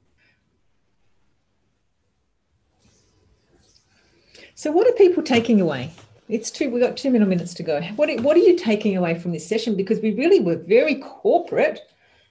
[4.55, 5.91] So, what are people taking away?
[6.29, 6.69] It's two.
[6.69, 7.81] We've got two minutes to go.
[7.95, 9.75] What are, what are you taking away from this session?
[9.75, 11.79] Because we really were very corporate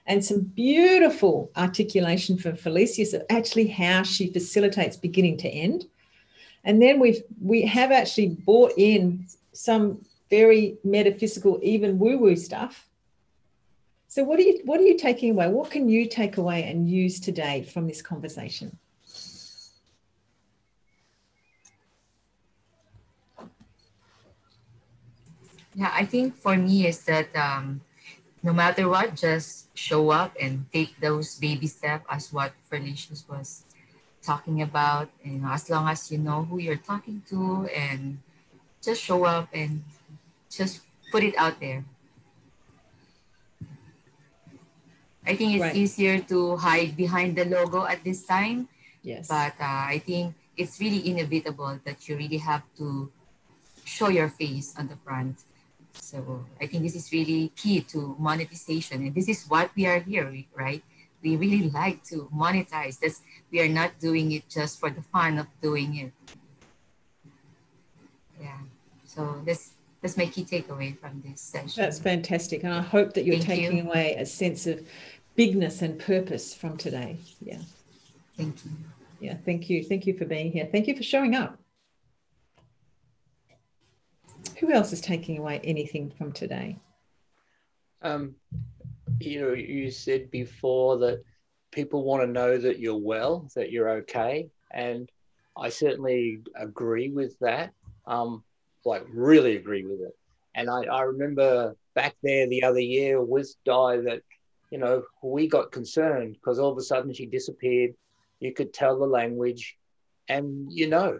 [0.07, 5.87] and some beautiful articulation from Felicius of actually how she facilitates beginning to end.
[6.65, 12.89] And then we've we have actually brought in some very metaphysical, even woo-woo stuff.
[14.07, 15.49] So what are you what are you taking away?
[15.49, 18.79] What can you take away and use today from this conversation?
[25.75, 27.81] Yeah, I think for me is that um,
[28.43, 33.65] no matter what, just show up and take those baby steps as what Felicius was
[34.21, 35.09] talking about.
[35.25, 38.19] And as long as you know who you're talking to and
[38.83, 39.83] just show up and
[40.51, 41.85] just put it out there.
[45.25, 45.77] I think it's right.
[45.77, 48.69] easier to hide behind the logo at this time.
[49.03, 49.29] Yes.
[49.29, 53.11] But uh, I think it's really inevitable that you really have to
[53.85, 55.45] show your face on the front
[55.95, 59.03] so I think this is really key to monetization.
[59.03, 60.83] And this is what we are here, right?
[61.23, 62.99] We really like to monetize.
[62.99, 66.13] That's, we are not doing it just for the fun of doing it.
[68.41, 68.59] Yeah.
[69.07, 69.71] So that's
[70.01, 71.81] that's my key takeaway from this session.
[71.81, 72.65] That's fantastic.
[72.65, 73.85] And I hope that you're Thank taking you.
[73.85, 74.85] away a sense of
[75.37, 77.19] bigness and purpose from today.
[77.41, 77.59] Yeah.
[78.37, 78.73] Thank you.
[79.21, 79.85] Yeah, thank you.
[79.85, 80.69] Thank you for being here.
[80.71, 81.57] Thank you for showing up.
[84.63, 86.79] Who else is taking away anything from today?
[88.01, 88.37] Um,
[89.19, 91.25] you know, you said before that
[91.73, 95.11] people want to know that you're well, that you're okay, and
[95.57, 97.73] I certainly agree with that.
[98.07, 98.45] Um,
[98.85, 100.17] like really agree with it.
[100.55, 104.23] And I, I remember back there the other year with Di that,
[104.71, 107.95] you know, we got concerned because all of a sudden she disappeared.
[108.39, 109.77] You could tell the language,
[110.29, 111.19] and you know,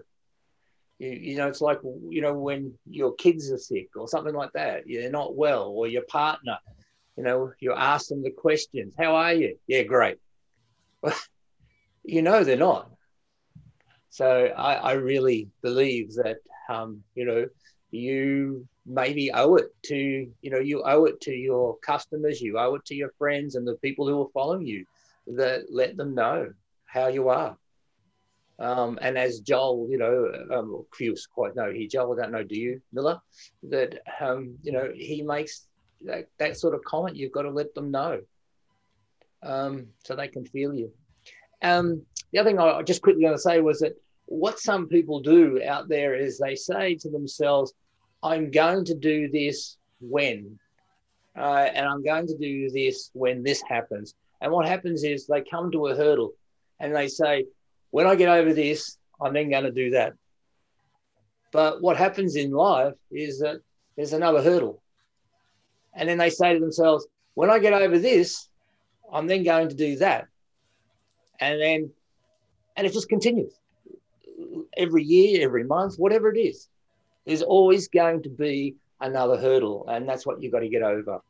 [1.03, 4.53] you, you know, it's like, you know, when your kids are sick or something like
[4.53, 6.57] that, they're not well, or your partner,
[7.17, 9.59] you know, you ask them the questions, how are you?
[9.67, 10.19] Yeah, great.
[12.05, 12.89] you know, they're not.
[14.11, 16.37] So I, I really believe that,
[16.69, 17.47] um, you know,
[17.91, 22.77] you maybe owe it to, you know, you owe it to your customers, you owe
[22.77, 24.87] it to your friends and the people who are following you
[25.27, 26.53] that let them know
[26.87, 27.57] how you are.
[28.59, 32.45] Um, and as Joel, you know, um, Hughes quite know he Joel, I don't know,
[32.45, 33.21] do you, Mila?
[33.65, 35.67] That um, you know he makes
[36.03, 37.17] that, that sort of comment.
[37.17, 38.21] You've got to let them know,
[39.43, 40.93] um, so they can feel you.
[41.63, 42.03] Um,
[42.33, 43.97] the other thing I just quickly going to say was that
[44.27, 47.75] what some people do out there is they say to themselves,
[48.23, 50.59] I'm going to do this when,
[51.37, 54.15] uh, and I'm going to do this when this happens.
[54.41, 56.33] And what happens is they come to a hurdle
[56.81, 57.45] and they say,
[57.93, 60.15] when I get over this, I'm then going to do that.
[61.53, 63.61] But what happens in life is that
[63.97, 64.83] there's another hurdle.
[65.95, 68.49] And then they say to themselves, when I get over this,
[69.13, 70.27] I'm then going to do that.
[71.39, 71.91] And then,
[72.77, 73.53] and it just continues
[74.75, 76.69] every year, every month, whatever it is.
[77.27, 79.87] There's always going to be another hurdle.
[79.87, 81.21] And that's what you've got to get over.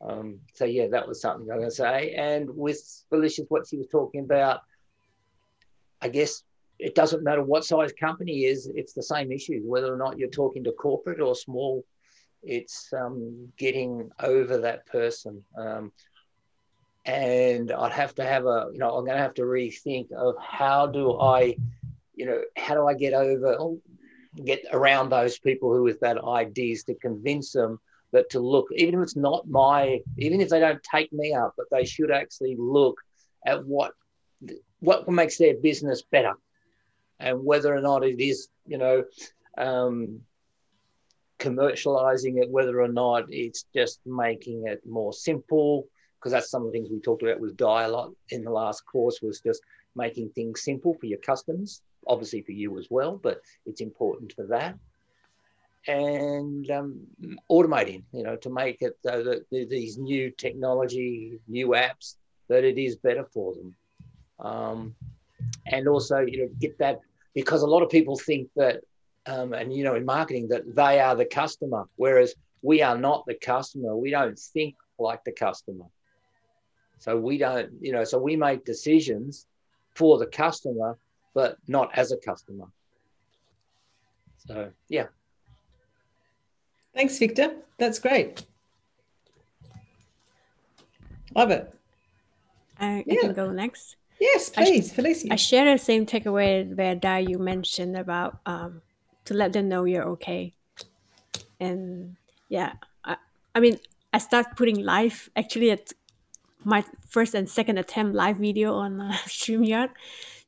[0.00, 2.14] Um, so, yeah, that was something I'm going to say.
[2.16, 2.80] And with
[3.10, 4.60] Felicia's, what she was talking about,
[6.04, 6.42] I guess
[6.78, 10.28] it doesn't matter what size company is, it's the same issue, whether or not you're
[10.28, 11.82] talking to corporate or small,
[12.42, 15.42] it's um, getting over that person.
[15.56, 15.92] Um,
[17.06, 20.34] and I'd have to have a, you know, I'm going to have to rethink of
[20.38, 21.56] how do I,
[22.14, 23.80] you know, how do I get over, oh,
[24.44, 27.78] get around those people who with that ideas to convince them
[28.12, 31.54] that to look, even if it's not my, even if they don't take me up,
[31.56, 33.00] but they should actually look
[33.46, 33.92] at what
[34.84, 36.34] what makes their business better
[37.18, 39.04] and whether or not it is, you know,
[39.56, 40.20] um,
[41.38, 45.86] commercializing it, whether or not it's just making it more simple,
[46.18, 49.20] because that's some of the things we talked about with dialogue in the last course
[49.22, 49.62] was just
[49.94, 54.46] making things simple for your customers, obviously for you as well, but it's important for
[54.46, 54.74] that.
[55.86, 57.00] And um,
[57.50, 62.16] automating, you know, to make it so that these new technology, new apps,
[62.48, 63.74] that it is better for them.
[64.44, 64.94] Um,
[65.66, 67.00] and also you know get that
[67.34, 68.80] because a lot of people think that
[69.26, 73.26] um, and you know in marketing that they are the customer whereas we are not
[73.26, 73.94] the customer.
[73.94, 75.84] We don't think like the customer.
[76.98, 79.46] So we don't you know so we make decisions
[79.94, 80.98] for the customer
[81.34, 82.66] but not as a customer.
[84.46, 85.06] So yeah.
[86.94, 87.56] Thanks victor.
[87.78, 88.44] That's great.
[91.34, 91.74] Love it.
[92.78, 93.20] I, I yeah.
[93.22, 95.28] can go next Yes, please, I, Felicia.
[95.32, 98.82] I share the same takeaway where Di you mentioned about um,
[99.24, 100.54] to let them know you're okay.
[101.60, 102.16] And
[102.48, 102.74] yeah,
[103.04, 103.16] I,
[103.54, 103.78] I mean,
[104.12, 105.92] I start putting live actually at
[106.64, 109.90] my first and second attempt live video on uh, StreamYard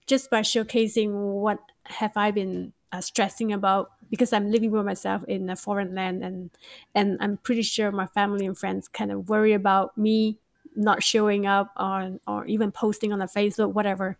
[0.06, 5.22] just by showcasing what have I been uh, stressing about because I'm living by myself
[5.26, 6.50] in a foreign land and
[6.94, 10.38] and I'm pretty sure my family and friends kind of worry about me
[10.76, 14.16] not showing up on or even posting on the Facebook, whatever.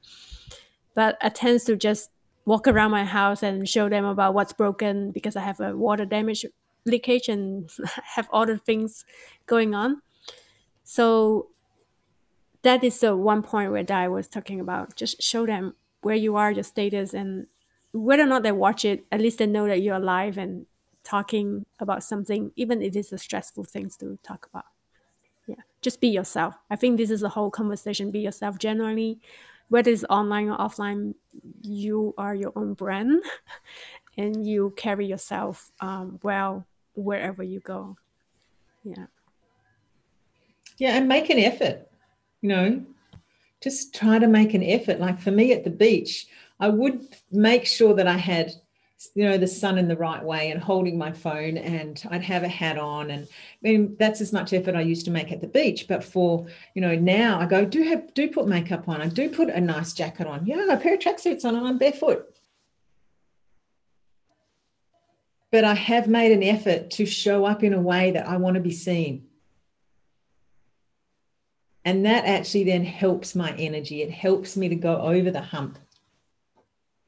[0.95, 2.11] But I tend to just
[2.47, 6.05] walk around my house and show them about what's broken because I have a water
[6.05, 6.45] damage
[6.85, 7.69] leakage and
[8.15, 9.05] have other things
[9.47, 10.01] going on.
[10.85, 11.49] So
[12.63, 14.97] that is the one point where Di was talking about.
[14.97, 17.47] Just show them where you are, your status, and
[17.93, 20.67] whether or not they watch it, at least they know that you're alive and
[21.03, 24.65] talking about something, even if it's a stressful things to talk about
[25.87, 26.53] just be yourself.
[26.69, 28.59] I think this is the whole conversation be yourself.
[28.59, 29.21] Generally
[29.69, 31.15] whether it's online or offline
[31.63, 33.23] you are your own brand
[34.19, 37.97] and you carry yourself um, well wherever you go.
[38.83, 39.07] Yeah.
[40.77, 41.89] Yeah and make an effort
[42.41, 42.83] you know.
[43.63, 44.99] Just try to make an effort.
[44.99, 46.27] Like for me at the beach
[46.59, 46.99] i would
[47.31, 48.51] make sure that i had
[49.15, 52.43] you know the sun in the right way and holding my phone and i'd have
[52.43, 53.29] a hat on and I
[53.63, 56.81] mean that's as much effort i used to make at the beach but for you
[56.81, 59.93] know now i go do have do put makeup on i do put a nice
[59.93, 60.47] jacket on.
[60.47, 62.33] Yeah a pair of tracksuits on and i'm barefoot.
[65.53, 68.55] But i have made an effort to show up in a way that i want
[68.55, 69.27] to be seen.
[71.85, 74.03] And that actually then helps my energy.
[74.03, 75.79] It helps me to go over the hump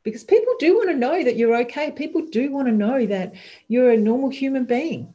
[0.08, 1.90] because people do want to know that you're okay.
[1.90, 3.34] People do want to know that
[3.68, 5.12] you're a normal human being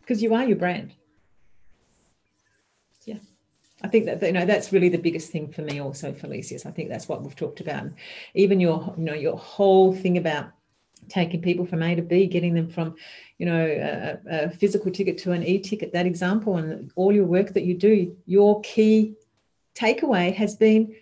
[0.00, 0.94] because you are your brand.
[3.04, 3.18] Yeah.
[3.82, 6.64] I think that you know that's really the biggest thing for me also Felicius.
[6.64, 7.90] I think that's what we've talked about.
[8.34, 10.50] even your you know your whole thing about
[11.08, 12.94] taking people from A to B, getting them from,
[13.38, 17.52] you know, a, a, physical ticket to an e-ticket, that example, and all your work
[17.54, 19.14] that you do, your key
[19.74, 20.94] takeaway has been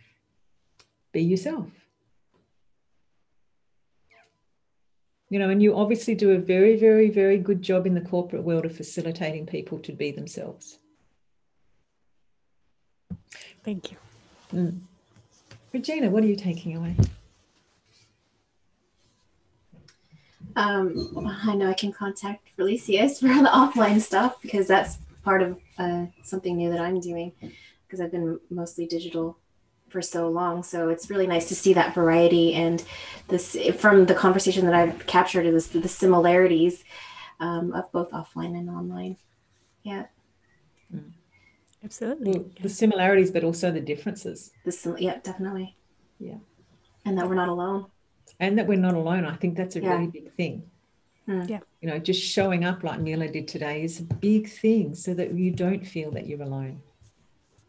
[1.12, 1.68] be yourself.
[5.30, 8.42] You know and you obviously do a very very very good job in the corporate
[8.42, 10.78] world of facilitating people to be themselves.
[13.64, 13.96] Thank you.
[14.54, 14.80] Mm.
[15.72, 16.96] regina what are you taking away?
[20.56, 25.60] Um, I know I can contact Felicius for the offline stuff because that's part of
[25.78, 27.32] uh, something new that I'm doing
[27.86, 29.38] because I've been mostly digital
[29.88, 30.62] for so long.
[30.62, 32.84] So it's really nice to see that variety and
[33.28, 36.84] this from the conversation that I've captured is the similarities
[37.40, 39.16] um, of both offline and online.
[39.82, 40.06] Yeah.
[41.84, 42.32] Absolutely.
[42.32, 44.50] Well, the similarities, but also the differences.
[44.64, 45.76] The sim- yeah, definitely.
[46.18, 46.34] Yeah.
[47.04, 47.86] And that we're not alone.
[48.40, 49.24] And that we're not alone.
[49.24, 49.94] I think that's a Yeah.
[49.94, 50.70] really big thing.
[51.26, 51.42] Hmm.
[51.46, 51.60] Yeah.
[51.80, 55.34] You know, just showing up like Mila did today is a big thing so that
[55.34, 56.82] you don't feel that you're alone.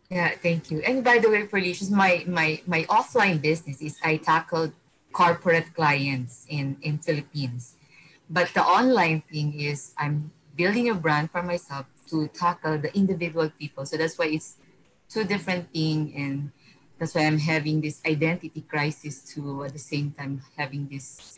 [0.09, 0.81] Yeah, thank you.
[0.81, 4.73] And by the way, Felicia's my my my offline business is I tackle
[5.13, 7.75] corporate clients in in Philippines,
[8.29, 13.49] but the online thing is I'm building a brand for myself to tackle the individual
[13.53, 13.85] people.
[13.85, 14.57] So that's why it's
[15.09, 16.51] two different thing, and
[16.97, 19.63] that's why I'm having this identity crisis too.
[19.63, 21.37] At the same time, having this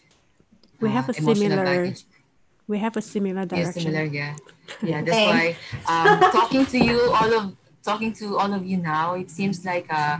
[0.79, 2.05] We uh, have a emotional similar baggage.
[2.71, 3.83] we have a similar Yeah, direction.
[3.83, 4.05] similar.
[4.07, 4.35] Yeah,
[4.81, 5.03] yeah.
[5.03, 5.27] That's Same.
[5.27, 5.55] why
[5.91, 7.43] um, talking to you, all of
[7.83, 10.19] talking to all of you now, it seems like uh,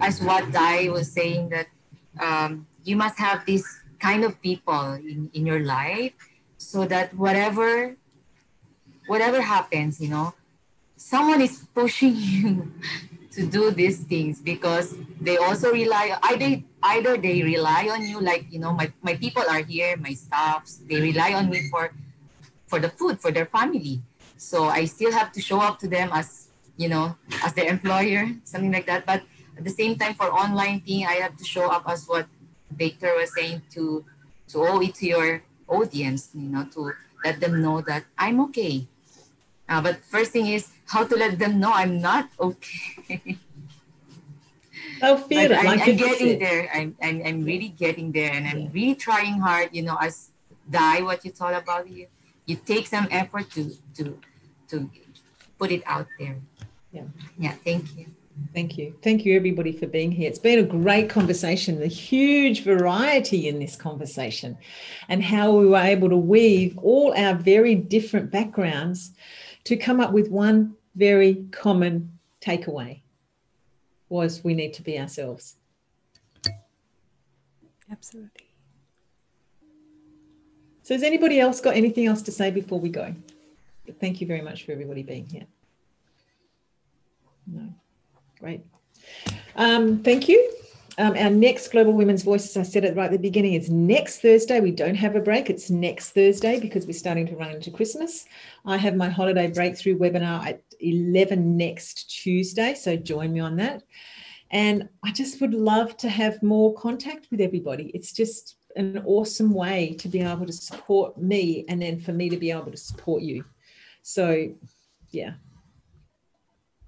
[0.00, 1.66] as what Dai was saying that
[2.20, 3.64] um, you must have this
[3.98, 6.12] kind of people in, in your life,
[6.56, 7.96] so that whatever
[9.06, 10.34] whatever happens, you know,
[10.96, 12.72] someone is pushing you
[13.32, 18.44] to do these things because they also rely either either they rely on you like
[18.50, 21.94] you know my, my people are here my staffs they rely on me for
[22.66, 24.00] for the food for their family.
[24.36, 28.28] So i still have to show up to them as you know as their employer
[28.44, 29.22] something like that but
[29.56, 32.26] at the same time for online thing i have to show up as what
[32.72, 34.04] victor was saying to
[34.48, 36.92] to owe it to your audience you know to
[37.24, 38.86] let them know that i'm okay
[39.68, 43.38] uh, but first thing is how to let them know i'm not okay
[45.02, 45.58] They'll feel but it.
[45.58, 46.70] I'm, like I'm getting there.
[46.72, 49.70] I'm, I'm, I'm really getting there, and I'm really trying hard.
[49.72, 50.30] You know, as
[50.70, 52.06] Di what you thought about you,
[52.46, 54.18] you take some effort to to
[54.68, 54.88] to
[55.58, 56.38] put it out there.
[56.92, 57.04] Yeah.
[57.38, 57.54] Yeah.
[57.64, 58.06] Thank you.
[58.54, 58.94] Thank you.
[59.02, 60.28] Thank you, everybody, for being here.
[60.28, 64.56] It's been a great conversation, the huge variety in this conversation,
[65.08, 69.12] and how we were able to weave all our very different backgrounds
[69.64, 73.00] to come up with one very common takeaway
[74.08, 75.56] was we need to be ourselves.
[77.90, 78.48] Absolutely.
[80.82, 83.14] So has anybody else got anything else to say before we go?
[84.00, 85.46] Thank you very much for everybody being here.
[87.46, 87.68] No,
[88.38, 88.62] great.
[89.56, 90.52] Um, thank you.
[90.98, 94.20] Um, our next Global Women's Voices, I said it right at the beginning, is next
[94.20, 94.60] Thursday.
[94.60, 95.48] We don't have a break.
[95.48, 98.26] It's next Thursday because we're starting to run into Christmas.
[98.66, 102.74] I have my holiday breakthrough webinar at 11 next Tuesday.
[102.74, 103.82] So join me on that.
[104.50, 107.90] And I just would love to have more contact with everybody.
[107.94, 112.28] It's just an awesome way to be able to support me and then for me
[112.28, 113.44] to be able to support you.
[114.02, 114.52] So,
[115.10, 115.34] yeah.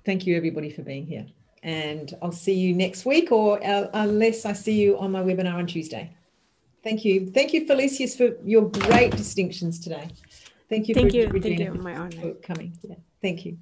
[0.05, 1.26] Thank you, everybody, for being here.
[1.62, 5.55] And I'll see you next week, or uh, unless I see you on my webinar
[5.55, 6.14] on Tuesday.
[6.82, 7.31] Thank you.
[7.31, 10.09] Thank you, Felicius, for your great distinctions today.
[10.68, 11.22] Thank you, Thank for, you.
[11.22, 11.81] Thank Regina, you.
[11.81, 12.20] My honor.
[12.20, 12.76] for coming.
[12.82, 12.97] Yeah.
[13.22, 13.56] Thank you.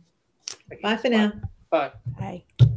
[0.82, 1.32] Bye for now.
[1.70, 1.92] Bye.
[2.18, 2.68] Bye.